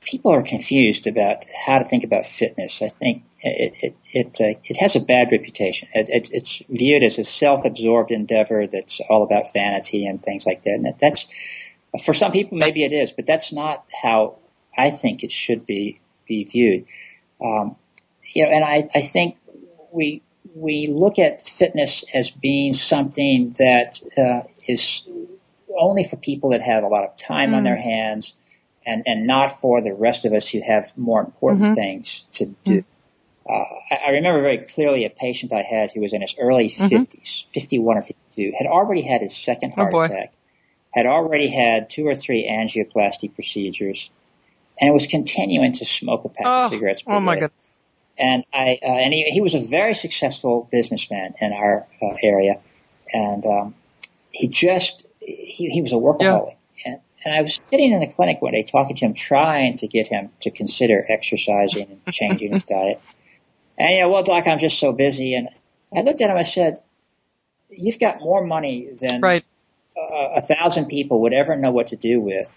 people 0.02 0.32
are 0.32 0.44
confused 0.44 1.08
about 1.08 1.46
how 1.66 1.80
to 1.80 1.86
think 1.86 2.04
about 2.04 2.26
fitness. 2.26 2.82
I 2.82 2.88
think 2.88 3.24
it 3.42 3.74
it 3.82 3.96
it, 4.12 4.42
uh, 4.42 4.60
it 4.64 4.78
has 4.78 4.96
a 4.96 5.00
bad 5.00 5.32
reputation. 5.32 5.90
It, 5.94 6.10
it, 6.10 6.30
it's 6.32 6.62
viewed 6.70 7.04
as 7.04 7.20
a 7.20 7.24
self-absorbed 7.24 8.12
endeavor 8.12 8.68
that's 8.68 9.02
all 9.10 9.24
about 9.24 9.52
vanity 9.54 10.06
and 10.06 10.22
things 10.22 10.46
like 10.46 10.64
that. 10.64 10.74
And 10.74 10.96
that's 11.00 11.28
for 12.04 12.14
some 12.14 12.32
people 12.32 12.58
maybe 12.58 12.84
it 12.84 12.92
is, 12.92 13.12
but 13.12 13.26
that's 13.26 13.52
not 13.52 13.86
how 14.04 14.38
I 14.78 14.92
think 14.92 15.24
it 15.24 15.32
should 15.32 15.66
be 15.66 16.00
be 16.28 16.44
viewed. 16.44 16.86
Um, 17.44 17.76
you 18.34 18.46
know, 18.46 18.52
and 18.52 18.64
I 18.64 18.90
I 18.94 19.02
think 19.02 19.38
we 19.92 20.22
we 20.56 20.88
look 20.88 21.20
at 21.20 21.42
fitness 21.42 22.06
as 22.14 22.32
being 22.32 22.74
something 22.74 23.56
that 23.58 24.02
uh, 24.18 24.48
is 24.68 25.04
only 25.78 26.04
for 26.04 26.18
people 26.18 26.52
that 26.52 26.62
have 26.62 26.84
a 26.84 26.88
lot 26.88 27.04
of 27.04 27.18
time 27.18 27.52
mm. 27.52 27.58
on 27.58 27.64
their 27.64 27.78
hands 27.78 28.34
and, 28.86 29.04
and 29.06 29.26
not 29.26 29.60
for 29.60 29.82
the 29.82 29.94
rest 29.94 30.26
of 30.26 30.34
us 30.34 30.48
who 30.48 30.62
have 30.62 30.96
more 30.98 31.20
important 31.22 31.64
mm-hmm. 31.64 31.74
things 31.74 32.26
to 32.34 32.46
do. 32.64 32.82
Mm. 32.82 32.86
Uh, 33.48 33.64
I, 33.92 33.96
I, 34.08 34.10
remember 34.12 34.42
very 34.42 34.60
clearly 34.60 35.06
a 35.06 35.10
patient 35.10 35.54
I 35.54 35.62
had 35.62 35.92
who 35.92 36.02
was 36.02 36.14
in 36.14 36.22
his 36.22 36.36
early 36.40 36.70
mm-hmm. 36.70 36.96
50s, 36.96 37.46
51 37.54 37.98
or 37.98 38.02
52, 38.02 38.54
had 38.58 38.68
already 38.68 39.04
had 39.04 39.22
his 39.22 39.36
second 39.36 39.74
oh, 39.74 39.82
heart 39.82 39.94
oh 39.94 40.02
attack, 40.02 40.34
had 40.92 41.06
already 41.06 41.48
had 41.48 41.90
two 41.90 42.08
or 42.08 42.16
three 42.16 42.48
angioplasty 42.50 43.34
procedures, 43.34 44.10
and 44.80 44.94
was 44.94 45.06
continuing 45.08 45.74
to 45.74 45.86
smoke 45.86 46.26
a 46.26 46.30
pack 46.30 46.46
oh, 46.46 46.66
of 46.66 46.72
cigarettes 46.72 47.04
per 47.04 47.14
Oh 47.14 47.20
my 47.20 47.40
god! 47.40 47.52
And 48.18 48.46
I 48.52 48.80
uh, 48.82 48.88
and 48.88 49.14
he, 49.14 49.24
he 49.30 49.42
was 49.42 49.54
a 49.54 49.60
very 49.60 49.94
successful 49.94 50.68
businessman 50.72 51.36
in 51.40 51.54
our 51.54 51.86
uh, 52.02 52.16
area, 52.24 52.62
and 53.14 53.46
um, 53.46 53.76
he 54.32 54.48
just 54.48 55.06
he, 55.26 55.70
he 55.70 55.82
was 55.82 55.92
a 55.92 55.96
workaholic. 55.96 56.56
Yeah. 56.86 56.92
And, 56.92 57.00
and 57.24 57.34
I 57.34 57.42
was 57.42 57.56
sitting 57.56 57.92
in 57.92 58.00
the 58.00 58.08
clinic 58.08 58.42
one 58.42 58.54
day 58.54 58.64
talking 58.64 58.96
to 58.96 59.06
him, 59.06 59.14
trying 59.14 59.78
to 59.78 59.88
get 59.88 60.08
him 60.08 60.30
to 60.42 60.52
consider 60.52 61.06
exercising 61.08 61.88
and 62.06 62.14
changing 62.14 62.54
his 62.54 62.64
diet. 62.70 63.02
And 63.78 63.96
yeah, 63.96 64.06
well, 64.06 64.24
doc, 64.24 64.48
I'm 64.48 64.60
just 64.60 64.80
so 64.80 64.92
busy. 64.92 65.36
And 65.36 65.50
I 65.96 66.02
looked 66.02 66.22
at 66.22 66.30
him. 66.30 66.38
I 66.38 66.44
said, 66.44 66.82
"You've 67.70 68.00
got 68.00 68.20
more 68.22 68.46
money 68.46 68.90
than 69.00 69.22
right. 69.22 69.44
a, 69.98 70.36
a 70.36 70.42
thousand 70.42 70.88
people 70.88 71.22
would 71.22 71.34
ever 71.34 71.56
know 71.56 71.72
what 71.72 71.88
to 71.88 71.96
do 71.96 72.20
with. 72.20 72.56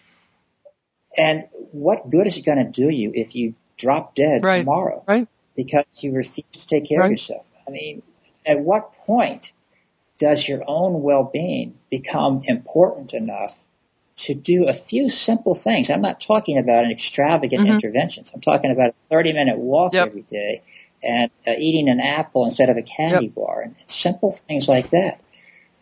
And 1.16 1.48
what 1.72 2.10
good 2.10 2.26
is 2.26 2.36
it 2.36 2.44
going 2.44 2.58
to 2.58 2.70
do 2.70 2.88
you 2.88 3.12
if 3.14 3.34
you 3.34 3.54
drop 3.76 4.14
dead 4.14 4.44
right. 4.44 4.58
tomorrow? 4.58 5.02
Right. 5.06 5.26
Because 5.56 5.86
you 6.00 6.12
refuse 6.12 6.46
to 6.52 6.66
take 6.66 6.88
care 6.88 7.00
right. 7.00 7.06
of 7.06 7.10
yourself. 7.12 7.46
I 7.66 7.70
mean, 7.70 8.02
at 8.46 8.60
what 8.60 8.92
point 8.92 9.52
does 10.18 10.46
your 10.46 10.62
own 10.66 11.02
well-being 11.02 11.78
become 11.90 12.42
important 12.44 13.14
enough 13.14 13.56
to 14.16 14.34
do 14.34 14.68
a 14.68 14.72
few 14.72 15.08
simple 15.08 15.54
things? 15.54 15.90
I'm 15.90 16.00
not 16.00 16.20
talking 16.20 16.58
about 16.58 16.84
an 16.84 16.90
extravagant 16.90 17.62
mm-hmm. 17.62 17.74
interventions. 17.74 18.32
I'm 18.34 18.40
talking 18.40 18.70
about 18.70 18.90
a 18.90 18.94
30 19.10 19.32
minute 19.32 19.58
walk 19.58 19.94
yep. 19.94 20.08
every 20.08 20.22
day 20.22 20.62
and 21.02 21.30
uh, 21.46 21.52
eating 21.56 21.88
an 21.88 22.00
apple 22.00 22.44
instead 22.44 22.70
of 22.70 22.76
a 22.76 22.82
candy 22.82 23.26
yep. 23.26 23.34
bar 23.34 23.62
and 23.62 23.76
simple 23.86 24.32
things 24.32 24.68
like 24.68 24.90
that. 24.90 25.20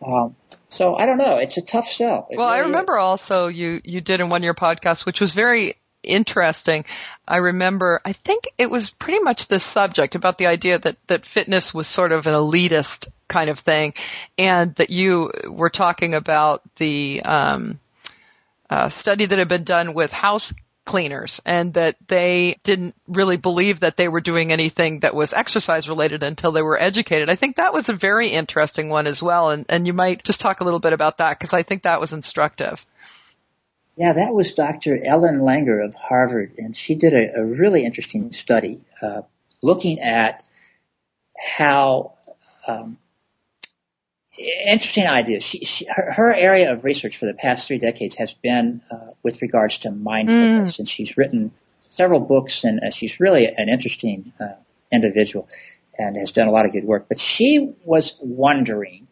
Um, 0.05 0.35
so 0.69 0.95
I 0.95 1.07
don't 1.07 1.17
know. 1.17 1.37
It's 1.37 1.57
a 1.57 1.61
tough 1.61 1.87
sell. 1.87 2.27
It 2.29 2.37
well, 2.37 2.47
really 2.47 2.59
I 2.59 2.63
remember 2.65 2.97
is. 2.97 3.01
also 3.01 3.47
you 3.47 3.81
you 3.83 4.01
did 4.01 4.21
in 4.21 4.29
one 4.29 4.41
of 4.41 4.45
your 4.45 4.53
podcasts, 4.53 5.05
which 5.05 5.19
was 5.19 5.31
very 5.31 5.75
interesting. 6.07 6.85
I 7.27 7.37
remember, 7.37 8.01
I 8.05 8.13
think 8.13 8.45
it 8.57 8.69
was 8.69 8.89
pretty 8.89 9.19
much 9.19 9.47
this 9.47 9.63
subject 9.63 10.15
about 10.15 10.37
the 10.37 10.47
idea 10.47 10.79
that, 10.79 10.97
that 11.07 11.25
fitness 11.25 11.73
was 11.73 11.87
sort 11.87 12.11
of 12.11 12.27
an 12.27 12.33
elitist 12.33 13.07
kind 13.27 13.49
of 13.49 13.59
thing 13.59 13.93
and 14.37 14.73
that 14.75 14.89
you 14.89 15.31
were 15.49 15.69
talking 15.69 16.13
about 16.13 16.61
the, 16.77 17.21
um, 17.23 17.79
uh, 18.69 18.89
study 18.89 19.25
that 19.25 19.39
had 19.39 19.47
been 19.47 19.63
done 19.63 19.93
with 19.93 20.11
house 20.11 20.53
cleaners 20.87 21.39
and 21.45 21.73
that 21.73 21.97
they 22.07 22.57
didn't 22.63 22.95
really 23.07 23.37
believe 23.37 23.81
that 23.81 23.97
they 23.97 24.07
were 24.07 24.21
doing 24.21 24.51
anything 24.51 25.01
that 25.01 25.13
was 25.13 25.33
exercise 25.33 25.87
related 25.87 26.23
until 26.23 26.51
they 26.51 26.61
were 26.61 26.81
educated. 26.81 27.29
I 27.29 27.35
think 27.35 27.57
that 27.57 27.73
was 27.73 27.89
a 27.89 27.93
very 27.93 28.29
interesting 28.29 28.89
one 28.89 29.05
as 29.05 29.21
well. 29.21 29.51
And, 29.51 29.65
and 29.69 29.85
you 29.85 29.93
might 29.93 30.23
just 30.23 30.41
talk 30.41 30.61
a 30.61 30.63
little 30.63 30.79
bit 30.79 30.93
about 30.93 31.17
that 31.17 31.37
because 31.37 31.53
I 31.53 31.61
think 31.61 31.83
that 31.83 31.99
was 31.99 32.13
instructive. 32.13 32.83
Yeah, 33.97 34.13
that 34.13 34.33
was 34.33 34.53
Dr. 34.53 35.03
Ellen 35.03 35.39
Langer 35.39 35.83
of 35.83 35.95
Harvard, 35.95 36.53
and 36.59 36.77
she 36.77 36.93
did 36.93 37.13
a, 37.13 37.39
a 37.39 37.43
really 37.43 37.83
interesting 37.83 38.31
study 38.31 38.85
uh, 39.01 39.23
looking 39.63 39.99
at 39.99 40.47
how 41.35 42.13
um, 42.67 42.99
interesting 44.37 45.07
idea. 45.07 45.39
She, 45.39 45.65
she, 45.65 45.87
her, 45.89 46.11
her, 46.11 46.31
area 46.31 46.71
of 46.71 46.83
research 46.83 47.17
for 47.17 47.25
the 47.25 47.33
past 47.33 47.67
three 47.67 47.79
decades 47.79 48.15
has 48.15 48.33
been 48.33 48.81
uh, 48.91 49.11
with 49.23 49.41
regards 49.41 49.79
to 49.79 49.91
mindfulness, 49.91 50.75
mm. 50.75 50.79
and 50.79 50.87
she's 50.87 51.17
written 51.17 51.51
several 51.89 52.19
books, 52.19 52.63
and 52.63 52.79
uh, 52.81 52.91
she's 52.91 53.19
really 53.19 53.47
an 53.47 53.67
interesting 53.67 54.31
uh, 54.39 54.53
individual 54.91 55.49
and 55.97 56.15
has 56.15 56.31
done 56.31 56.47
a 56.47 56.51
lot 56.51 56.67
of 56.67 56.71
good 56.71 56.83
work. 56.83 57.07
But 57.09 57.19
she 57.19 57.73
was 57.83 58.15
wondering, 58.21 59.07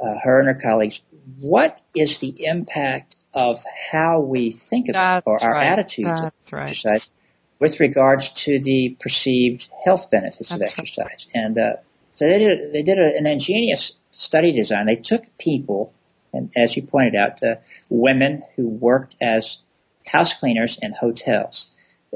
uh, 0.00 0.14
her 0.22 0.38
and 0.38 0.46
her 0.46 0.54
colleagues, 0.54 1.00
what 1.40 1.82
is 1.96 2.20
the 2.20 2.46
impact 2.46 3.16
of 3.34 3.62
how 3.90 4.20
we 4.20 4.50
think 4.50 4.88
about 4.88 5.24
or 5.26 5.42
our 5.42 5.52
right. 5.52 5.66
attitudes 5.66 6.08
That's 6.08 6.20
of 6.20 6.52
right. 6.52 6.68
exercise 6.68 7.10
with 7.58 7.80
regards 7.80 8.30
to 8.30 8.58
the 8.58 8.96
perceived 9.00 9.68
health 9.84 10.10
benefits 10.10 10.50
That's 10.50 10.62
of 10.62 10.78
exercise. 10.78 11.26
Right. 11.34 11.42
And 11.44 11.58
uh, 11.58 11.76
so 12.16 12.28
they 12.28 12.38
did 12.38 12.72
they 12.72 12.82
did 12.82 12.98
a, 12.98 13.16
an 13.16 13.26
ingenious 13.26 13.92
study 14.12 14.52
design. 14.52 14.86
They 14.86 14.96
took 14.96 15.24
people, 15.38 15.92
and 16.32 16.52
as 16.56 16.76
you 16.76 16.82
pointed 16.82 17.16
out, 17.16 17.42
uh, 17.42 17.56
women 17.88 18.42
who 18.56 18.68
worked 18.68 19.16
as 19.20 19.58
house 20.06 20.34
cleaners 20.34 20.78
in 20.80 20.92
hotels. 20.92 21.68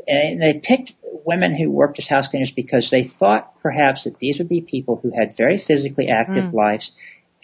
And 0.06 0.40
they 0.40 0.54
picked 0.54 0.94
women 1.02 1.56
who 1.56 1.70
worked 1.70 1.98
as 1.98 2.06
house 2.06 2.28
cleaners 2.28 2.52
because 2.52 2.90
they 2.90 3.02
thought 3.02 3.60
perhaps 3.62 4.04
that 4.04 4.18
these 4.18 4.38
would 4.38 4.48
be 4.48 4.60
people 4.60 4.96
who 5.02 5.10
had 5.10 5.36
very 5.36 5.58
physically 5.58 6.08
active 6.08 6.44
mm. 6.44 6.52
lives 6.52 6.92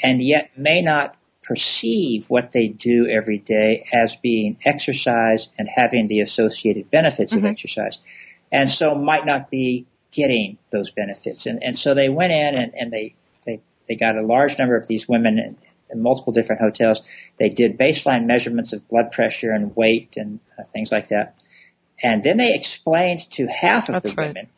and 0.02 0.20
yet 0.20 0.56
may 0.56 0.82
not 0.82 1.16
perceive 1.44 2.28
what 2.30 2.52
they 2.52 2.68
do 2.68 3.07
every 3.07 3.38
day 3.38 3.87
as 3.92 4.16
being 4.16 4.57
exercise 4.64 5.48
and 5.59 5.68
having 5.68 6.09
the 6.09 6.20
associated 6.20 6.90
benefits 6.90 7.33
mm-hmm. 7.33 7.44
of 7.44 7.50
exercise. 7.50 7.98
And 8.50 8.68
so 8.68 8.94
might 8.94 9.26
not 9.26 9.50
be 9.50 9.87
getting 10.11 10.59
those 10.70 10.90
benefits. 10.90 11.46
And, 11.46 11.62
and 11.62 11.76
so 11.76 11.94
they 11.94 12.09
went 12.09 12.33
in 12.33 12.54
and, 12.54 12.74
and 12.74 12.92
they, 12.92 13.14
they, 13.44 13.61
they 13.88 13.94
got 13.94 14.16
a 14.16 14.22
large 14.22 14.59
number 14.59 14.76
of 14.76 14.87
these 14.87 15.09
women 15.09 15.38
in, 15.38 15.57
in 15.90 16.02
multiple 16.02 16.33
different 16.33 16.62
hotels. 16.62 17.02
They 17.37 17.50
did 17.50 17.78
baseline 17.78 18.26
measurements 18.26 18.72
of 18.72 18.88
blood 18.88 19.12
pressure 19.12 19.52
and 19.52 19.76
weight 19.76 20.16
and 20.16 20.40
uh, 20.59 20.64
things 20.64 20.90
like 20.90 21.09
that. 21.09 21.38
And 22.02 22.22
then 22.24 22.38
they 22.38 22.54
explained 22.54 23.30
to 23.33 23.46
half 23.46 23.88
of 23.88 23.94
That's 23.94 24.12
the 24.12 24.16
right. 24.16 24.28
women 24.28 24.48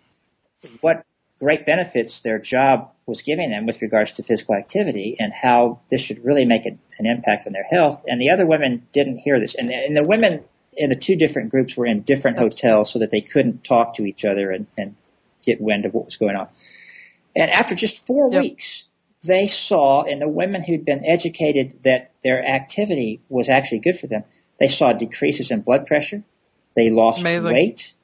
what 0.81 1.05
great 1.39 1.67
benefits 1.67 2.21
their 2.21 2.39
job 2.39 2.93
was 3.07 3.23
giving 3.23 3.51
them 3.51 3.67
with 3.67 3.81
regards 3.83 4.13
to 4.13 4.23
physical 4.23 4.57
activity 4.57 5.17
and 5.19 5.33
how 5.33 5.81
this 5.89 6.01
should 6.01 6.25
really 6.25 6.45
make 6.45 6.67
an, 6.67 6.79
an 6.99 7.07
impact 7.07 7.47
on 7.47 7.53
their 7.53 7.65
health. 7.65 8.05
And 8.09 8.21
the 8.21 8.31
other 8.31 8.47
women 8.47 8.87
didn't 8.93 9.19
hear 9.19 9.39
this. 9.39 9.55
And, 9.55 9.71
and 9.71 9.97
the 9.97 10.03
women 10.03 10.43
in 10.77 10.91
the 10.91 10.97
two 10.97 11.17
different 11.17 11.51
groups 11.51 11.77
were 11.77 11.87
in 11.87 12.03
different 12.03 12.39
hotels 12.39 12.93
so 12.93 12.99
that 12.99 13.11
they 13.11 13.21
couldn't 13.21 13.65
talk 13.65 13.95
to 13.95 14.05
each 14.05 14.25
other 14.25 14.51
and, 14.51 14.67
and 14.77 14.97
get 15.43 15.61
wind 15.61 15.85
of 15.85 15.95
what 15.95 16.05
was 16.05 16.17
going 16.17 16.35
on. 16.35 16.49
And 17.35 17.51
after 17.51 17.75
just 17.75 18.05
four 18.05 18.31
yep. 18.31 18.43
weeks, 18.43 18.85
they 19.23 19.47
saw 19.47 20.03
in 20.03 20.19
the 20.19 20.29
women 20.29 20.63
who'd 20.63 20.85
been 20.85 21.05
educated 21.05 21.83
that 21.85 22.11
their 22.23 22.45
activity 22.45 23.21
was 23.29 23.49
actually 23.49 23.81
good 23.81 23.99
for 23.99 24.09
them, 24.09 24.25
they 24.59 24.69
saw 24.69 24.93
decreases 24.93 25.51
in 25.51 25.61
blood 25.61 25.87
pressure. 25.87 26.23
They 26.75 26.91
lost 26.91 27.21
Amazing. 27.21 27.53
weight. 27.53 27.95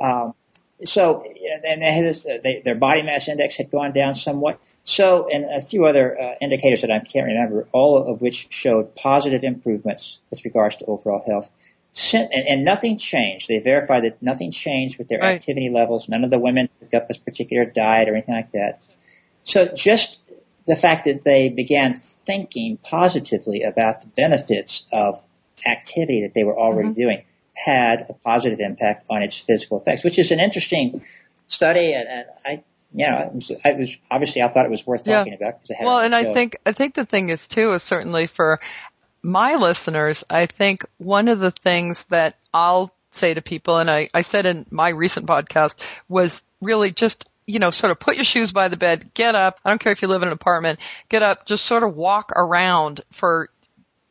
Um, 0.00 0.34
so, 0.84 1.24
and 1.64 1.82
they 1.82 1.92
had 1.92 2.04
this, 2.04 2.26
uh, 2.26 2.38
they, 2.42 2.60
their 2.64 2.74
body 2.74 3.02
mass 3.02 3.28
index 3.28 3.56
had 3.56 3.70
gone 3.70 3.92
down 3.92 4.14
somewhat. 4.14 4.60
So, 4.84 5.28
and 5.32 5.44
a 5.44 5.60
few 5.60 5.86
other 5.86 6.20
uh, 6.20 6.34
indicators 6.40 6.82
that 6.82 6.90
I 6.90 6.98
can't 7.00 7.26
remember, 7.26 7.66
all 7.72 7.96
of 7.98 8.20
which 8.20 8.48
showed 8.50 8.94
positive 8.94 9.42
improvements 9.42 10.18
with 10.30 10.44
regards 10.44 10.76
to 10.76 10.84
overall 10.84 11.24
health. 11.26 11.50
And, 12.12 12.30
and 12.30 12.64
nothing 12.64 12.98
changed. 12.98 13.48
They 13.48 13.58
verified 13.58 14.04
that 14.04 14.22
nothing 14.22 14.50
changed 14.50 14.98
with 14.98 15.08
their 15.08 15.18
right. 15.18 15.36
activity 15.36 15.70
levels. 15.70 16.10
None 16.10 16.24
of 16.24 16.30
the 16.30 16.38
women 16.38 16.68
took 16.78 16.92
up 16.92 17.10
a 17.10 17.18
particular 17.18 17.64
diet 17.64 18.10
or 18.10 18.12
anything 18.12 18.34
like 18.34 18.52
that. 18.52 18.82
So 19.44 19.66
just 19.74 20.20
the 20.66 20.76
fact 20.76 21.04
that 21.04 21.24
they 21.24 21.48
began 21.48 21.94
thinking 21.94 22.76
positively 22.76 23.62
about 23.62 24.02
the 24.02 24.08
benefits 24.08 24.84
of 24.92 25.24
activity 25.64 26.22
that 26.22 26.34
they 26.34 26.44
were 26.44 26.58
already 26.58 26.88
mm-hmm. 26.88 27.00
doing 27.00 27.24
had 27.56 28.06
a 28.08 28.12
positive 28.12 28.60
impact 28.60 29.06
on 29.08 29.22
its 29.22 29.36
physical 29.38 29.80
effects, 29.80 30.04
which 30.04 30.18
is 30.18 30.30
an 30.30 30.40
interesting 30.40 31.02
study. 31.46 31.94
And, 31.94 32.08
and 32.08 32.26
I, 32.44 32.50
you 32.92 33.06
know, 33.06 33.18
it 33.18 33.34
was, 33.34 33.50
it 33.50 33.78
was, 33.78 33.96
obviously 34.10 34.42
I 34.42 34.48
thought 34.48 34.66
it 34.66 34.70
was 34.70 34.86
worth 34.86 35.04
talking 35.04 35.32
yeah. 35.32 35.38
about 35.38 35.62
because 35.62 35.76
had. 35.76 35.86
Well, 35.86 35.98
and 35.98 36.14
I 36.14 36.32
think 36.32 36.56
I 36.66 36.72
think 36.72 36.94
the 36.94 37.06
thing 37.06 37.30
is 37.30 37.48
too 37.48 37.72
is 37.72 37.82
certainly 37.82 38.26
for 38.26 38.60
my 39.22 39.56
listeners. 39.56 40.22
I 40.28 40.46
think 40.46 40.84
one 40.98 41.28
of 41.28 41.38
the 41.38 41.50
things 41.50 42.04
that 42.06 42.36
I'll 42.52 42.90
say 43.10 43.32
to 43.32 43.40
people, 43.40 43.78
and 43.78 43.90
I, 43.90 44.10
I 44.12 44.20
said 44.20 44.44
in 44.44 44.66
my 44.70 44.90
recent 44.90 45.26
podcast, 45.26 45.82
was 46.08 46.44
really 46.60 46.90
just 46.92 47.26
you 47.46 47.60
know, 47.60 47.70
sort 47.70 47.92
of 47.92 48.00
put 48.00 48.16
your 48.16 48.24
shoes 48.24 48.50
by 48.50 48.66
the 48.68 48.76
bed, 48.76 49.14
get 49.14 49.36
up. 49.36 49.60
I 49.64 49.70
don't 49.70 49.78
care 49.78 49.92
if 49.92 50.02
you 50.02 50.08
live 50.08 50.22
in 50.22 50.28
an 50.28 50.34
apartment, 50.34 50.80
get 51.08 51.22
up, 51.22 51.46
just 51.46 51.64
sort 51.64 51.84
of 51.84 51.94
walk 51.94 52.32
around 52.34 53.02
for 53.12 53.50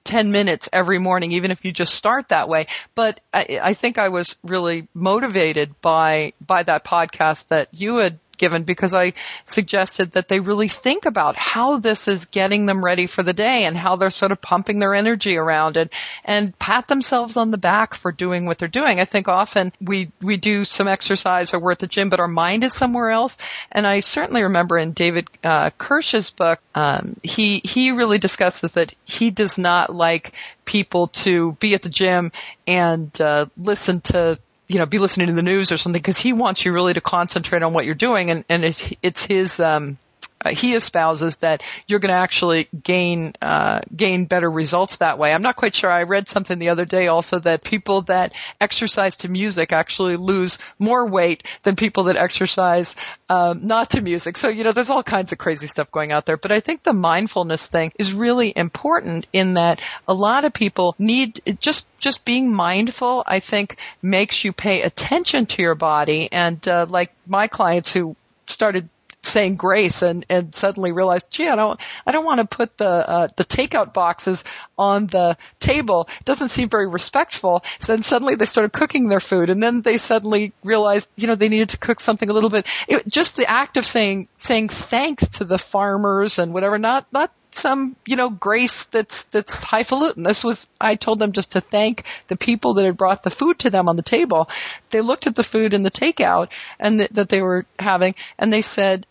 10 0.06 0.32
minutes 0.32 0.70
every 0.72 1.00
morning, 1.00 1.34
even 1.34 1.52
if 1.52 1.66
you 1.66 1.72
just 1.72 1.94
start 1.94 2.30
that 2.30 2.48
way. 2.48 2.68
But 2.96 3.20
I, 3.34 3.60
I 3.62 3.74
think 3.74 3.98
I 3.98 4.10
was 4.10 4.38
really 4.44 4.88
motivated 4.94 5.80
by, 5.82 6.34
by 6.46 6.64
that 6.64 6.86
podcast 6.86 7.48
that 7.50 7.70
you 7.74 7.98
had 7.98 8.20
given 8.38 8.64
because 8.64 8.94
I 8.94 9.14
suggested 9.46 10.12
that 10.12 10.28
they 10.28 10.40
really 10.40 10.68
think 10.68 11.06
about 11.06 11.38
how 11.38 11.78
this 11.78 12.08
is 12.08 12.26
getting 12.26 12.66
them 12.66 12.84
ready 12.84 13.08
for 13.08 13.24
the 13.24 13.34
day 13.34 13.66
and 13.66 13.76
how 13.76 13.96
they're 13.96 14.10
sort 14.10 14.32
of 14.32 14.42
pumping 14.42 14.80
their 14.80 14.94
energy 14.94 15.38
around 15.38 15.78
it 15.78 15.92
and 16.24 16.58
pat 16.60 16.88
themselves 16.88 17.38
on 17.38 17.52
the 17.52 17.58
back 17.58 17.94
for 17.94 18.12
doing 18.12 18.46
what 18.46 18.58
they're 18.58 18.68
doing. 18.68 19.00
I 19.00 19.06
think 19.06 19.28
often 19.28 19.72
we, 19.82 20.12
we 20.22 20.38
do 20.38 20.64
some 20.64 20.88
exercise 20.88 21.54
or 21.54 21.60
we're 21.60 21.72
at 21.72 21.80
the 21.80 21.88
gym, 21.88 22.10
but 22.10 22.20
our 22.20 22.28
mind 22.28 22.64
is 22.64 22.74
somewhere 22.74 23.10
else. 23.10 23.38
And 23.72 23.86
I 23.86 24.00
certainly 24.00 24.44
remember 24.44 24.78
in 24.78 24.92
David 24.94 25.30
uh, 25.44 25.70
Kirsch's 25.78 26.30
book, 26.30 26.60
um, 26.74 27.18
he, 27.24 27.62
he 27.64 27.92
really 27.92 28.18
discusses 28.18 28.74
that 28.74 28.94
he 29.06 29.32
does 29.32 29.58
not 29.58 29.94
like 29.96 30.34
people 30.66 31.08
to 31.08 31.54
be 31.54 31.74
at 31.74 31.84
the 31.84 31.90
gym 31.90 32.32
and 32.68 33.20
uh, 33.22 33.46
listen 33.58 34.02
to 34.02 34.40
you 34.68 34.80
know 34.80 34.86
be 34.86 35.00
listening 35.00 35.28
to 35.28 35.34
the 35.34 35.42
news 35.44 35.72
or 35.72 35.78
something 35.78 36.00
because 36.02 36.18
he 36.18 36.34
wants 36.34 36.66
you 36.66 36.74
really 36.74 36.94
to 36.94 37.02
concentrate 37.02 37.64
on 37.64 37.74
what 37.74 37.86
you're 37.86 37.96
doing 37.96 38.32
and 38.32 38.46
and 38.50 38.66
it, 38.66 38.98
it's 39.02 39.24
his 39.24 39.60
um 39.60 39.98
uh, 40.42 40.50
he 40.50 40.76
espouses 40.76 41.38
that 41.38 41.64
you're 41.88 42.00
going 42.00 42.10
to 42.10 42.16
actually 42.16 42.68
gain 42.84 43.34
uh, 43.42 43.82
gain 43.96 44.26
better 44.26 44.50
results 44.50 44.98
that 44.98 45.18
way. 45.18 45.34
I'm 45.34 45.42
not 45.42 45.56
quite 45.56 45.74
sure. 45.74 45.90
I 45.90 46.04
read 46.04 46.28
something 46.28 46.60
the 46.60 46.70
other 46.70 46.86
day 46.86 47.08
also 47.08 47.40
that 47.40 47.64
people 47.64 48.02
that 48.04 48.34
exercise 48.62 49.16
to 49.18 49.30
music 49.30 49.72
actually 49.72 50.18
lose 50.18 50.60
more 50.78 51.10
weight 51.10 51.44
than 51.64 51.76
people 51.76 52.04
that 52.04 52.18
exercise 52.18 52.96
um, 53.30 53.66
not 53.66 53.92
to 53.92 54.02
music. 54.02 54.38
So 54.38 54.50
you 54.50 54.64
know, 54.64 54.72
there's 54.72 54.90
all 54.90 55.04
kinds 55.04 55.32
of 55.32 55.38
crazy 55.38 55.68
stuff 55.68 55.92
going 55.92 56.12
out 56.12 56.26
there. 56.26 56.38
But 56.38 56.52
I 56.52 56.60
think 56.60 56.84
the 56.84 56.94
mindfulness 56.94 57.68
thing 57.68 57.92
is 57.98 58.14
really 58.14 58.54
important 58.56 59.28
in 59.34 59.54
that 59.54 59.82
a 60.08 60.14
lot 60.14 60.46
of 60.46 60.54
people 60.54 60.96
need 61.00 61.42
just 61.60 61.88
just 62.00 62.26
being 62.26 62.54
mindful. 62.54 63.24
I 63.26 63.40
think 63.40 63.78
makes 64.02 64.44
you 64.44 64.54
pay 64.54 64.82
attention 64.82 65.46
to 65.48 65.62
your 65.62 65.76
body 65.76 66.30
and 66.32 66.66
uh, 66.68 66.86
like 66.90 67.14
my 67.26 67.48
clients 67.48 67.92
who 67.92 68.16
started 68.48 68.90
saying 69.26 69.56
grace 69.56 70.02
and, 70.02 70.26
and 70.30 70.54
suddenly 70.54 70.92
realized, 70.92 71.30
gee, 71.30 71.48
I 71.48 71.56
don't, 71.56 71.80
I 72.06 72.12
don't 72.12 72.26
want 72.26 72.40
to 72.40 72.48
put 72.48 72.78
the, 72.78 72.88
uh, 72.88 73.28
the 73.36 73.46
takeout 73.46 73.94
boxes 73.94 74.44
on 74.78 75.08
the 75.08 75.38
table. 75.60 76.08
It 76.20 76.26
doesn't 76.26 76.50
seem 76.50 76.70
very 76.70 76.88
respectful. 76.88 77.64
So 77.80 77.94
then 77.94 78.04
suddenly 78.04 78.36
they 78.36 78.46
started 78.46 78.74
cooking 78.74 79.08
their 79.08 79.20
food 79.20 79.50
and 79.50 79.62
then 79.62 79.82
they 79.82 79.98
suddenly 79.98 80.54
realized, 80.64 81.10
you 81.16 81.28
know, 81.28 81.36
they 81.36 81.50
needed 81.50 81.70
to 81.70 81.78
cook 81.78 82.00
something 82.00 82.30
a 82.30 82.34
little 82.34 82.50
bit. 82.50 82.66
It, 82.88 83.08
just 83.08 83.36
the 83.36 83.50
act 83.50 83.78
of 83.78 83.86
saying, 83.86 84.28
saying 84.38 84.70
thanks 84.70 85.30
to 85.30 85.46
the 85.46 85.58
farmers 85.58 86.40
and 86.40 86.54
whatever, 86.54 86.78
not, 86.78 87.06
not 87.12 87.32
some, 87.52 87.96
you 88.06 88.16
know, 88.16 88.30
grace 88.30 88.86
that's, 88.86 89.24
that's 89.26 89.64
highfalutin. 89.64 90.24
This 90.24 90.44
was, 90.44 90.68
I 90.80 90.96
told 90.96 91.20
them 91.20 91.32
just 91.32 91.54
to 91.54 91.62
thank 91.62 92.04
the 92.28 92.36
people 92.36 92.74
that 92.76 92.86
had 92.86 92.98
brought 92.98 93.24
the 93.24 93.30
food 93.30 93.60
to 93.60 93.70
them 93.70 93.88
on 93.88 93.96
the 93.96 94.02
table. 94.02 94.50
They 94.92 95.02
looked 95.02 95.28
at 95.28 95.36
the 95.36 95.44
food 95.44 95.74
in 95.74 95.84
the 95.84 95.92
takeout 95.92 96.50
and 96.80 97.00
th- 97.00 97.12
that 97.12 97.30
they 97.30 97.42
were 97.42 97.66
having 97.80 98.16
and 98.38 98.52
they 98.52 98.62
said, 98.62 99.08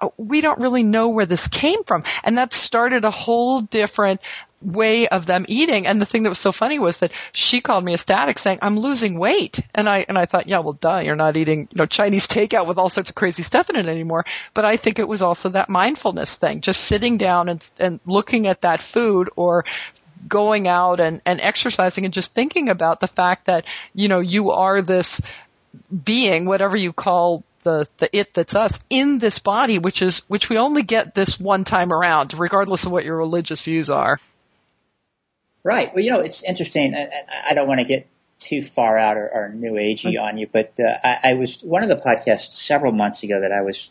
Uh, 0.00 0.08
we 0.16 0.40
don't 0.40 0.60
really 0.60 0.82
know 0.82 1.08
where 1.08 1.26
this 1.26 1.48
came 1.48 1.84
from. 1.84 2.04
And 2.22 2.38
that 2.38 2.52
started 2.52 3.04
a 3.04 3.10
whole 3.10 3.60
different 3.60 4.20
way 4.62 5.06
of 5.06 5.26
them 5.26 5.44
eating. 5.48 5.86
And 5.86 6.00
the 6.00 6.04
thing 6.04 6.24
that 6.24 6.28
was 6.28 6.38
so 6.38 6.52
funny 6.52 6.78
was 6.78 6.98
that 6.98 7.12
she 7.32 7.60
called 7.60 7.84
me 7.84 7.94
ecstatic 7.94 8.38
saying, 8.38 8.58
I'm 8.60 8.78
losing 8.78 9.18
weight. 9.18 9.60
And 9.74 9.88
I, 9.88 10.04
and 10.08 10.18
I 10.18 10.24
thought, 10.24 10.48
yeah, 10.48 10.58
well, 10.58 10.72
duh, 10.72 10.98
you're 10.98 11.16
not 11.16 11.36
eating, 11.36 11.68
you 11.70 11.78
know, 11.78 11.86
Chinese 11.86 12.26
takeout 12.26 12.66
with 12.66 12.78
all 12.78 12.88
sorts 12.88 13.10
of 13.10 13.16
crazy 13.16 13.42
stuff 13.42 13.70
in 13.70 13.76
it 13.76 13.86
anymore. 13.86 14.24
But 14.54 14.64
I 14.64 14.76
think 14.76 14.98
it 14.98 15.08
was 15.08 15.22
also 15.22 15.50
that 15.50 15.68
mindfulness 15.68 16.34
thing, 16.36 16.60
just 16.60 16.82
sitting 16.82 17.18
down 17.18 17.48
and, 17.48 17.70
and 17.78 18.00
looking 18.04 18.46
at 18.46 18.62
that 18.62 18.82
food 18.82 19.30
or 19.36 19.64
going 20.26 20.66
out 20.66 20.98
and, 20.98 21.22
and 21.24 21.40
exercising 21.40 22.04
and 22.04 22.12
just 22.12 22.34
thinking 22.34 22.68
about 22.68 22.98
the 22.98 23.06
fact 23.06 23.46
that, 23.46 23.64
you 23.94 24.08
know, 24.08 24.18
you 24.18 24.50
are 24.50 24.82
this 24.82 25.20
being, 26.04 26.46
whatever 26.46 26.76
you 26.76 26.92
call 26.92 27.44
the, 27.68 27.88
the 27.98 28.16
it 28.16 28.34
that's 28.34 28.54
us 28.54 28.80
in 28.88 29.18
this 29.18 29.38
body, 29.38 29.78
which 29.78 30.00
is, 30.02 30.28
which 30.28 30.48
we 30.48 30.56
only 30.56 30.82
get 30.82 31.14
this 31.14 31.38
one 31.38 31.64
time 31.64 31.92
around, 31.92 32.38
regardless 32.38 32.86
of 32.86 32.92
what 32.92 33.04
your 33.04 33.18
religious 33.18 33.62
views 33.62 33.90
are. 33.90 34.18
Right. 35.62 35.94
Well, 35.94 36.02
you 36.02 36.10
know, 36.10 36.20
it's 36.20 36.42
interesting. 36.42 36.94
and 36.94 37.10
I 37.46 37.54
don't 37.54 37.68
want 37.68 37.80
to 37.80 37.86
get 37.86 38.06
too 38.38 38.62
far 38.62 38.96
out 38.96 39.16
or, 39.16 39.28
or 39.28 39.48
new 39.50 39.72
agey 39.72 40.14
mm-hmm. 40.14 40.22
on 40.22 40.38
you, 40.38 40.48
but 40.50 40.72
uh, 40.78 40.94
I, 41.04 41.30
I 41.30 41.34
was 41.34 41.60
one 41.62 41.82
of 41.82 41.88
the 41.88 41.96
podcasts 41.96 42.52
several 42.52 42.92
months 42.92 43.22
ago 43.22 43.40
that 43.40 43.52
I 43.52 43.62
was 43.62 43.90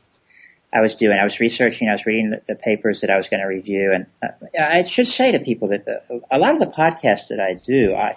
I 0.73 0.81
was 0.81 0.95
doing. 0.95 1.17
I 1.17 1.23
was 1.23 1.39
researching. 1.39 1.87
I 1.87 1.93
was 1.93 2.05
reading 2.05 2.31
the, 2.31 2.41
the 2.47 2.55
papers 2.55 3.01
that 3.01 3.09
I 3.09 3.17
was 3.17 3.29
going 3.29 3.41
to 3.41 3.47
review, 3.47 3.93
and 3.93 4.05
uh, 4.21 4.45
I 4.59 4.83
should 4.83 5.07
say 5.07 5.31
to 5.31 5.39
people 5.39 5.69
that 5.69 5.85
the, 5.85 6.01
uh, 6.13 6.19
a 6.29 6.39
lot 6.39 6.53
of 6.53 6.59
the 6.59 6.67
podcasts 6.67 7.29
that 7.29 7.39
I 7.39 7.53
do, 7.53 7.95
I 7.95 8.15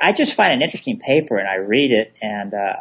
I 0.00 0.12
just 0.12 0.34
find 0.34 0.52
an 0.52 0.62
interesting 0.62 0.98
paper 0.98 1.38
and 1.38 1.48
I 1.48 1.56
read 1.56 1.92
it, 1.92 2.12
and 2.20 2.52
uh, 2.52 2.76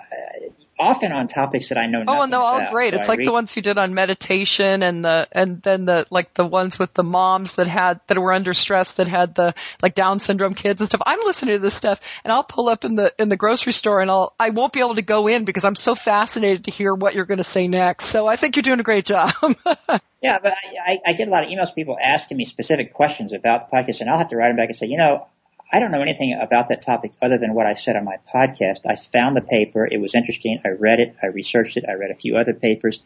often 0.80 1.11
on 1.11 1.28
topics 1.28 1.69
that 1.69 1.78
I 1.78 1.88
know. 1.88 2.03
Oh, 2.07 2.21
and 2.21 2.32
they're 2.32 2.39
all 2.39 2.57
about. 2.57 2.71
great. 2.71 2.93
So 2.93 2.99
it's 2.99 3.09
I 3.09 3.11
like 3.11 3.19
read, 3.19 3.28
the 3.28 3.32
ones 3.32 3.55
you 3.55 3.61
did 3.61 3.78
on 3.78 3.93
meditation, 3.93 4.84
and 4.84 5.03
the 5.03 5.28
and 5.32 5.61
then 5.61 5.86
the 5.86 6.05
like 6.09 6.34
the 6.34 6.45
ones 6.45 6.80
with 6.80 6.93
the 6.93 7.03
moms 7.03 7.55
that 7.55 7.67
had 7.67 7.99
that 8.07 8.17
were 8.19 8.34
under 8.34 8.53
stress 8.53 8.93
that 8.93 9.07
had 9.07 9.36
the 9.36 9.53
like 9.82 9.95
Down 9.95 10.19
syndrome 10.19 10.53
kids 10.53 10.82
and 10.82 10.88
stuff. 10.88 11.01
I'm 11.05 11.19
listening 11.19 11.55
to 11.55 11.59
this 11.59 11.73
stuff, 11.73 12.01
and 12.23 12.32
I'll 12.32 12.43
pull 12.43 12.69
up 12.69 12.86
in 12.86 12.95
the 12.95 13.13
in 13.19 13.30
the 13.30 13.38
grocery 13.38 13.73
store, 13.73 14.01
and 14.01 14.09
I'll 14.11 14.34
I 14.39 14.49
won't 14.49 14.73
be 14.73 14.80
able 14.80 14.95
to 14.95 15.01
go 15.01 15.28
in 15.28 15.45
because 15.45 15.65
I'm 15.65 15.75
so 15.75 15.95
fascinated 15.95 16.65
to 16.65 16.71
hear 16.71 16.93
what 16.93 17.15
you're 17.15 17.25
going 17.25 17.38
to 17.38 17.43
say 17.43 17.67
next. 17.67 18.05
So 18.05 18.28
I 18.28 18.36
think 18.36 18.55
you're 18.55 18.63
doing 18.63 18.80
a 18.80 18.84
great 18.84 19.05
job. 19.05 19.32
yeah, 20.21 20.39
but 20.39 20.53
I, 20.53 20.93
I, 20.93 20.99
I 21.07 21.13
get 21.13 21.28
a 21.28 21.32
lot 21.32 21.43
of 21.43 21.49
emails, 21.49 21.73
people 21.73 21.97
asking 22.01 22.38
me 22.38 22.45
specific 22.45 22.93
questions 22.93 23.34
about 23.34 23.69
the 23.69 23.78
podcast, 23.78 24.01
and 24.01 24.09
I'll 24.09 24.17
have 24.17 24.30
to 24.30 24.36
write 24.36 24.49
them 24.49 24.57
back 24.57 24.69
and 24.69 24.78
say, 24.78 24.88
you 24.88 24.97
know, 24.97 25.28
I 25.72 25.80
don't 25.80 25.91
know 25.91 26.01
anything 26.01 26.38
about 26.39 26.70
that 26.70 26.82
topic 26.82 27.11
other 27.22 27.38
than 27.38 27.53
what 27.53 27.65
I 27.65 27.74
said 27.74 27.95
on 27.95 28.05
my 28.05 28.18
podcast. 28.34 28.82
I 28.88 28.95
found 28.95 29.36
the 29.36 29.41
paper. 29.41 29.86
It 29.86 29.99
was 29.99 30.15
interesting. 30.15 30.61
I 30.63 30.70
read 30.70 30.99
it. 30.99 31.15
I 31.22 31.28
researched 31.28 31.78
it. 31.78 31.86
I 31.88 31.93
read 31.93 32.11
a 32.11 32.15
few 32.15 32.38
other 32.38 32.53
papers 32.53 33.01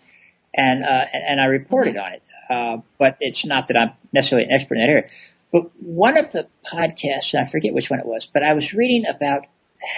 and, 0.53 0.84
uh, 0.84 1.05
and 1.14 1.41
I 1.41 1.45
reported 1.45 1.97
on 1.97 2.14
it. 2.14 2.24
Uh, 2.49 2.78
but 2.97 3.18
it's 3.20 3.45
not 3.45 3.68
that 3.68 3.78
I'm 3.78 3.91
necessarily 4.12 4.47
an 4.47 4.51
expert 4.51 4.76
in 4.76 4.82
that 4.82 4.89
area. 4.89 5.07
But 5.51 5.72
one 5.82 6.18
of 6.18 6.32
the 6.32 6.47
podcasts, 6.66 7.34
and 7.34 7.41
I 7.41 7.49
forget 7.49 7.74
which 7.74 7.89
one 7.89 7.99
it 7.99 8.05
was, 8.05 8.28
but 8.28 8.43
I 8.43 8.53
was 8.53 8.74
reading 8.74 9.05
about 9.07 9.45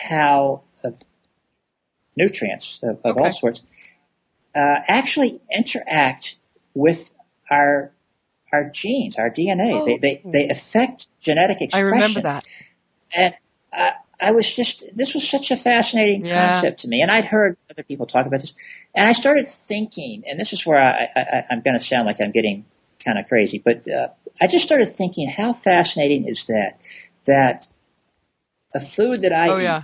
how 0.08 0.64
uh, 0.84 0.92
nutrients 2.16 2.80
of, 2.82 3.00
of 3.04 3.18
okay. 3.18 3.26
all 3.26 3.32
sorts, 3.32 3.64
uh, 4.56 4.80
actually 4.88 5.42
interact 5.52 6.36
with 6.74 7.12
our 7.50 7.92
our 8.54 8.70
genes, 8.70 9.18
our 9.18 9.30
DNA. 9.30 9.82
Oh. 9.82 9.86
They, 9.86 9.98
they, 9.98 10.22
they 10.24 10.50
affect 10.50 11.08
genetic 11.20 11.62
expression. 11.62 11.88
I 11.88 11.90
remember 11.90 12.22
that. 12.22 12.48
And 13.16 13.34
I, 13.74 13.94
I 14.22 14.32
was 14.32 14.50
just, 14.50 14.86
this 14.96 15.14
was 15.14 15.28
such 15.28 15.52
a 15.52 15.58
fascinating 15.58 16.26
Yeah. 16.26 16.52
concept 16.52 16.82
to 16.82 16.88
me. 16.88 17.02
And 17.02 17.12
I'd 17.12 17.26
heard 17.26 17.58
other 17.70 17.84
people 17.84 18.06
talk 18.06 18.28
about 18.28 18.40
this. 18.42 18.54
And 18.96 19.10
I 19.10 19.14
started 19.14 19.48
thinking, 19.48 20.24
and 20.28 20.40
this 20.40 20.54
is 20.54 20.66
where 20.66 20.78
I, 20.80 21.10
I, 21.16 21.44
I'm 21.50 21.62
going 21.62 21.78
to 21.78 21.84
sound 21.84 22.06
like 22.06 22.22
I'm 22.22 22.32
getting 22.32 22.66
kind 23.04 23.20
of 23.20 23.28
crazy, 23.28 23.60
but 23.64 23.86
uh, 23.92 24.10
I 24.40 24.48
just 24.48 24.64
started 24.64 24.86
thinking, 24.86 25.28
how 25.28 25.52
fascinating 25.52 26.26
is 26.28 26.46
that? 26.46 26.80
That 27.26 27.68
a 28.74 28.80
food 28.80 29.22
that 29.22 29.34
I 29.34 29.50
Oh, 29.50 29.58
eat 29.58 29.64
yeah. 29.64 29.84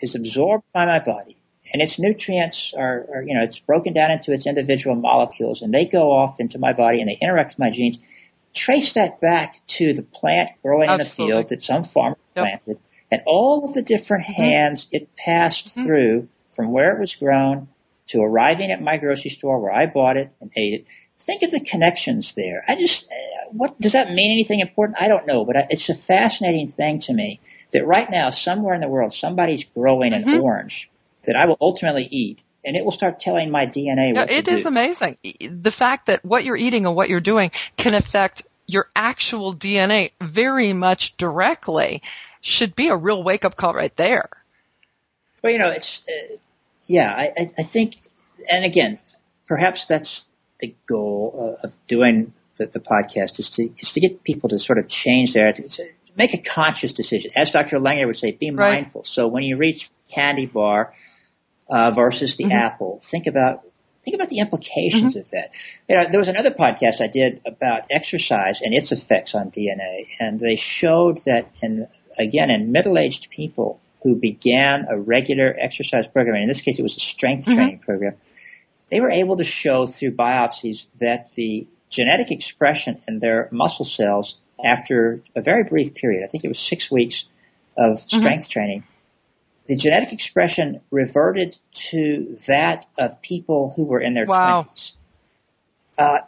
is 0.00 0.14
absorbed 0.14 0.64
by 0.72 0.84
my 0.84 0.98
body 1.00 1.36
and 1.72 1.82
its 1.82 1.98
nutrients 1.98 2.74
are, 2.76 3.06
are, 3.14 3.22
you 3.22 3.34
know, 3.34 3.42
it's 3.42 3.58
broken 3.58 3.92
down 3.92 4.10
into 4.10 4.32
its 4.32 4.46
individual 4.46 4.96
molecules 4.96 5.62
and 5.62 5.72
they 5.72 5.84
go 5.84 6.10
off 6.10 6.40
into 6.40 6.58
my 6.58 6.72
body 6.72 7.00
and 7.00 7.08
they 7.08 7.18
interact 7.20 7.52
with 7.52 7.58
my 7.58 7.70
genes. 7.70 7.98
Trace 8.54 8.94
that 8.94 9.20
back 9.20 9.56
to 9.68 9.92
the 9.94 10.02
plant 10.02 10.50
growing 10.62 10.88
Absolutely. 10.90 11.32
in 11.32 11.38
a 11.38 11.42
field 11.42 11.48
that 11.50 11.62
some 11.62 11.84
farmer 11.84 12.16
Yep. 12.36 12.44
planted 12.44 12.78
and 13.10 13.22
all 13.26 13.64
of 13.66 13.74
the 13.74 13.82
different 13.82 14.24
hands 14.24 14.86
it 14.92 15.14
passed 15.16 15.76
Mhm. 15.76 15.84
through 15.84 16.28
from 16.52 16.72
where 16.72 16.92
it 16.92 17.00
was 17.00 17.14
grown 17.14 17.68
to 18.08 18.20
arriving 18.22 18.70
at 18.70 18.82
my 18.82 18.96
grocery 18.96 19.30
store 19.30 19.58
where 19.60 19.72
I 19.72 19.86
bought 19.86 20.16
it 20.16 20.30
and 20.40 20.50
ate 20.56 20.74
it. 20.74 20.84
Think 21.18 21.42
of 21.42 21.50
the 21.50 21.60
connections 21.60 22.34
there. 22.34 22.64
I 22.66 22.76
just, 22.76 23.06
uh, 23.10 23.50
what, 23.52 23.80
does 23.80 23.92
that 23.92 24.10
mean 24.12 24.32
anything 24.32 24.60
important? 24.60 25.00
I 25.00 25.08
don't 25.08 25.26
know, 25.26 25.44
but 25.44 25.56
it's 25.70 25.88
a 25.88 25.94
fascinating 25.94 26.66
thing 26.68 26.98
to 27.00 27.12
me 27.14 27.40
that 27.72 27.86
right 27.86 28.10
now 28.10 28.30
somewhere 28.30 28.74
in 28.74 28.80
the 28.80 28.88
world 28.88 29.12
somebody's 29.12 29.64
growing 29.64 30.12
an 30.12 30.24
Mhm. 30.24 30.42
orange 30.42 30.90
that 31.24 31.36
I 31.36 31.46
will 31.46 31.58
ultimately 31.60 32.04
eat 32.10 32.42
and 32.64 32.76
it 32.76 32.84
will 32.84 32.92
start 32.92 33.20
telling 33.20 33.50
my 33.50 33.66
DNA 33.66 34.14
what 34.14 34.30
it 34.30 34.48
is 34.48 34.62
do. 34.62 34.68
amazing. 34.68 35.16
The 35.40 35.70
fact 35.70 36.06
that 36.06 36.24
what 36.24 36.44
you're 36.44 36.56
eating 36.56 36.86
and 36.86 36.94
what 36.94 37.08
you're 37.08 37.20
doing 37.20 37.50
can 37.76 37.94
affect 37.94 38.42
your 38.66 38.88
actual 38.94 39.54
DNA 39.54 40.12
very 40.20 40.72
much 40.72 41.16
directly 41.16 42.02
should 42.40 42.76
be 42.76 42.88
a 42.88 42.96
real 42.96 43.22
wake 43.22 43.44
up 43.44 43.56
call 43.56 43.74
right 43.74 43.94
there. 43.96 44.28
Well, 45.42 45.52
you 45.52 45.58
know, 45.58 45.70
it's, 45.70 46.06
uh, 46.06 46.36
yeah, 46.86 47.12
I, 47.12 47.48
I, 47.58 47.62
think, 47.62 47.96
and 48.50 48.64
again, 48.64 48.98
perhaps 49.46 49.86
that's 49.86 50.28
the 50.60 50.74
goal 50.86 51.56
of, 51.62 51.78
doing 51.88 52.32
the, 52.56 52.66
the 52.66 52.80
podcast 52.80 53.38
is 53.38 53.50
to, 53.50 53.70
is 53.78 53.92
to 53.94 54.00
get 54.00 54.22
people 54.22 54.50
to 54.50 54.58
sort 54.58 54.78
of 54.78 54.86
change 54.86 55.32
their, 55.32 55.52
to, 55.52 55.68
to 55.68 55.88
make 56.16 56.34
a 56.34 56.38
conscious 56.38 56.92
decision. 56.92 57.30
As 57.34 57.50
Dr. 57.50 57.78
Langer 57.78 58.06
would 58.06 58.16
say, 58.18 58.32
be 58.32 58.50
Right. 58.50 58.74
mindful. 58.74 59.04
So 59.04 59.26
when 59.28 59.42
you 59.44 59.56
reach 59.56 59.90
candy 60.10 60.46
bar, 60.46 60.94
uh, 61.70 61.90
versus 61.92 62.36
the 62.36 62.44
Mhm. 62.44 62.52
apple, 62.52 63.00
think 63.02 63.26
about, 63.26 63.62
think 64.04 64.14
about 64.14 64.28
the 64.28 64.38
implications 64.40 65.16
of 65.16 65.30
that. 65.30 65.50
You 65.88 65.96
know, 65.96 66.06
there 66.10 66.18
was 66.18 66.28
another 66.28 66.50
podcast 66.50 67.00
I 67.00 67.06
did 67.06 67.40
about 67.46 67.84
exercise 67.90 68.60
and 68.60 68.74
its 68.74 68.92
effects 68.92 69.34
on 69.34 69.50
DNA, 69.50 70.08
and 70.18 70.40
they 70.40 70.56
showed 70.56 71.18
that 71.26 71.50
in, 71.62 71.86
again, 72.18 72.50
in 72.50 72.72
middle-aged 72.72 73.30
people 73.30 73.80
who 74.02 74.16
began 74.16 74.86
a 74.88 74.98
regular 74.98 75.54
exercise 75.58 76.08
program, 76.08 76.34
and 76.34 76.42
in 76.44 76.48
this 76.48 76.60
case 76.60 76.78
it 76.78 76.82
was 76.82 76.96
a 76.96 77.00
strength 77.00 77.46
Mhm. 77.46 77.54
training 77.54 77.78
program, 77.78 78.14
they 78.90 79.00
were 79.00 79.10
able 79.10 79.36
to 79.36 79.44
show 79.44 79.86
through 79.86 80.12
biopsies 80.16 80.86
that 80.98 81.32
the 81.34 81.66
genetic 81.90 82.30
expression 82.30 82.98
in 83.06 83.18
their 83.18 83.48
muscle 83.52 83.84
cells 83.84 84.38
after 84.64 85.20
a 85.34 85.40
very 85.40 85.64
brief 85.64 85.94
period, 85.94 86.24
I 86.24 86.26
think 86.26 86.44
it 86.44 86.48
was 86.48 86.58
six 86.58 86.90
weeks 86.90 87.24
of 87.76 87.98
mm-hmm. 87.98 88.20
strength 88.20 88.44
mm-hmm. 88.44 88.52
training, 88.52 88.84
the 89.70 89.76
genetic 89.76 90.12
expression 90.12 90.80
reverted 90.90 91.56
to 91.72 92.36
that 92.48 92.86
of 92.98 93.22
people 93.22 93.72
who 93.76 93.84
were 93.84 94.00
in 94.00 94.14
their 94.14 94.26
wow. 94.26 94.62
20s. 94.62 94.92
Uh, 95.96 96.18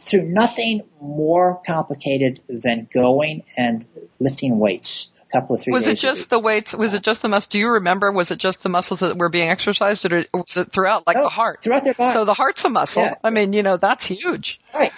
through 0.00 0.22
nothing 0.22 0.82
more 0.98 1.60
complicated 1.66 2.40
than 2.48 2.88
going 2.90 3.42
and 3.58 3.84
lifting 4.18 4.58
weights 4.58 5.10
a 5.20 5.30
couple 5.30 5.54
of 5.54 5.60
three 5.60 5.70
was 5.74 5.86
it 5.86 5.98
just 5.98 6.30
the 6.30 6.38
weights 6.38 6.74
was 6.74 6.94
it 6.94 7.02
just 7.02 7.20
the 7.20 7.28
muscles 7.28 7.48
do 7.48 7.58
you 7.58 7.68
remember 7.72 8.10
was 8.10 8.30
it 8.30 8.38
just 8.38 8.62
the 8.62 8.70
muscles 8.70 9.00
that 9.00 9.18
were 9.18 9.28
being 9.28 9.50
exercised 9.50 10.10
or 10.10 10.24
was 10.32 10.56
it 10.56 10.72
throughout 10.72 11.06
like 11.06 11.18
oh, 11.18 11.24
the 11.24 11.28
heart 11.28 11.60
throughout 11.60 11.84
their 11.84 11.92
body 11.92 12.12
so 12.12 12.24
the 12.24 12.32
heart's 12.32 12.64
a 12.64 12.70
muscle 12.70 13.02
yeah. 13.02 13.14
i 13.22 13.28
mean 13.28 13.52
you 13.52 13.62
know 13.62 13.76
that's 13.76 14.06
huge 14.06 14.58
right 14.72 14.92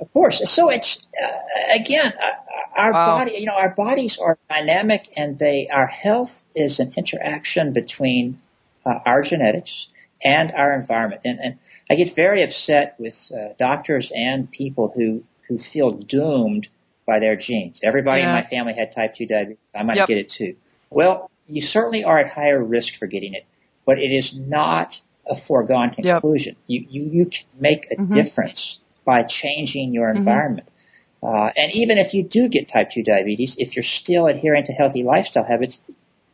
of 0.00 0.12
course 0.12 0.48
so 0.50 0.70
it's 0.70 1.06
uh, 1.22 1.76
again 1.76 2.12
uh, 2.22 2.32
our 2.76 2.92
wow. 2.92 3.18
body 3.18 3.32
you 3.38 3.46
know 3.46 3.56
our 3.56 3.74
bodies 3.74 4.18
are 4.18 4.38
dynamic 4.48 5.08
and 5.16 5.38
they 5.38 5.68
our 5.68 5.86
health 5.86 6.42
is 6.54 6.80
an 6.80 6.92
interaction 6.96 7.72
between 7.72 8.40
uh, 8.86 8.98
our 9.04 9.22
genetics 9.22 9.88
and 10.22 10.52
our 10.52 10.74
environment 10.74 11.22
and, 11.24 11.40
and 11.40 11.58
I 11.90 11.96
get 11.96 12.14
very 12.14 12.44
upset 12.44 12.94
with 13.00 13.32
uh, 13.36 13.54
doctors 13.58 14.12
and 14.14 14.48
people 14.48 14.92
who 14.94 15.24
who 15.48 15.58
feel 15.58 15.90
doomed 15.90 16.68
by 17.04 17.18
their 17.18 17.34
genes. 17.34 17.80
Everybody 17.82 18.22
yeah. 18.22 18.28
in 18.28 18.34
my 18.36 18.42
family 18.42 18.72
had 18.72 18.92
type 18.92 19.14
2 19.14 19.26
diabetes. 19.26 19.58
I 19.74 19.82
might 19.82 19.96
yep. 19.96 20.06
get 20.06 20.18
it 20.18 20.28
too. 20.28 20.54
Well, 20.90 21.28
you 21.48 21.60
certainly 21.60 22.04
are 22.04 22.20
at 22.20 22.30
higher 22.30 22.62
risk 22.62 22.94
for 22.94 23.08
getting 23.08 23.34
it, 23.34 23.44
but 23.84 23.98
it 23.98 24.12
is 24.12 24.32
not 24.32 25.02
a 25.26 25.34
foregone 25.34 25.90
conclusion. 25.90 26.54
Yep. 26.68 26.88
You, 26.88 27.02
you, 27.02 27.10
you 27.10 27.26
can 27.26 27.46
make 27.58 27.90
a 27.90 27.96
mm-hmm. 27.96 28.14
difference 28.14 28.78
by 29.04 29.22
changing 29.22 29.92
your 29.92 30.08
mm-hmm. 30.08 30.18
environment. 30.18 30.66
Mm-hmm. 30.66 30.76
Uh, 31.22 31.50
and 31.56 31.72
even 31.74 31.98
if 31.98 32.14
you 32.14 32.22
do 32.22 32.48
get 32.48 32.68
type 32.68 32.90
2 32.90 33.02
diabetes, 33.02 33.56
if 33.58 33.76
you're 33.76 33.82
still 33.82 34.26
adhering 34.26 34.64
to 34.64 34.72
healthy 34.72 35.02
lifestyle 35.02 35.44
habits, 35.44 35.80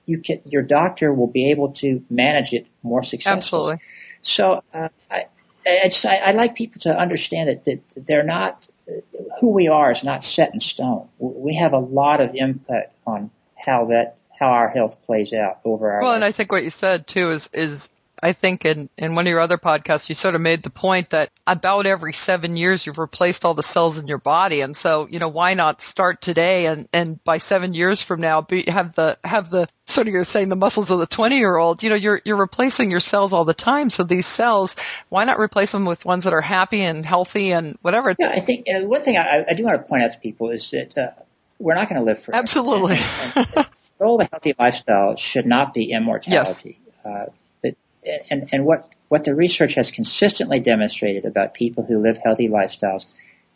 you 0.04 0.20
can, 0.20 0.40
your 0.44 0.62
doctor 0.62 1.12
will 1.12 1.26
be 1.26 1.50
able 1.50 1.72
to 1.72 2.04
manage 2.08 2.52
it 2.52 2.66
more 2.82 3.02
successfully. 3.02 3.72
Absolutely. 3.72 3.80
So, 4.22 4.62
uh, 4.72 4.88
I, 5.10 5.24
I, 5.66 5.88
just, 5.88 6.06
I, 6.06 6.16
I 6.18 6.32
like 6.32 6.54
people 6.54 6.80
to 6.82 6.96
understand 6.96 7.48
that, 7.48 7.64
that 7.64 8.06
they're 8.06 8.22
not, 8.22 8.68
who 9.40 9.50
we 9.50 9.66
are 9.66 9.90
is 9.90 10.04
not 10.04 10.22
set 10.22 10.54
in 10.54 10.60
stone. 10.60 11.08
We 11.18 11.56
have 11.56 11.72
a 11.72 11.78
lot 11.78 12.20
of 12.20 12.34
input 12.36 12.84
on 13.04 13.30
how 13.56 13.86
that, 13.86 14.16
how 14.38 14.50
our 14.50 14.68
health 14.68 15.02
plays 15.02 15.32
out 15.32 15.58
over 15.64 15.90
our 15.90 16.00
Well, 16.00 16.10
life. 16.10 16.16
and 16.16 16.24
I 16.24 16.30
think 16.30 16.52
what 16.52 16.62
you 16.62 16.70
said 16.70 17.08
too 17.08 17.30
is, 17.30 17.50
is 17.52 17.90
I 18.22 18.32
think 18.32 18.64
in, 18.64 18.88
in 18.96 19.14
one 19.14 19.26
of 19.26 19.30
your 19.30 19.40
other 19.40 19.58
podcasts, 19.58 20.08
you 20.08 20.14
sort 20.14 20.34
of 20.34 20.40
made 20.40 20.62
the 20.62 20.70
point 20.70 21.10
that 21.10 21.30
about 21.46 21.86
every 21.86 22.12
seven 22.12 22.56
years 22.56 22.86
you've 22.86 22.98
replaced 22.98 23.44
all 23.44 23.54
the 23.54 23.62
cells 23.62 23.98
in 23.98 24.06
your 24.06 24.18
body. 24.18 24.62
And 24.62 24.76
so, 24.76 25.06
you 25.10 25.18
know, 25.18 25.28
why 25.28 25.54
not 25.54 25.82
start 25.82 26.22
today 26.22 26.66
and, 26.66 26.88
and 26.92 27.22
by 27.24 27.38
seven 27.38 27.74
years 27.74 28.02
from 28.02 28.20
now 28.20 28.40
be, 28.40 28.64
have 28.68 28.94
the, 28.94 29.18
have 29.22 29.50
the, 29.50 29.68
sort 29.84 30.08
of 30.08 30.14
you're 30.14 30.24
saying 30.24 30.48
the 30.48 30.56
muscles 30.56 30.90
of 30.90 30.98
the 30.98 31.06
20 31.06 31.38
year 31.38 31.56
old, 31.56 31.82
you 31.82 31.90
know, 31.90 31.96
you're, 31.96 32.20
you're 32.24 32.36
replacing 32.36 32.90
your 32.90 33.00
cells 33.00 33.32
all 33.32 33.44
the 33.44 33.54
time. 33.54 33.90
So 33.90 34.02
these 34.02 34.26
cells, 34.26 34.76
why 35.08 35.24
not 35.24 35.38
replace 35.38 35.72
them 35.72 35.84
with 35.84 36.04
ones 36.04 36.24
that 36.24 36.32
are 36.32 36.40
happy 36.40 36.82
and 36.82 37.04
healthy 37.04 37.52
and 37.52 37.76
whatever? 37.82 38.14
Yeah, 38.18 38.30
I 38.30 38.40
think 38.40 38.66
uh, 38.68 38.86
one 38.86 39.02
thing 39.02 39.16
I, 39.16 39.44
I 39.48 39.54
do 39.54 39.64
want 39.64 39.80
to 39.80 39.88
point 39.88 40.02
out 40.02 40.12
to 40.12 40.18
people 40.18 40.50
is 40.50 40.70
that, 40.70 40.96
uh, 40.96 41.22
we're 41.58 41.74
not 41.74 41.88
going 41.88 41.98
to 41.98 42.04
live 42.04 42.18
forever. 42.18 42.40
Absolutely. 42.40 42.96
and, 42.96 43.36
and, 43.36 43.68
and 44.00 44.20
a 44.20 44.28
healthy 44.30 44.54
lifestyle 44.58 45.16
should 45.16 45.46
not 45.46 45.72
be 45.72 45.90
immortality. 45.90 46.78
Yes. 46.84 47.06
Uh, 47.06 47.26
and, 48.30 48.48
and 48.52 48.64
what, 48.64 48.94
what 49.09 49.24
the 49.24 49.34
research 49.34 49.74
has 49.74 49.90
consistently 49.90 50.61
demonstrated 50.61 51.24
about 51.24 51.54
people 51.54 51.84
who 51.84 51.98
live 51.98 52.18
healthy 52.22 52.48
lifestyles 52.48 53.07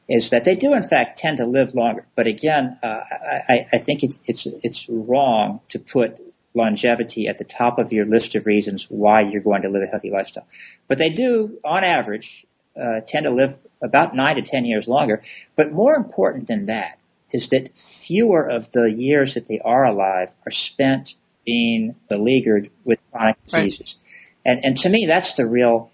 is 0.09 0.31
that 0.31 0.45
they 0.45 0.57
do 0.57 0.75
in 0.75 0.83
fact 0.83 1.19
tend 1.19 1.37
to 1.39 1.47
live 1.47 1.75
longer. 1.75 2.07
But 2.17 2.27
again, 2.27 2.79
uh, 2.83 3.01
I, 3.49 3.67
I 3.73 3.79
think 3.79 4.03
it's, 4.03 4.21
it's, 4.25 4.47
it's 4.47 4.89
wrong 4.89 5.61
to 5.69 5.79
put 5.79 6.21
longevity 6.53 7.29
at 7.29 7.39
the 7.39 7.45
top 7.45 7.79
of 7.79 7.93
your 7.93 8.05
list 8.05 8.35
of 8.35 8.45
reasons 8.45 8.87
why 8.89 9.21
you're 9.21 9.43
going 9.43 9.63
to 9.63 9.69
live 9.69 9.83
a 9.83 9.87
healthy 9.87 10.11
lifestyle. 10.11 10.47
But 10.89 10.99
they 10.99 11.11
do, 11.11 11.59
on 11.65 11.85
average, 11.85 12.45
uh, 12.81 13.01
tend 13.07 13.25
to 13.25 13.31
live 13.31 13.59
about 13.83 14.15
nine 14.15 14.37
to 14.37 14.43
ten 14.43 14.65
years 14.65 14.89
longer. 14.89 15.23
But 15.55 15.73
more 15.73 15.95
important 15.95 16.49
than 16.49 16.67
that 16.67 16.99
is 17.31 17.49
that 17.49 17.77
fewer 17.77 18.45
of 18.49 18.71
the 18.73 18.91
years 18.91 19.35
that 19.35 19.47
they 19.47 19.61
are 19.61 19.85
alive 19.85 20.35
are 20.45 20.51
spent 20.51 21.15
being 21.45 21.95
beleaguered 22.09 22.71
with 22.85 23.03
chronic 23.11 23.37
diseases. 23.47 23.97
Right. 23.99 24.20
And, 24.51 24.65
and 24.65 24.77
to 24.79 24.89
me, 24.89 25.07
that's 25.07 25.35
the 25.35 25.47
real, 25.47 25.93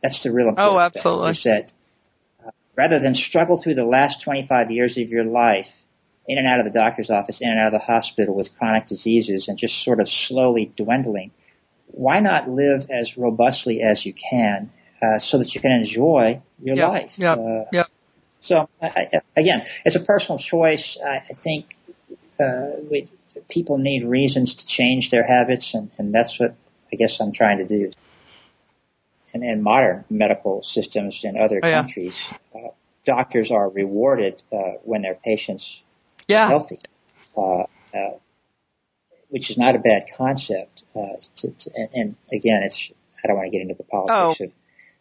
that's 0.00 0.22
the 0.22 0.32
real 0.32 0.48
important 0.48 0.76
Oh, 0.76 0.80
absolutely. 0.80 1.34
Thing, 1.34 1.36
is 1.36 1.42
that 1.42 1.72
uh, 2.46 2.50
rather 2.74 2.98
than 2.98 3.14
struggle 3.14 3.58
through 3.58 3.74
the 3.74 3.84
last 3.84 4.22
25 4.22 4.70
years 4.70 4.96
of 4.96 5.10
your 5.10 5.24
life 5.24 5.82
in 6.26 6.38
and 6.38 6.46
out 6.46 6.58
of 6.58 6.64
the 6.64 6.72
doctor's 6.72 7.10
office, 7.10 7.42
in 7.42 7.50
and 7.50 7.58
out 7.58 7.66
of 7.66 7.72
the 7.72 7.78
hospital 7.80 8.34
with 8.34 8.56
chronic 8.56 8.88
diseases 8.88 9.48
and 9.48 9.58
just 9.58 9.82
sort 9.84 10.00
of 10.00 10.08
slowly 10.08 10.72
dwindling, 10.74 11.32
why 11.88 12.20
not 12.20 12.48
live 12.48 12.86
as 12.90 13.18
robustly 13.18 13.82
as 13.82 14.06
you 14.06 14.14
can 14.14 14.70
uh, 15.02 15.18
so 15.18 15.36
that 15.36 15.54
you 15.54 15.60
can 15.60 15.72
enjoy 15.72 16.40
your 16.62 16.76
yep, 16.76 16.88
life? 16.88 17.18
Yep, 17.18 17.38
uh, 17.38 17.64
yep. 17.72 17.86
So 18.40 18.70
I, 18.80 18.86
I, 18.86 19.20
again, 19.36 19.66
it's 19.84 19.96
a 19.96 20.00
personal 20.00 20.38
choice. 20.38 20.96
I, 21.04 21.16
I 21.16 21.34
think 21.34 21.76
uh, 22.40 22.70
we, 22.90 23.10
people 23.50 23.76
need 23.76 24.04
reasons 24.04 24.54
to 24.54 24.66
change 24.66 25.10
their 25.10 25.26
habits, 25.26 25.74
and, 25.74 25.90
and 25.98 26.14
that's 26.14 26.40
what 26.40 26.54
I 26.92 26.96
guess 26.96 27.20
I'm 27.20 27.32
trying 27.32 27.58
to 27.58 27.64
do. 27.64 27.92
And 29.34 29.42
in 29.42 29.62
modern 29.62 30.04
medical 30.10 30.62
systems 30.62 31.22
in 31.24 31.38
other 31.38 31.60
oh, 31.62 31.66
yeah. 31.66 31.80
countries, 31.80 32.18
uh, 32.54 32.68
doctors 33.04 33.50
are 33.50 33.68
rewarded 33.68 34.42
uh, 34.52 34.74
when 34.84 35.02
their 35.02 35.14
patients 35.14 35.82
yeah. 36.28 36.44
are 36.44 36.48
healthy, 36.48 36.80
uh, 37.36 37.62
uh, 37.94 38.18
which 39.30 39.50
is 39.50 39.56
not 39.56 39.74
a 39.74 39.78
bad 39.78 40.06
concept. 40.16 40.84
Uh, 40.94 41.16
to, 41.36 41.50
to, 41.50 41.70
and, 41.74 41.88
and, 41.94 42.16
again, 42.30 42.62
it's 42.62 42.92
I 43.24 43.28
don't 43.28 43.36
want 43.36 43.46
to 43.46 43.50
get 43.50 43.62
into 43.62 43.74
the 43.74 43.84
politics 43.84 44.40
oh. 44.40 44.44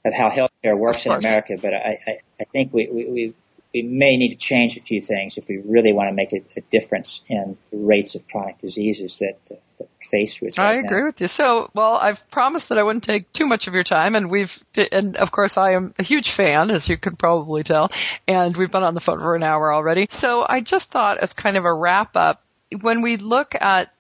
of, 0.06 0.14
of 0.14 0.14
how 0.14 0.30
healthcare 0.30 0.78
works 0.78 1.06
in 1.06 1.12
America, 1.12 1.58
but 1.62 1.74
I, 1.74 2.00
I, 2.08 2.18
I 2.40 2.44
think 2.46 2.74
we, 2.74 2.88
we, 2.88 3.34
we 3.74 3.84
may 3.84 4.18
need 4.18 4.30
to 4.30 4.36
change 4.36 4.76
a 4.76 4.82
few 4.82 5.00
things 5.00 5.38
if 5.38 5.48
we 5.48 5.58
really 5.58 5.94
want 5.94 6.10
to 6.10 6.14
make 6.14 6.34
a, 6.34 6.44
a 6.58 6.62
difference 6.62 7.22
in 7.28 7.58
the 7.72 7.78
rates 7.78 8.16
of 8.16 8.28
chronic 8.28 8.60
diseases 8.60 9.20
that, 9.20 9.38
uh, 9.50 9.56
that 9.80 9.88
faced 10.02 10.42
with. 10.42 10.58
Right 10.58 10.68
I 10.68 10.74
agree 10.76 11.00
now. 11.00 11.06
with 11.08 11.22
you. 11.22 11.28
So, 11.28 11.70
well, 11.74 11.96
I've 11.96 12.30
promised 12.30 12.70
that 12.70 12.78
I 12.78 12.84
wouldn't 12.84 13.06
take 13.06 13.32
too 13.32 13.48
much 13.48 13.68
of 13.68 13.74
your 13.74 13.84
time, 13.84 14.16
and 14.16 14.30
we've, 14.30 14.62
and 14.92 15.16
of 15.16 15.32
course, 15.32 15.58
I 15.58 15.72
am 15.72 15.94
a 15.98 16.04
huge 16.04 16.32
fan, 16.32 16.70
as 16.70 16.90
you 16.90 16.98
could 16.98 17.18
probably 17.18 17.64
tell, 17.64 17.92
and 18.28 18.56
we've 18.56 18.72
been 18.72 18.84
on 18.84 18.94
the 18.94 19.00
phone 19.00 19.20
for 19.20 19.36
an 19.36 19.44
hour 19.44 19.74
already. 19.74 20.08
So, 20.10 20.46
I 20.48 20.60
just 20.60 20.90
thought, 20.90 21.20
as 21.20 21.34
kind 21.34 21.56
of 21.56 21.66
a 21.66 21.74
wrap 21.74 22.18
up, 22.18 22.44
when 22.82 23.02
we 23.02 23.18
look 23.18 23.56
at 23.60 23.94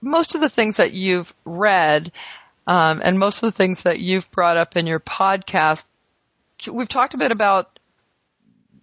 most 0.00 0.34
of 0.34 0.40
the 0.40 0.48
things 0.48 0.78
that 0.78 0.92
you've 0.92 1.34
read, 1.44 2.12
um, 2.66 3.00
and 3.04 3.18
most 3.18 3.42
of 3.42 3.48
the 3.52 3.56
things 3.56 3.82
that 3.82 4.00
you've 4.00 4.30
brought 4.30 4.56
up 4.56 4.76
in 4.76 4.86
your 4.86 5.00
podcast, 5.00 5.86
we've 6.70 6.88
talked 6.88 7.14
a 7.14 7.18
bit 7.18 7.30
about 7.30 7.77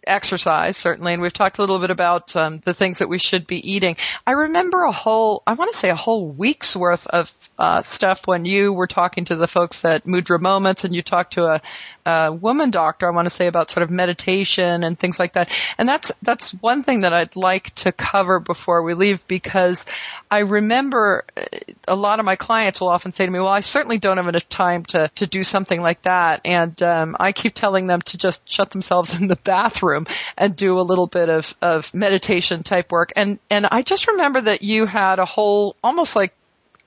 exercise 0.08 0.78
certainly, 0.78 1.14
and 1.14 1.22
we've 1.22 1.34
talked 1.34 1.58
a 1.58 1.62
little 1.62 1.80
bit 1.80 1.92
about 1.92 2.36
um, 2.36 2.60
the 2.60 2.74
things 2.74 3.00
that 3.00 3.10
we 3.10 3.18
should 3.18 3.48
be 3.48 3.58
eating. 3.58 3.98
I 4.26 4.32
remember 4.32 4.84
a 4.84 4.92
whole, 4.92 5.44
I 5.46 5.54
want 5.54 5.72
to 5.72 5.78
say 5.78 5.90
a 5.90 5.96
whole 5.96 6.30
week's 6.30 6.76
worth 6.76 7.08
of 7.08 7.32
uh, 7.58 7.82
stuff 7.82 8.28
when 8.28 8.46
you 8.46 8.74
were 8.74 8.88
talking 8.88 9.26
to 9.26 9.36
the 9.36 9.48
folks 9.48 9.86
at 9.86 10.06
Mudra 10.06 10.40
Moments, 10.40 10.84
and 10.84 10.94
you 10.94 11.02
talked 11.02 11.34
to 11.34 11.46
a, 11.46 11.62
a 12.06 12.34
woman 12.34 12.70
doctor. 12.70 13.08
I 13.08 13.12
want 13.12 13.28
to 13.28 13.34
say 13.34 13.48
about 13.48 13.72
sort 13.72 13.84
of 13.84 13.90
meditation 13.90 14.84
and 14.84 15.00
things 15.00 15.20
like 15.20 15.34
that. 15.34 15.50
And 15.78 15.88
that's 15.88 16.12
that's 16.22 16.52
one 16.52 16.84
thing 16.84 17.02
that 17.02 17.14
I'd 17.14 17.36
like 17.36 17.74
to 17.76 17.92
cover 17.92 18.40
before 18.40 18.84
we 18.84 18.94
leave 18.94 19.26
because 19.28 19.86
I 20.30 20.40
remember 20.40 21.24
uh, 21.38 21.44
a 21.88 21.96
lot 21.96 22.20
of 22.20 22.26
my 22.26 22.36
clients 22.36 22.82
will 22.82 22.90
often 22.90 23.14
say 23.14 23.26
to 23.26 23.32
me, 23.32 23.40
"Well, 23.40 23.48
I 23.48 23.62
certainly 23.62 24.00
don't 24.00 24.18
have 24.18 24.28
enough 24.28 24.50
time 24.50 24.84
to 24.86 25.10
to 25.16 25.26
do 25.26 25.44
something 25.44 25.82
like 25.82 26.02
that," 26.02 26.42
and 26.44 26.82
um, 26.84 27.16
I 27.20 27.32
keep 27.32 27.54
telling 27.54 27.88
them 27.88 28.02
to 28.02 28.18
just 28.18 28.50
shut 28.50 28.72
themselves 28.72 29.20
in 29.20 29.28
the 29.28 29.38
bathroom 29.38 30.08
and 30.38 30.56
do 30.56 30.78
a 30.80 30.82
little 30.82 31.08
bit 31.08 31.30
of 31.30 31.56
of 31.62 31.94
meditation 31.94 32.64
type 32.64 32.92
work. 32.92 33.14
And 33.16 33.40
and 33.50 33.66
I 33.72 33.82
just 33.82 34.08
remember 34.08 34.42
that 34.42 34.62
you 34.62 34.86
had 34.86 35.20
a 35.20 35.26
whole 35.26 35.78
almost 35.82 36.16
like 36.16 36.34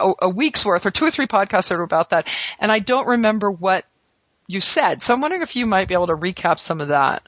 a, 0.00 0.12
a 0.22 0.28
week's 0.28 0.64
worth 0.64 0.86
or 0.86 0.90
two 0.90 1.04
or 1.04 1.10
three 1.10 1.26
podcasts 1.26 1.68
that 1.68 1.78
were 1.78 1.84
about 1.84 2.10
that, 2.10 2.28
and 2.58 2.70
I 2.70 2.78
don't 2.78 3.06
remember 3.06 3.50
what 3.50 3.84
you 4.46 4.60
said. 4.60 5.02
So 5.02 5.14
I'm 5.14 5.20
wondering 5.20 5.42
if 5.42 5.56
you 5.56 5.66
might 5.66 5.88
be 5.88 5.94
able 5.94 6.06
to 6.08 6.16
recap 6.16 6.58
some 6.58 6.80
of 6.80 6.88
that. 6.88 7.22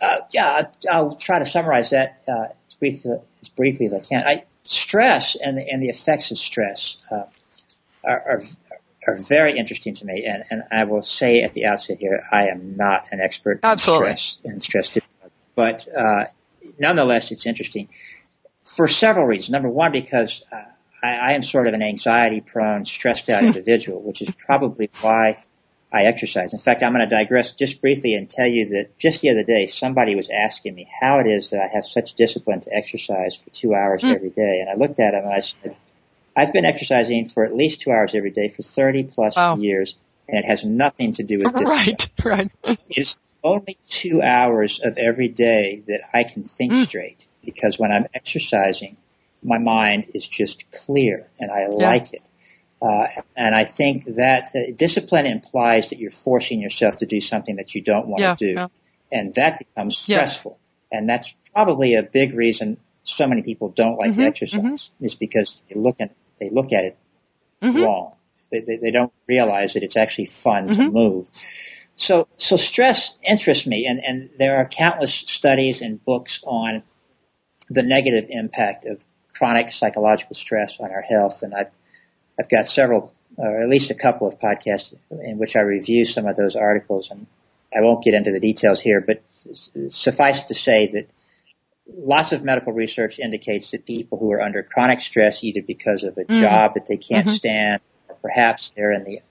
Uh, 0.00 0.18
yeah, 0.32 0.64
I'll 0.90 1.14
try 1.14 1.38
to 1.38 1.46
summarize 1.46 1.90
that 1.90 2.20
uh, 2.26 2.48
as, 2.68 2.74
briefly, 2.74 3.12
as 3.40 3.48
briefly 3.48 3.86
as 3.86 3.92
I 3.92 4.00
can. 4.00 4.26
I, 4.26 4.44
stress 4.64 5.36
and 5.36 5.58
the, 5.58 5.68
and 5.68 5.82
the 5.82 5.88
effects 5.88 6.30
of 6.30 6.38
stress 6.38 6.96
uh, 7.10 7.24
are, 8.04 8.22
are, 8.22 8.42
are 9.06 9.16
very 9.16 9.56
interesting 9.56 9.94
to 9.94 10.04
me, 10.04 10.24
and, 10.24 10.42
and 10.50 10.64
I 10.72 10.84
will 10.84 11.02
say 11.02 11.42
at 11.42 11.54
the 11.54 11.66
outset 11.66 11.98
here, 11.98 12.26
I 12.30 12.48
am 12.48 12.76
not 12.76 13.06
an 13.12 13.20
expert 13.20 13.60
Absolutely. 13.62 14.10
in 14.10 14.16
stress 14.16 14.38
and 14.44 14.62
stress, 14.62 14.98
but 15.54 15.86
uh, 15.96 16.24
nonetheless, 16.78 17.30
it's 17.30 17.46
interesting 17.46 17.88
for 18.64 18.88
several 18.88 19.26
reasons. 19.26 19.50
Number 19.50 19.68
one, 19.68 19.92
because 19.92 20.42
uh, 20.50 20.62
I, 21.02 21.14
I 21.14 21.32
am 21.32 21.42
sort 21.42 21.66
of 21.66 21.74
an 21.74 21.82
anxiety 21.82 22.40
prone, 22.40 22.84
stressed 22.84 23.28
out 23.28 23.42
individual, 23.44 24.00
which 24.00 24.22
is 24.22 24.34
probably 24.34 24.90
why 25.00 25.42
I 25.92 26.04
exercise. 26.04 26.52
In 26.52 26.58
fact, 26.58 26.82
I'm 26.82 26.94
going 26.94 27.06
to 27.06 27.14
digress 27.14 27.52
just 27.52 27.80
briefly 27.80 28.14
and 28.14 28.28
tell 28.28 28.46
you 28.46 28.70
that 28.70 28.98
just 28.98 29.20
the 29.20 29.30
other 29.30 29.44
day, 29.44 29.66
somebody 29.66 30.14
was 30.14 30.30
asking 30.30 30.74
me 30.74 30.88
how 31.00 31.18
it 31.18 31.26
is 31.26 31.50
that 31.50 31.62
I 31.62 31.68
have 31.74 31.84
such 31.84 32.14
discipline 32.14 32.62
to 32.62 32.74
exercise 32.74 33.36
for 33.36 33.50
two 33.50 33.74
hours 33.74 34.02
mm. 34.02 34.14
every 34.14 34.30
day. 34.30 34.60
And 34.60 34.70
I 34.70 34.74
looked 34.74 35.00
at 35.00 35.14
him 35.14 35.24
and 35.24 35.32
I 35.32 35.40
said, 35.40 35.76
I've 36.34 36.52
been 36.52 36.64
exercising 36.64 37.28
for 37.28 37.44
at 37.44 37.54
least 37.54 37.82
two 37.82 37.90
hours 37.90 38.14
every 38.14 38.30
day 38.30 38.48
for 38.48 38.62
30 38.62 39.04
plus 39.04 39.34
oh. 39.36 39.58
years, 39.58 39.96
and 40.28 40.38
it 40.38 40.46
has 40.46 40.64
nothing 40.64 41.12
to 41.14 41.22
do 41.22 41.40
with 41.40 41.52
discipline. 41.54 41.96
Right, 42.24 42.54
right. 42.64 42.78
it's 42.88 43.20
only 43.44 43.76
two 43.88 44.22
hours 44.22 44.80
of 44.82 44.96
every 44.96 45.28
day 45.28 45.82
that 45.88 46.00
I 46.14 46.24
can 46.24 46.44
think 46.44 46.72
mm. 46.72 46.86
straight 46.86 47.26
because 47.44 47.78
when 47.78 47.92
I'm 47.92 48.06
exercising, 48.14 48.96
my 49.42 49.58
mind 49.58 50.10
is 50.14 50.26
just 50.26 50.70
clear 50.70 51.28
and 51.38 51.50
I 51.50 51.62
yeah. 51.62 51.68
like 51.68 52.12
it. 52.12 52.22
Uh, 52.80 53.06
and 53.36 53.54
I 53.54 53.64
think 53.64 54.04
that 54.16 54.50
uh, 54.54 54.72
discipline 54.74 55.26
implies 55.26 55.90
that 55.90 56.00
you're 56.00 56.10
forcing 56.10 56.60
yourself 56.60 56.98
to 56.98 57.06
do 57.06 57.20
something 57.20 57.56
that 57.56 57.74
you 57.74 57.80
don't 57.80 58.08
want 58.08 58.22
yeah, 58.22 58.34
to 58.34 58.44
do. 58.44 58.52
Yeah. 58.54 58.66
And 59.12 59.34
that 59.34 59.60
becomes 59.60 59.98
stressful. 59.98 60.58
Yes. 60.60 60.98
And 60.98 61.08
that's 61.08 61.34
probably 61.54 61.94
a 61.94 62.02
big 62.02 62.34
reason 62.34 62.78
so 63.04 63.26
many 63.26 63.42
people 63.42 63.68
don't 63.68 63.98
like 63.98 64.12
mm-hmm, 64.12 64.22
exercise 64.22 64.60
mm-hmm. 64.60 65.04
is 65.04 65.14
because 65.14 65.62
they 65.68 65.78
look 65.78 66.00
at, 66.00 66.14
they 66.38 66.50
look 66.50 66.72
at 66.72 66.84
it 66.84 66.98
mm-hmm. 67.62 67.82
wrong. 67.82 68.14
They, 68.50 68.60
they, 68.60 68.76
they, 68.76 68.90
don't 68.90 69.12
realize 69.26 69.74
that 69.74 69.82
it's 69.82 69.96
actually 69.96 70.26
fun 70.26 70.68
to 70.68 70.74
mm-hmm. 70.74 70.92
move. 70.92 71.28
So, 71.96 72.28
so 72.36 72.56
stress 72.56 73.14
interests 73.22 73.66
me 73.66 73.86
and, 73.86 74.00
and 74.04 74.30
there 74.38 74.56
are 74.56 74.66
countless 74.66 75.12
studies 75.12 75.82
and 75.82 76.04
books 76.04 76.40
on 76.44 76.82
the 77.70 77.82
negative 77.82 78.26
impact 78.28 78.84
of 78.84 79.04
chronic 79.42 79.72
psychological 79.72 80.36
stress 80.36 80.78
on 80.78 80.92
our 80.92 81.02
health. 81.02 81.42
And 81.42 81.52
I've, 81.52 81.72
I've 82.38 82.48
got 82.48 82.68
several, 82.68 83.12
or 83.36 83.60
at 83.60 83.68
least 83.68 83.90
a 83.90 83.94
couple 83.94 84.28
of 84.28 84.38
podcasts 84.38 84.94
in 85.10 85.36
which 85.38 85.56
I 85.56 85.62
review 85.62 86.04
some 86.04 86.28
of 86.28 86.36
those 86.36 86.54
articles 86.54 87.10
and 87.10 87.26
I 87.74 87.80
won't 87.80 88.04
get 88.04 88.14
into 88.14 88.30
the 88.30 88.38
details 88.38 88.80
here, 88.80 89.00
but 89.00 89.20
suffice 89.90 90.44
to 90.44 90.54
say 90.54 90.86
that 90.92 91.10
lots 91.92 92.30
of 92.30 92.44
medical 92.44 92.72
research 92.72 93.18
indicates 93.18 93.72
that 93.72 93.84
people 93.84 94.16
who 94.16 94.30
are 94.30 94.40
under 94.40 94.62
chronic 94.62 95.00
stress, 95.00 95.42
either 95.42 95.60
because 95.60 96.04
of 96.04 96.16
a 96.18 96.24
mm. 96.24 96.40
job 96.40 96.74
that 96.74 96.86
they 96.86 96.96
can't 96.96 97.26
mm-hmm. 97.26 97.34
stand, 97.34 97.80
or 98.08 98.14
perhaps 98.22 98.70
they're 98.76 98.92
in 98.92 99.02
the 99.02 99.22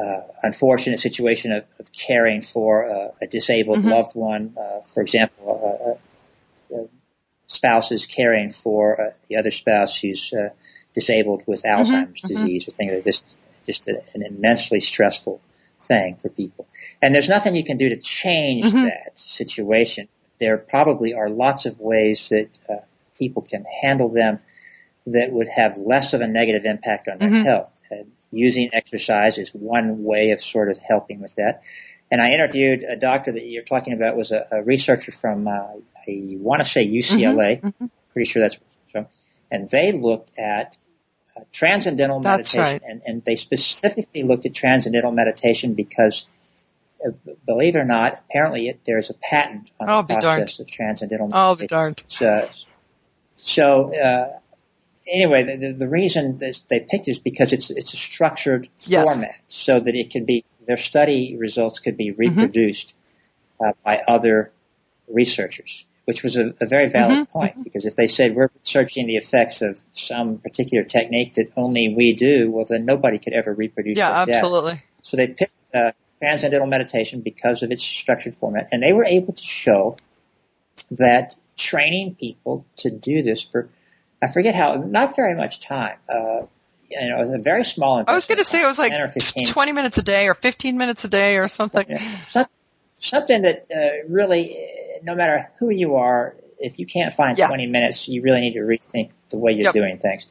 uh, 0.00 0.22
unfortunate 0.42 0.98
situation 0.98 1.52
of, 1.52 1.64
of 1.78 1.92
caring 1.92 2.40
for 2.40 2.90
uh, 2.90 3.08
a 3.20 3.26
disabled 3.26 3.80
mm-hmm. 3.80 3.90
loved 3.90 4.14
one, 4.14 4.56
uh, 4.58 4.80
for 4.80 5.02
example, 5.02 5.44
uh, 5.46 5.90
uh, 5.90 5.96
spouses 7.52 8.06
caring 8.06 8.50
for 8.50 9.00
uh, 9.00 9.10
the 9.28 9.36
other 9.36 9.50
spouse 9.50 9.98
who's 9.98 10.32
uh, 10.32 10.48
disabled 10.94 11.42
with 11.46 11.62
mm-hmm. 11.62 11.82
Alzheimer's 11.82 12.22
mm-hmm. 12.22 12.34
disease, 12.34 12.68
or 12.68 12.72
things 12.72 12.92
like 12.92 13.04
this, 13.04 13.24
just 13.66 13.88
a, 13.88 14.02
an 14.14 14.22
immensely 14.22 14.80
stressful 14.80 15.40
thing 15.78 16.16
for 16.16 16.28
people. 16.28 16.66
And 17.00 17.14
there's 17.14 17.28
nothing 17.28 17.54
you 17.56 17.64
can 17.64 17.76
do 17.76 17.90
to 17.90 17.96
change 17.96 18.64
mm-hmm. 18.64 18.84
that 18.84 19.18
situation. 19.18 20.08
There 20.38 20.56
probably 20.58 21.14
are 21.14 21.28
lots 21.28 21.66
of 21.66 21.78
ways 21.78 22.28
that 22.30 22.48
uh, 22.68 22.76
people 23.18 23.42
can 23.42 23.64
handle 23.82 24.08
them 24.08 24.40
that 25.06 25.32
would 25.32 25.48
have 25.48 25.76
less 25.76 26.14
of 26.14 26.20
a 26.20 26.28
negative 26.28 26.64
impact 26.64 27.08
on 27.08 27.18
their 27.18 27.28
mm-hmm. 27.28 27.44
health. 27.44 27.70
And 27.90 28.12
using 28.30 28.70
exercise 28.72 29.38
is 29.38 29.50
one 29.50 30.04
way 30.04 30.30
of 30.30 30.42
sort 30.42 30.70
of 30.70 30.78
helping 30.78 31.20
with 31.20 31.34
that. 31.36 31.62
And 32.12 32.20
I 32.20 32.32
interviewed 32.32 32.84
a 32.84 32.94
doctor 32.94 33.32
that 33.32 33.46
you're 33.46 33.62
talking 33.62 33.94
about 33.94 34.18
was 34.18 34.32
a, 34.32 34.46
a 34.52 34.62
researcher 34.62 35.10
from, 35.12 35.48
uh, 35.48 35.52
I 36.06 36.36
want 36.36 36.62
to 36.62 36.68
say 36.68 36.86
UCLA. 36.86 37.56
Mm-hmm. 37.56 37.66
mm-hmm. 37.68 37.86
Pretty 38.12 38.30
sure 38.30 38.42
that's 38.42 38.58
from. 38.92 39.06
And 39.50 39.70
they 39.70 39.92
looked 39.92 40.38
at 40.38 40.76
uh, 41.34 41.40
transcendental 41.50 42.20
That's 42.20 42.54
meditation, 42.54 42.60
right. 42.60 42.82
and, 42.86 43.02
and 43.06 43.24
they 43.24 43.36
specifically 43.36 44.24
looked 44.24 44.44
at 44.44 44.52
transcendental 44.52 45.10
meditation 45.10 45.72
because, 45.72 46.26
uh, 47.02 47.12
believe 47.46 47.76
it 47.76 47.78
or 47.78 47.86
not, 47.86 48.20
apparently 48.28 48.68
it, 48.68 48.80
there's 48.84 49.08
a 49.08 49.14
patent 49.14 49.70
on 49.80 49.88
I'll 49.88 50.02
the 50.02 50.18
process 50.20 50.58
of 50.58 50.70
transcendental 50.70 51.28
meditation. 51.28 51.42
I'll 51.42 51.56
be 51.56 51.66
darned. 51.66 52.02
So, 52.08 52.46
so 53.38 53.94
uh, 53.94 54.38
anyway, 55.06 55.56
the, 55.56 55.72
the 55.72 55.88
reason 55.88 56.36
they 56.38 56.80
picked 56.80 57.08
is 57.08 57.18
because 57.18 57.54
it's 57.54 57.70
it's 57.70 57.94
a 57.94 57.96
structured 57.96 58.68
yes. 58.80 59.10
format, 59.10 59.40
so 59.48 59.80
that 59.80 59.94
it 59.94 60.10
can 60.10 60.26
be 60.26 60.44
their 60.66 60.76
study 60.76 61.36
results 61.38 61.78
could 61.78 61.96
be 61.96 62.10
mm-hmm. 62.10 62.20
reproduced 62.20 62.94
mm-hmm. 63.60 63.70
uh, 63.70 63.72
by 63.84 64.02
other 64.06 64.52
researchers 65.08 65.84
which 66.04 66.22
was 66.22 66.36
a, 66.36 66.54
a 66.60 66.66
very 66.66 66.88
valid 66.88 67.12
mm-hmm. 67.12 67.32
point 67.32 67.52
mm-hmm. 67.52 67.62
because 67.62 67.86
if 67.86 67.96
they 67.96 68.06
said 68.06 68.34
we're 68.34 68.50
researching 68.60 69.06
the 69.06 69.16
effects 69.16 69.62
of 69.62 69.80
some 69.92 70.38
particular 70.38 70.84
technique 70.84 71.34
that 71.34 71.52
only 71.56 71.94
we 71.96 72.12
do, 72.12 72.50
well 72.50 72.64
then 72.68 72.84
nobody 72.84 73.18
could 73.18 73.32
ever 73.32 73.52
reproduce 73.52 73.96
yeah, 73.96 74.22
absolutely. 74.22 74.74
Data. 74.74 74.84
So 75.02 75.16
they 75.16 75.28
picked 75.28 75.54
uh, 75.74 75.92
transcendental 76.20 76.66
meditation 76.66 77.20
because 77.20 77.62
of 77.62 77.70
its 77.70 77.82
structured 77.82 78.36
format, 78.36 78.68
and 78.72 78.82
they 78.82 78.92
were 78.92 79.04
able 79.04 79.32
to 79.32 79.44
show 79.44 79.96
that 80.92 81.34
training 81.56 82.16
people 82.16 82.64
to 82.78 82.90
do 82.90 83.22
this 83.22 83.42
for 83.42 83.68
I 84.20 84.28
forget 84.28 84.54
how 84.54 84.74
not 84.74 85.16
very 85.16 85.34
much 85.34 85.60
time. 85.60 85.98
Uh, 86.08 86.42
you 87.00 87.08
know, 87.08 87.20
it 87.20 87.30
was 87.30 87.40
a 87.40 87.42
very 87.42 87.64
small. 87.64 88.04
I 88.06 88.14
was 88.14 88.26
going 88.26 88.38
to 88.38 88.44
say 88.44 88.62
it 88.62 88.66
was 88.66 88.78
like 88.78 88.92
20 89.46 89.72
minutes 89.72 89.98
a 89.98 90.02
day 90.02 90.28
or 90.28 90.34
15 90.34 90.76
minutes 90.76 91.04
a 91.04 91.08
day 91.08 91.38
or 91.38 91.48
something. 91.48 91.86
Yeah. 91.88 92.46
Something 92.98 93.42
that 93.42 93.66
uh, 93.74 94.06
really 94.08 94.56
no 95.02 95.14
matter 95.14 95.50
who 95.58 95.70
you 95.70 95.96
are, 95.96 96.36
if 96.58 96.78
you 96.78 96.86
can't 96.86 97.12
find 97.12 97.36
yeah. 97.36 97.48
20 97.48 97.66
minutes, 97.66 98.08
you 98.08 98.22
really 98.22 98.40
need 98.40 98.54
to 98.54 98.60
rethink 98.60 99.10
the 99.30 99.38
way 99.38 99.52
you're 99.52 99.64
yep. 99.64 99.74
doing 99.74 99.98
things. 99.98 100.26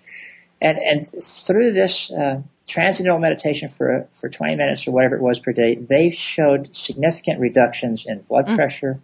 And 0.62 0.78
and 0.78 1.08
through 1.08 1.74
this 1.74 2.12
uh, 2.12 2.42
transcendental 2.68 3.20
meditation 3.20 3.70
for 3.70 4.08
for 4.12 4.30
20 4.30 4.56
minutes 4.56 4.88
or 4.88 4.92
whatever 4.92 5.16
it 5.16 5.22
was 5.22 5.40
per 5.40 5.54
day, 5.54 5.76
they 5.76 6.12
showed 6.12 6.76
significant 6.76 7.40
reductions 7.40 8.06
in 8.06 8.22
blood 8.22 8.46
mm. 8.46 8.56
pressure, 8.56 9.00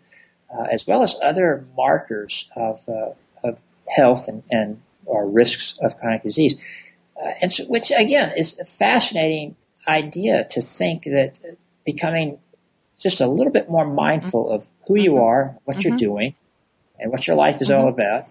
uh, 0.53 0.63
as 0.63 0.85
well 0.85 1.03
as 1.03 1.15
other 1.21 1.65
markers 1.75 2.49
of 2.55 2.79
uh, 2.87 3.09
of 3.43 3.59
health 3.87 4.27
and 4.27 4.43
and 4.51 4.81
or 5.05 5.27
risks 5.27 5.75
of 5.81 5.99
chronic 5.99 6.23
disease. 6.23 6.55
Uh, 7.19 7.29
and 7.41 7.51
so, 7.51 7.65
which 7.65 7.91
again 7.91 8.33
is 8.37 8.59
a 8.59 8.65
fascinating 8.65 9.55
idea 9.87 10.45
to 10.51 10.61
think 10.61 11.03
that 11.05 11.39
becoming 11.85 12.39
just 12.99 13.21
a 13.21 13.27
little 13.27 13.53
bit 13.53 13.69
more 13.69 13.85
mindful 13.85 14.49
of 14.49 14.65
who 14.87 14.97
you 14.97 15.13
mm-hmm. 15.13 15.23
are, 15.23 15.57
what 15.65 15.83
you're 15.83 15.93
mm-hmm. 15.93 15.97
doing, 15.97 16.35
and 16.99 17.11
what 17.11 17.25
your 17.27 17.35
life 17.35 17.61
is 17.61 17.71
all 17.71 17.85
mm-hmm. 17.85 17.99
about 17.99 18.29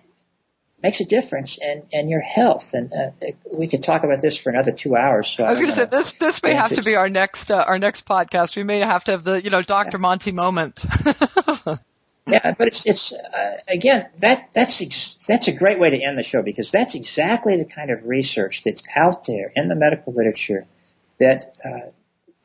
makes 0.82 1.00
a 1.00 1.04
difference 1.04 1.58
in, 1.58 1.82
in 1.90 2.08
your 2.08 2.20
health. 2.20 2.74
And 2.74 2.92
uh, 2.92 3.10
we 3.52 3.66
could 3.68 3.82
talk 3.82 4.04
about 4.04 4.20
this 4.20 4.36
for 4.36 4.50
another 4.50 4.72
two 4.72 4.94
hours. 4.94 5.28
So 5.28 5.44
I 5.44 5.50
was 5.50 5.58
going 5.58 5.70
to 5.70 5.76
say 5.76 5.84
this 5.86 6.12
this 6.12 6.42
may 6.42 6.54
have 6.54 6.74
to 6.74 6.82
be 6.82 6.96
our 6.96 7.08
next 7.08 7.50
uh, 7.50 7.64
our 7.66 7.78
next 7.78 8.06
podcast. 8.06 8.56
We 8.56 8.62
may 8.62 8.80
have 8.80 9.04
to 9.04 9.12
have 9.12 9.24
the 9.24 9.42
you 9.42 9.50
know 9.50 9.62
Dr. 9.62 9.96
Yeah. 9.96 10.02
Monte 10.02 10.32
moment. 10.32 10.84
yeah, 12.26 12.54
but 12.58 12.68
it's 12.68 12.86
it's 12.86 13.12
uh, 13.12 13.58
again 13.68 14.08
that 14.18 14.50
that's 14.52 14.82
ex- 14.82 15.16
that's 15.26 15.48
a 15.48 15.52
great 15.52 15.78
way 15.78 15.90
to 15.90 16.02
end 16.02 16.18
the 16.18 16.24
show 16.24 16.42
because 16.42 16.72
that's 16.72 16.94
exactly 16.94 17.56
the 17.56 17.64
kind 17.64 17.90
of 17.90 18.04
research 18.04 18.62
that's 18.64 18.82
out 18.96 19.26
there 19.26 19.52
in 19.54 19.68
the 19.68 19.76
medical 19.76 20.12
literature 20.12 20.66
that 21.20 21.54
uh, 21.64 21.90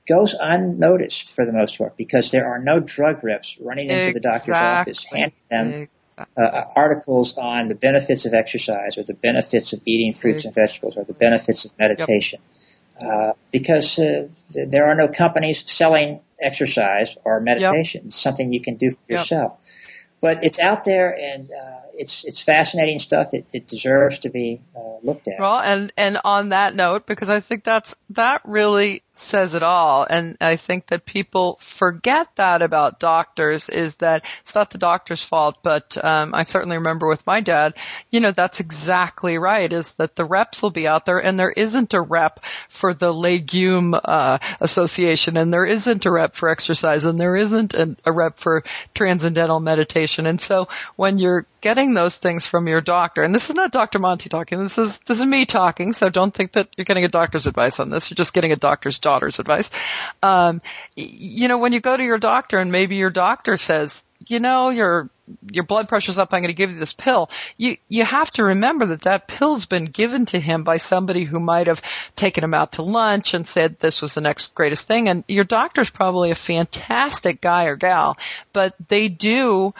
goes 0.08 0.36
unnoticed 0.40 1.32
for 1.32 1.46
the 1.46 1.52
most 1.52 1.78
part 1.78 1.98
because 1.98 2.32
there 2.32 2.48
are 2.48 2.60
no 2.60 2.80
drug 2.80 3.24
reps 3.24 3.58
running 3.60 3.90
into 3.90 4.10
exactly. 4.10 4.14
the 4.14 4.20
doctor's 4.20 4.56
office 4.56 5.06
handing 5.06 5.34
them 5.50 5.88
exactly. 6.12 6.44
uh, 6.44 6.64
articles 6.76 7.38
on 7.38 7.68
the 7.68 7.76
benefits 7.76 8.26
of 8.26 8.34
exercise 8.34 8.98
or 8.98 9.04
the 9.04 9.14
benefits 9.14 9.74
of 9.74 9.82
eating 9.86 10.14
fruits 10.14 10.46
and 10.46 10.54
vegetables 10.54 10.96
or 10.96 11.06
the 11.06 11.14
benefits 11.14 11.66
of 11.66 11.78
meditation. 11.80 12.40
Yep. 12.42 12.71
Uh, 13.02 13.34
because 13.52 14.00
uh, 14.00 14.28
there 14.54 14.88
are 14.88 14.96
no 14.96 15.08
companies 15.08 15.70
selling 15.70 16.20
exercise 16.40 17.18
or 17.24 17.40
meditation. 17.40 18.02
Yep. 18.02 18.08
It's 18.08 18.22
something 18.22 18.54
you 18.54 18.62
can 18.62 18.76
do 18.76 18.92
for 18.92 19.04
yep. 19.08 19.20
yourself. 19.20 19.58
But 20.22 20.44
it's 20.44 20.60
out 20.60 20.84
there 20.84 21.18
and 21.18 21.50
uh, 21.52 21.80
it's 21.96 22.24
it's 22.24 22.42
fascinating 22.42 23.00
stuff. 23.00 23.34
It, 23.34 23.46
it 23.54 23.68
deserves 23.68 24.20
to 24.20 24.30
be 24.30 24.62
uh, 24.76 24.98
looked 25.04 25.28
at. 25.28 25.40
Well, 25.40 25.60
and 25.60 25.92
and 25.98 26.20
on 26.24 26.50
that 26.50 26.76
note, 26.76 27.06
because 27.06 27.30
I 27.30 27.40
think 27.40 27.64
that's 27.64 27.96
that 28.12 28.42
really 28.46 29.04
says 29.14 29.56
it 29.56 29.64
all. 29.64 30.06
And 30.10 30.38
I 30.42 30.56
think 30.56 30.88
that 30.88 31.06
people 31.06 31.58
forget 31.60 32.28
that 32.36 32.62
about 32.62 33.00
doctors 33.00 33.70
is 33.70 33.98
that 33.98 34.26
it's 34.42 34.56
not 34.56 34.72
the 34.72 34.78
doctor's 34.78 35.24
fault, 35.24 35.60
but 35.64 35.98
um, 36.04 36.34
I 36.34 36.44
certainly 36.44 36.78
remember 36.78 37.08
with 37.08 37.26
my 37.28 37.42
dad, 37.42 37.76
you 38.10 38.20
know, 38.20 38.32
that's 38.32 38.60
exactly 38.60 39.38
right. 39.38 39.72
Is 39.72 39.94
that 39.94 40.16
the 40.16 40.26
reps 40.26 40.64
will 40.64 40.72
be 40.72 40.88
out 40.88 41.06
there, 41.06 41.20
and 41.20 41.40
there 41.40 41.52
isn't 41.52 41.94
a 41.94 42.02
rep 42.02 42.44
for 42.70 42.94
the 42.94 43.12
legume 43.12 43.94
uh, 43.94 44.38
association, 44.60 45.38
and 45.38 45.54
there 45.54 45.66
isn't 45.66 46.06
a 46.06 46.12
rep 46.12 46.36
for 46.36 46.50
exercise, 46.50 47.06
and 47.06 47.20
there 47.20 47.36
isn't 47.36 47.74
a, 47.76 47.96
a 48.06 48.12
rep 48.12 48.40
for 48.40 48.64
transcendental 48.94 49.60
meditation. 49.60 50.26
And 50.26 50.40
so 50.40 50.68
when 50.96 51.18
you're 51.18 51.46
getting 51.62 51.81
those 51.90 52.16
things 52.16 52.46
from 52.46 52.68
your 52.68 52.82
doctor, 52.82 53.24
and 53.24 53.34
this 53.34 53.50
is 53.50 53.56
not 53.56 53.72
Dr. 53.72 54.00
Monte 54.00 54.30
talking, 54.30 54.62
this 54.62 54.78
is 54.78 55.00
this 55.02 55.20
is 55.20 55.26
me 55.26 55.46
talking, 55.46 55.94
so 55.94 56.10
don't 56.10 56.34
think 56.34 56.54
that 56.54 56.70
you're 56.78 56.86
getting 56.86 57.06
a 57.06 57.10
doctor's 57.10 57.48
advice 57.48 57.80
on 57.80 57.90
this. 57.90 58.10
You're 58.10 58.16
just 58.16 58.34
getting 58.34 58.52
a 58.52 58.56
doctor's 58.56 59.00
daughter's 59.00 59.40
advice. 59.40 59.72
Um, 60.22 60.62
you 60.96 61.48
know, 61.48 61.58
when 61.58 61.74
you 61.74 61.82
go 61.82 61.98
to 61.98 62.04
your 62.04 62.20
doctor 62.20 62.60
and 62.60 62.72
maybe 62.72 62.96
your 62.96 63.10
doctor 63.10 63.58
says, 63.58 64.04
you 64.28 64.40
know, 64.40 64.70
you're 64.70 65.10
your 65.52 65.64
blood 65.64 65.88
pressure's 65.88 66.20
up. 66.20 66.34
I'm 66.34 66.42
going 66.42 66.50
to 66.50 66.54
give 66.54 66.72
you 66.72 66.80
this 66.80 66.94
pill. 66.94 67.30
You 67.58 67.78
you 67.88 68.04
have 68.04 68.32
to 68.32 68.44
remember 68.44 68.88
that 68.88 69.02
that 69.02 69.28
pill's 69.28 69.66
been 69.66 69.86
given 69.86 70.26
to 70.28 70.40
him 70.40 70.64
by 70.64 70.78
somebody 70.78 71.24
who 71.24 71.40
might 71.40 71.68
have 71.68 71.82
taken 72.16 72.44
him 72.44 72.54
out 72.54 72.74
to 72.74 72.82
lunch 72.82 73.34
and 73.34 73.48
said 73.48 73.80
this 73.80 74.02
was 74.02 74.14
the 74.14 74.22
next 74.22 74.54
greatest 74.56 74.88
thing. 74.88 75.08
And 75.08 75.24
your 75.28 75.44
doctor's 75.44 75.90
probably 75.90 76.32
a 76.32 76.36
fantastic 76.36 77.42
guy 77.42 77.66
or 77.66 77.76
gal, 77.76 78.18
but 78.54 78.76
they 78.88 79.08
do. 79.08 79.74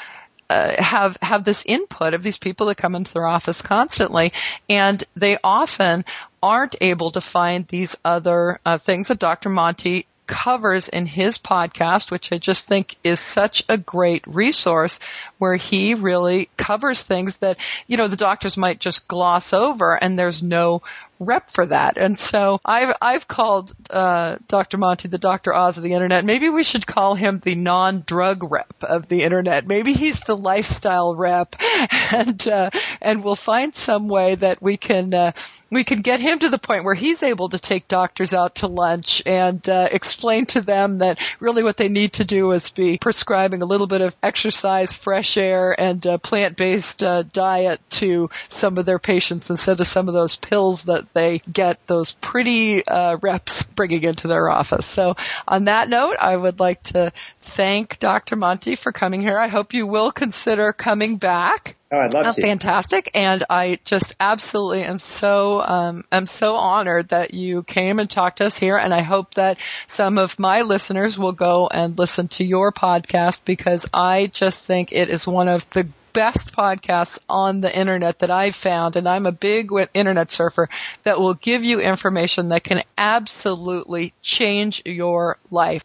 Uh, 0.52 0.84
have 0.84 1.18
have 1.22 1.46
this 1.46 1.64
input 1.66 2.14
of 2.14 2.24
these 2.24 2.38
people 2.38 2.66
that 2.66 2.76
come 2.76 2.94
into 2.94 3.14
their 3.14 3.26
office 3.26 3.62
constantly, 3.62 4.34
and 4.70 5.02
they 5.16 5.38
often 5.42 6.04
aren't 6.44 6.76
able 6.82 7.10
to 7.12 7.22
find 7.22 7.66
these 7.68 7.96
other 8.04 8.60
uh, 8.66 8.78
things 8.78 9.08
that 9.08 9.18
Dr. 9.18 9.48
Monte 9.48 10.06
covers 10.28 10.90
in 10.90 11.06
his 11.06 11.38
podcast, 11.38 12.12
which 12.12 12.34
I 12.34 12.38
just 12.38 12.66
think 12.66 12.98
is 13.02 13.22
such 13.22 13.64
a 13.70 13.78
great 13.78 14.26
resource 14.28 15.00
where 15.38 15.56
he 15.56 15.94
really 15.94 16.50
covers 16.58 17.02
things 17.02 17.38
that, 17.38 17.58
you 17.88 17.96
know, 17.96 18.08
the 18.08 18.18
doctors 18.18 18.58
might 18.58 18.80
just 18.80 19.08
gloss 19.08 19.54
over 19.54 19.96
and 19.96 20.20
there's 20.20 20.44
no 20.44 20.82
rep 21.22 21.50
for 21.52 21.68
that. 21.68 21.98
And 21.98 22.18
so 22.18 22.60
I've 22.66 22.94
I've 23.02 23.28
called 23.28 23.74
uh, 23.90 24.38
Dr. 24.48 24.78
Monte 24.78 25.08
the 25.08 25.18
Dr. 25.18 25.54
Oz 25.54 25.78
of 25.78 25.84
the 25.84 25.94
internet. 25.94 26.26
Maybe 26.26 26.50
we 26.50 26.64
should 26.64 26.86
call 26.86 27.16
him 27.16 27.40
the 27.40 27.56
non-drug 27.56 28.52
rep 28.52 28.84
of 28.84 29.08
the 29.08 29.22
internet. 29.24 29.68
Maybe 29.68 29.94
he's 29.94 30.22
the 30.22 30.36
lifestyle 30.36 31.16
rep, 31.16 31.56
and 32.12 32.48
uh, 32.48 32.72
and 33.02 33.24
we'll 33.24 33.36
find 33.36 33.74
some 33.76 34.10
way 34.10 34.36
that 34.36 34.62
we 34.62 34.78
can. 34.78 35.14
Uh, 35.14 35.32
we 35.72 35.86
can 35.86 36.02
get 36.02 36.20
him 36.20 36.38
to 36.38 36.50
the 36.50 36.58
point 36.58 36.84
where 36.84 36.94
he's 36.94 37.24
able 37.24 37.48
to 37.48 37.58
take 37.58 37.88
doctors 37.88 38.34
out 38.34 38.56
to 38.56 38.68
lunch 38.68 39.24
and 39.26 39.68
uh, 39.70 39.88
explain 39.90 40.46
to 40.48 40.60
them 40.60 40.98
that 40.98 41.18
really 41.40 41.64
what 41.64 41.78
they 41.78 41.88
need 41.88 42.14
to 42.14 42.26
do 42.26 42.52
is 42.52 42.70
be 42.72 42.98
prescribing 42.98 43.62
a 43.62 43.66
little 43.66 43.88
bit 43.88 44.02
of 44.02 44.16
exercise, 44.22 44.92
fresh 44.92 45.38
air, 45.38 45.74
and 45.80 46.06
uh, 46.06 46.18
plant-based 46.18 47.04
uh, 47.04 47.24
diet 47.24 47.80
to 47.90 48.30
some 48.50 48.78
of 48.78 48.86
their 48.86 49.00
patients 49.00 49.50
instead 49.50 49.80
of 49.80 49.88
some 49.88 50.10
of 50.10 50.14
those 50.14 50.36
pills 50.36 50.84
that 50.84 51.11
they 51.14 51.40
get 51.52 51.86
those 51.88 52.14
pretty 52.14 52.86
uh, 52.86 53.18
reps 53.18 53.64
bringing 53.64 54.04
into 54.04 54.28
their 54.28 54.50
office. 54.50 54.86
So 54.86 55.16
on 55.48 55.66
that 55.66 55.90
note, 55.90 56.18
I 56.20 56.36
would 56.36 56.60
like 56.60 56.84
to 56.84 57.12
thank 57.40 58.00
Dr. 58.00 58.36
Monte 58.36 58.76
for 58.76 58.92
coming 58.92 59.22
here. 59.22 59.38
I 59.38 59.48
hope 59.48 59.74
you 59.74 59.88
will 59.88 60.12
consider 60.12 60.74
coming 60.74 61.18
back. 61.18 61.76
Oh, 61.94 62.00
I'd 62.00 62.14
love 62.14 62.26
uh, 62.26 62.32
to. 62.32 62.42
Fantastic, 62.42 63.12
and 63.16 63.44
I 63.50 63.80
just 63.84 64.16
absolutely 64.18 64.84
am 64.84 64.98
so 64.98 65.62
um, 65.62 66.06
am 66.10 66.26
so 66.26 66.56
honored 66.56 67.10
that 67.10 67.34
you 67.34 67.64
came 67.64 68.00
and 68.00 68.10
talked 68.10 68.38
to 68.38 68.46
us 68.46 68.58
here. 68.58 68.78
And 68.78 68.94
I 68.94 69.02
hope 69.02 69.34
that 69.34 69.58
some 69.88 70.18
of 70.18 70.40
my 70.40 70.62
listeners 70.62 71.20
will 71.20 71.34
go 71.34 71.68
and 71.68 72.00
listen 72.00 72.30
to 72.30 72.46
your 72.46 72.72
podcast 72.72 73.44
because 73.44 73.90
I 73.94 74.28
just 74.28 74.64
think 74.64 74.94
it 74.94 75.10
is 75.10 75.28
one 75.28 75.50
of 75.50 75.70
the 75.72 75.90
best 76.14 76.54
podcasts 76.54 77.20
on 77.30 77.62
the 77.62 77.76
internet 77.76 78.20
that 78.20 78.32
I've 78.32 78.56
found, 78.56 78.96
and 78.96 79.08
I'm 79.08 79.26
a 79.26 79.32
big 79.32 79.70
internet 79.94 80.32
surfer, 80.32 80.70
that 81.04 81.20
will 81.20 81.34
give 81.34 81.64
you 81.64 81.80
information 81.80 82.50
that 82.50 82.64
can 82.64 82.84
absolutely 82.98 84.14
change 84.22 84.82
your 84.86 85.38
life. 85.50 85.84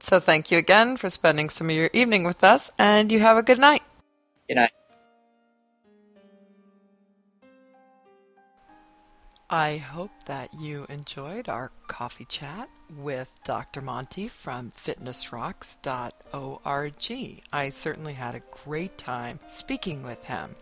So 0.00 0.20
thank 0.20 0.50
you 0.50 0.58
again 0.58 0.96
for 0.96 1.08
spending 1.08 1.48
some 1.48 1.68
of 1.68 1.76
your 1.76 1.90
evening 1.92 2.24
with 2.24 2.44
us, 2.44 2.70
and 2.78 3.10
you 3.10 3.20
have 3.20 3.36
a 3.36 3.42
good 3.42 3.58
night. 3.58 3.82
Good 4.48 4.54
night. 4.54 4.72
I 9.50 9.78
hope 9.78 10.10
that 10.26 10.52
you 10.52 10.84
enjoyed 10.90 11.48
our 11.48 11.72
coffee 11.86 12.26
chat 12.26 12.68
with 12.98 13.32
Dr. 13.44 13.80
Monte 13.80 14.28
from 14.28 14.72
fitnessrocks.org. 14.72 17.42
I 17.50 17.70
certainly 17.70 18.12
had 18.12 18.34
a 18.34 18.42
great 18.64 18.98
time 18.98 19.40
speaking 19.48 20.02
with 20.02 20.24
him. 20.24 20.54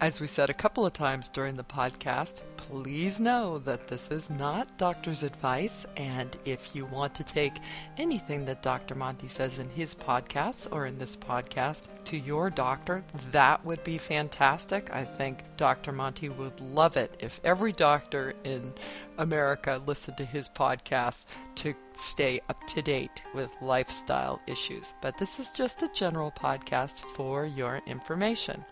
As 0.00 0.20
we 0.20 0.26
said 0.26 0.50
a 0.50 0.54
couple 0.54 0.84
of 0.84 0.92
times 0.92 1.28
during 1.28 1.56
the 1.56 1.64
podcast, 1.64 2.42
please 2.56 3.20
know 3.20 3.58
that 3.58 3.86
this 3.86 4.10
is 4.10 4.28
not 4.28 4.76
doctor's 4.76 5.22
advice. 5.22 5.86
And 5.96 6.36
if 6.44 6.74
you 6.74 6.84
want 6.86 7.14
to 7.14 7.24
take 7.24 7.54
anything 7.96 8.44
that 8.46 8.62
Dr. 8.62 8.96
Monte 8.96 9.28
says 9.28 9.58
in 9.58 9.68
his 9.70 9.94
podcasts 9.94 10.70
or 10.70 10.86
in 10.86 10.98
this 10.98 11.16
podcast 11.16 11.86
to 12.04 12.18
your 12.18 12.50
doctor, 12.50 13.04
that 13.30 13.64
would 13.64 13.82
be 13.84 13.96
fantastic. 13.96 14.92
I 14.92 15.04
think 15.04 15.44
Dr. 15.56 15.92
Monte 15.92 16.28
would 16.28 16.60
love 16.60 16.96
it 16.96 17.16
if 17.20 17.40
every 17.44 17.72
doctor 17.72 18.34
in 18.42 18.74
America 19.16 19.80
listened 19.86 20.16
to 20.16 20.24
his 20.24 20.48
podcast 20.48 21.26
to 21.56 21.72
stay 21.92 22.40
up 22.48 22.60
to 22.66 22.82
date 22.82 23.22
with 23.32 23.54
lifestyle 23.62 24.42
issues. 24.48 24.92
But 25.00 25.18
this 25.18 25.38
is 25.38 25.52
just 25.52 25.82
a 25.82 25.92
general 25.94 26.32
podcast 26.32 27.00
for 27.00 27.46
your 27.46 27.80
information 27.86 28.64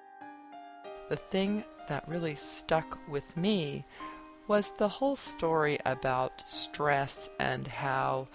the 1.13 1.17
thing 1.17 1.63
that 1.89 2.09
really 2.09 2.35
stuck 2.35 2.99
with 3.07 3.37
me 3.37 3.85
was 4.49 4.73
the 4.79 4.89
whole 4.89 5.15
story 5.15 5.79
about 5.85 6.41
stress 6.41 7.29
and 7.39 7.67
how 7.67 8.27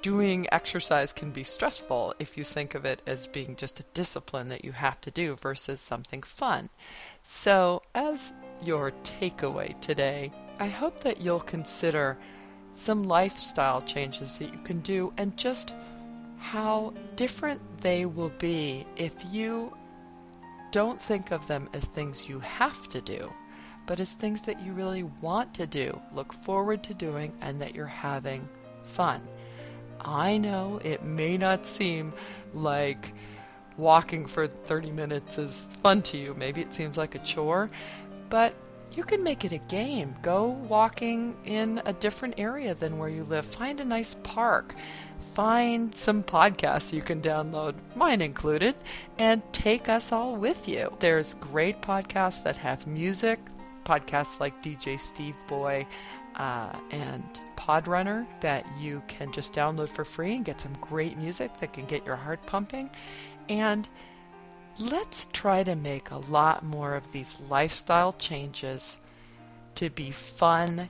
doing 0.00 0.46
exercise 0.52 1.12
can 1.12 1.32
be 1.32 1.42
stressful 1.42 2.14
if 2.20 2.38
you 2.38 2.44
think 2.44 2.76
of 2.76 2.84
it 2.84 3.02
as 3.04 3.26
being 3.26 3.56
just 3.56 3.80
a 3.80 3.84
discipline 3.94 4.48
that 4.48 4.64
you 4.64 4.70
have 4.70 5.00
to 5.00 5.10
do 5.10 5.34
versus 5.34 5.80
something 5.80 6.22
fun. 6.22 6.68
So, 7.24 7.82
as 7.96 8.32
your 8.62 8.92
takeaway 9.02 9.80
today, 9.80 10.30
I 10.60 10.68
hope 10.68 11.02
that 11.02 11.20
you'll 11.20 11.40
consider 11.40 12.16
some 12.74 13.02
lifestyle 13.02 13.82
changes 13.82 14.38
that 14.38 14.52
you 14.52 14.60
can 14.60 14.78
do 14.82 15.12
and 15.16 15.36
just 15.36 15.74
how 16.38 16.94
different 17.16 17.60
they 17.80 18.06
will 18.06 18.32
be 18.38 18.86
if 18.94 19.16
you 19.32 19.76
don't 20.74 21.00
think 21.00 21.30
of 21.30 21.46
them 21.46 21.68
as 21.72 21.84
things 21.84 22.28
you 22.28 22.40
have 22.40 22.88
to 22.88 23.00
do, 23.00 23.32
but 23.86 24.00
as 24.00 24.12
things 24.12 24.42
that 24.42 24.60
you 24.60 24.72
really 24.72 25.04
want 25.04 25.54
to 25.54 25.68
do, 25.68 26.00
look 26.12 26.32
forward 26.32 26.82
to 26.82 26.92
doing, 26.92 27.32
and 27.40 27.62
that 27.62 27.76
you're 27.76 27.86
having 27.86 28.48
fun. 28.82 29.22
I 30.00 30.36
know 30.36 30.80
it 30.82 31.04
may 31.04 31.36
not 31.36 31.64
seem 31.64 32.12
like 32.54 33.14
walking 33.76 34.26
for 34.26 34.48
30 34.48 34.90
minutes 34.90 35.38
is 35.38 35.68
fun 35.80 36.02
to 36.02 36.18
you. 36.18 36.34
Maybe 36.34 36.60
it 36.60 36.74
seems 36.74 36.98
like 36.98 37.14
a 37.14 37.20
chore, 37.20 37.70
but 38.28 38.52
you 38.96 39.04
can 39.04 39.22
make 39.22 39.44
it 39.44 39.52
a 39.52 39.58
game. 39.58 40.16
Go 40.22 40.48
walking 40.48 41.36
in 41.44 41.82
a 41.86 41.92
different 41.92 42.34
area 42.36 42.74
than 42.74 42.98
where 42.98 43.08
you 43.08 43.22
live. 43.22 43.46
Find 43.46 43.78
a 43.78 43.84
nice 43.84 44.14
park 44.14 44.74
find 45.24 45.94
some 45.94 46.22
podcasts 46.22 46.92
you 46.92 47.02
can 47.02 47.20
download, 47.20 47.74
mine 47.96 48.20
included, 48.20 48.74
and 49.18 49.42
take 49.52 49.88
us 49.88 50.12
all 50.12 50.36
with 50.36 50.68
you. 50.68 50.92
There's 51.00 51.34
great 51.34 51.80
podcasts 51.80 52.42
that 52.44 52.56
have 52.58 52.86
music, 52.86 53.40
podcasts 53.84 54.40
like 54.40 54.62
DJ 54.62 54.98
Steve 55.00 55.36
Boy 55.48 55.86
uh, 56.36 56.78
and 56.90 57.24
Podrunner 57.56 58.26
that 58.40 58.66
you 58.78 59.02
can 59.08 59.32
just 59.32 59.54
download 59.54 59.88
for 59.88 60.04
free 60.04 60.36
and 60.36 60.44
get 60.44 60.60
some 60.60 60.74
great 60.80 61.16
music 61.16 61.50
that 61.60 61.72
can 61.72 61.86
get 61.86 62.04
your 62.04 62.16
heart 62.16 62.44
pumping. 62.46 62.90
And 63.48 63.88
let's 64.78 65.26
try 65.32 65.62
to 65.62 65.74
make 65.74 66.10
a 66.10 66.18
lot 66.18 66.64
more 66.64 66.94
of 66.94 67.12
these 67.12 67.38
lifestyle 67.48 68.12
changes 68.12 68.98
to 69.76 69.90
be 69.90 70.10
fun 70.10 70.88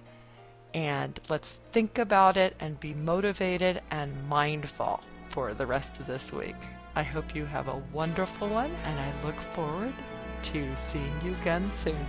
and 0.75 1.19
let's 1.29 1.61
think 1.73 1.99
about 1.99 2.37
it 2.37 2.55
and 2.59 2.79
be 2.81 2.93
motivated 2.93 3.81
and 3.91 4.29
mindful 4.29 5.01
for 5.29 5.55
the 5.55 5.67
rest 5.67 6.01
of 6.01 6.07
this 6.07 6.33
week. 6.33 6.57
I 6.97 7.03
hope 7.03 7.35
you 7.35 7.47
have 7.47 7.69
a 7.69 7.83
wonderful 7.93 8.49
one, 8.49 8.71
and 8.85 9.01
I 9.01 9.13
look 9.25 9.39
forward 9.39 9.95
to 10.43 10.77
seeing 10.77 11.15
you 11.25 11.35
again 11.41 11.73
soon. 11.73 12.05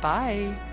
Bye. 0.00 0.71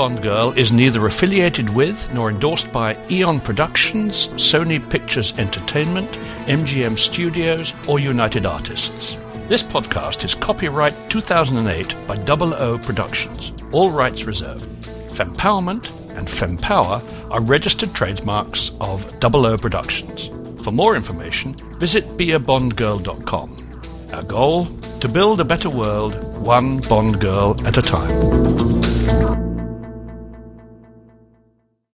Bond 0.00 0.22
Girl 0.22 0.52
is 0.52 0.72
neither 0.72 1.04
affiliated 1.04 1.68
with 1.68 2.10
nor 2.14 2.30
endorsed 2.30 2.72
by 2.72 2.96
Eon 3.10 3.38
Productions, 3.38 4.28
Sony 4.28 4.80
Pictures 4.88 5.38
Entertainment, 5.38 6.10
MGM 6.46 6.96
Studios, 6.96 7.74
or 7.86 7.98
United 8.00 8.46
Artists. 8.46 9.18
This 9.48 9.62
podcast 9.62 10.24
is 10.24 10.34
copyright 10.34 11.10
2008 11.10 11.94
by 12.06 12.16
Double 12.16 12.54
O 12.54 12.78
Productions. 12.78 13.52
All 13.72 13.90
rights 13.90 14.24
reserved. 14.24 14.70
Fempowerment 15.10 15.90
and 16.16 16.26
Fempower 16.26 17.04
are 17.30 17.42
registered 17.42 17.92
trademarks 17.92 18.72
of 18.80 19.20
Double 19.20 19.44
O 19.44 19.58
Productions. 19.58 20.30
For 20.64 20.70
more 20.70 20.96
information, 20.96 21.52
visit 21.78 22.06
beabondgirl.com. 22.16 23.82
Our 24.14 24.22
goal? 24.22 24.66
To 25.00 25.08
build 25.08 25.42
a 25.42 25.44
better 25.44 25.68
world, 25.68 26.38
one 26.38 26.80
Bond 26.80 27.20
girl 27.20 27.54
at 27.66 27.76
a 27.76 27.82
time. 27.82 28.89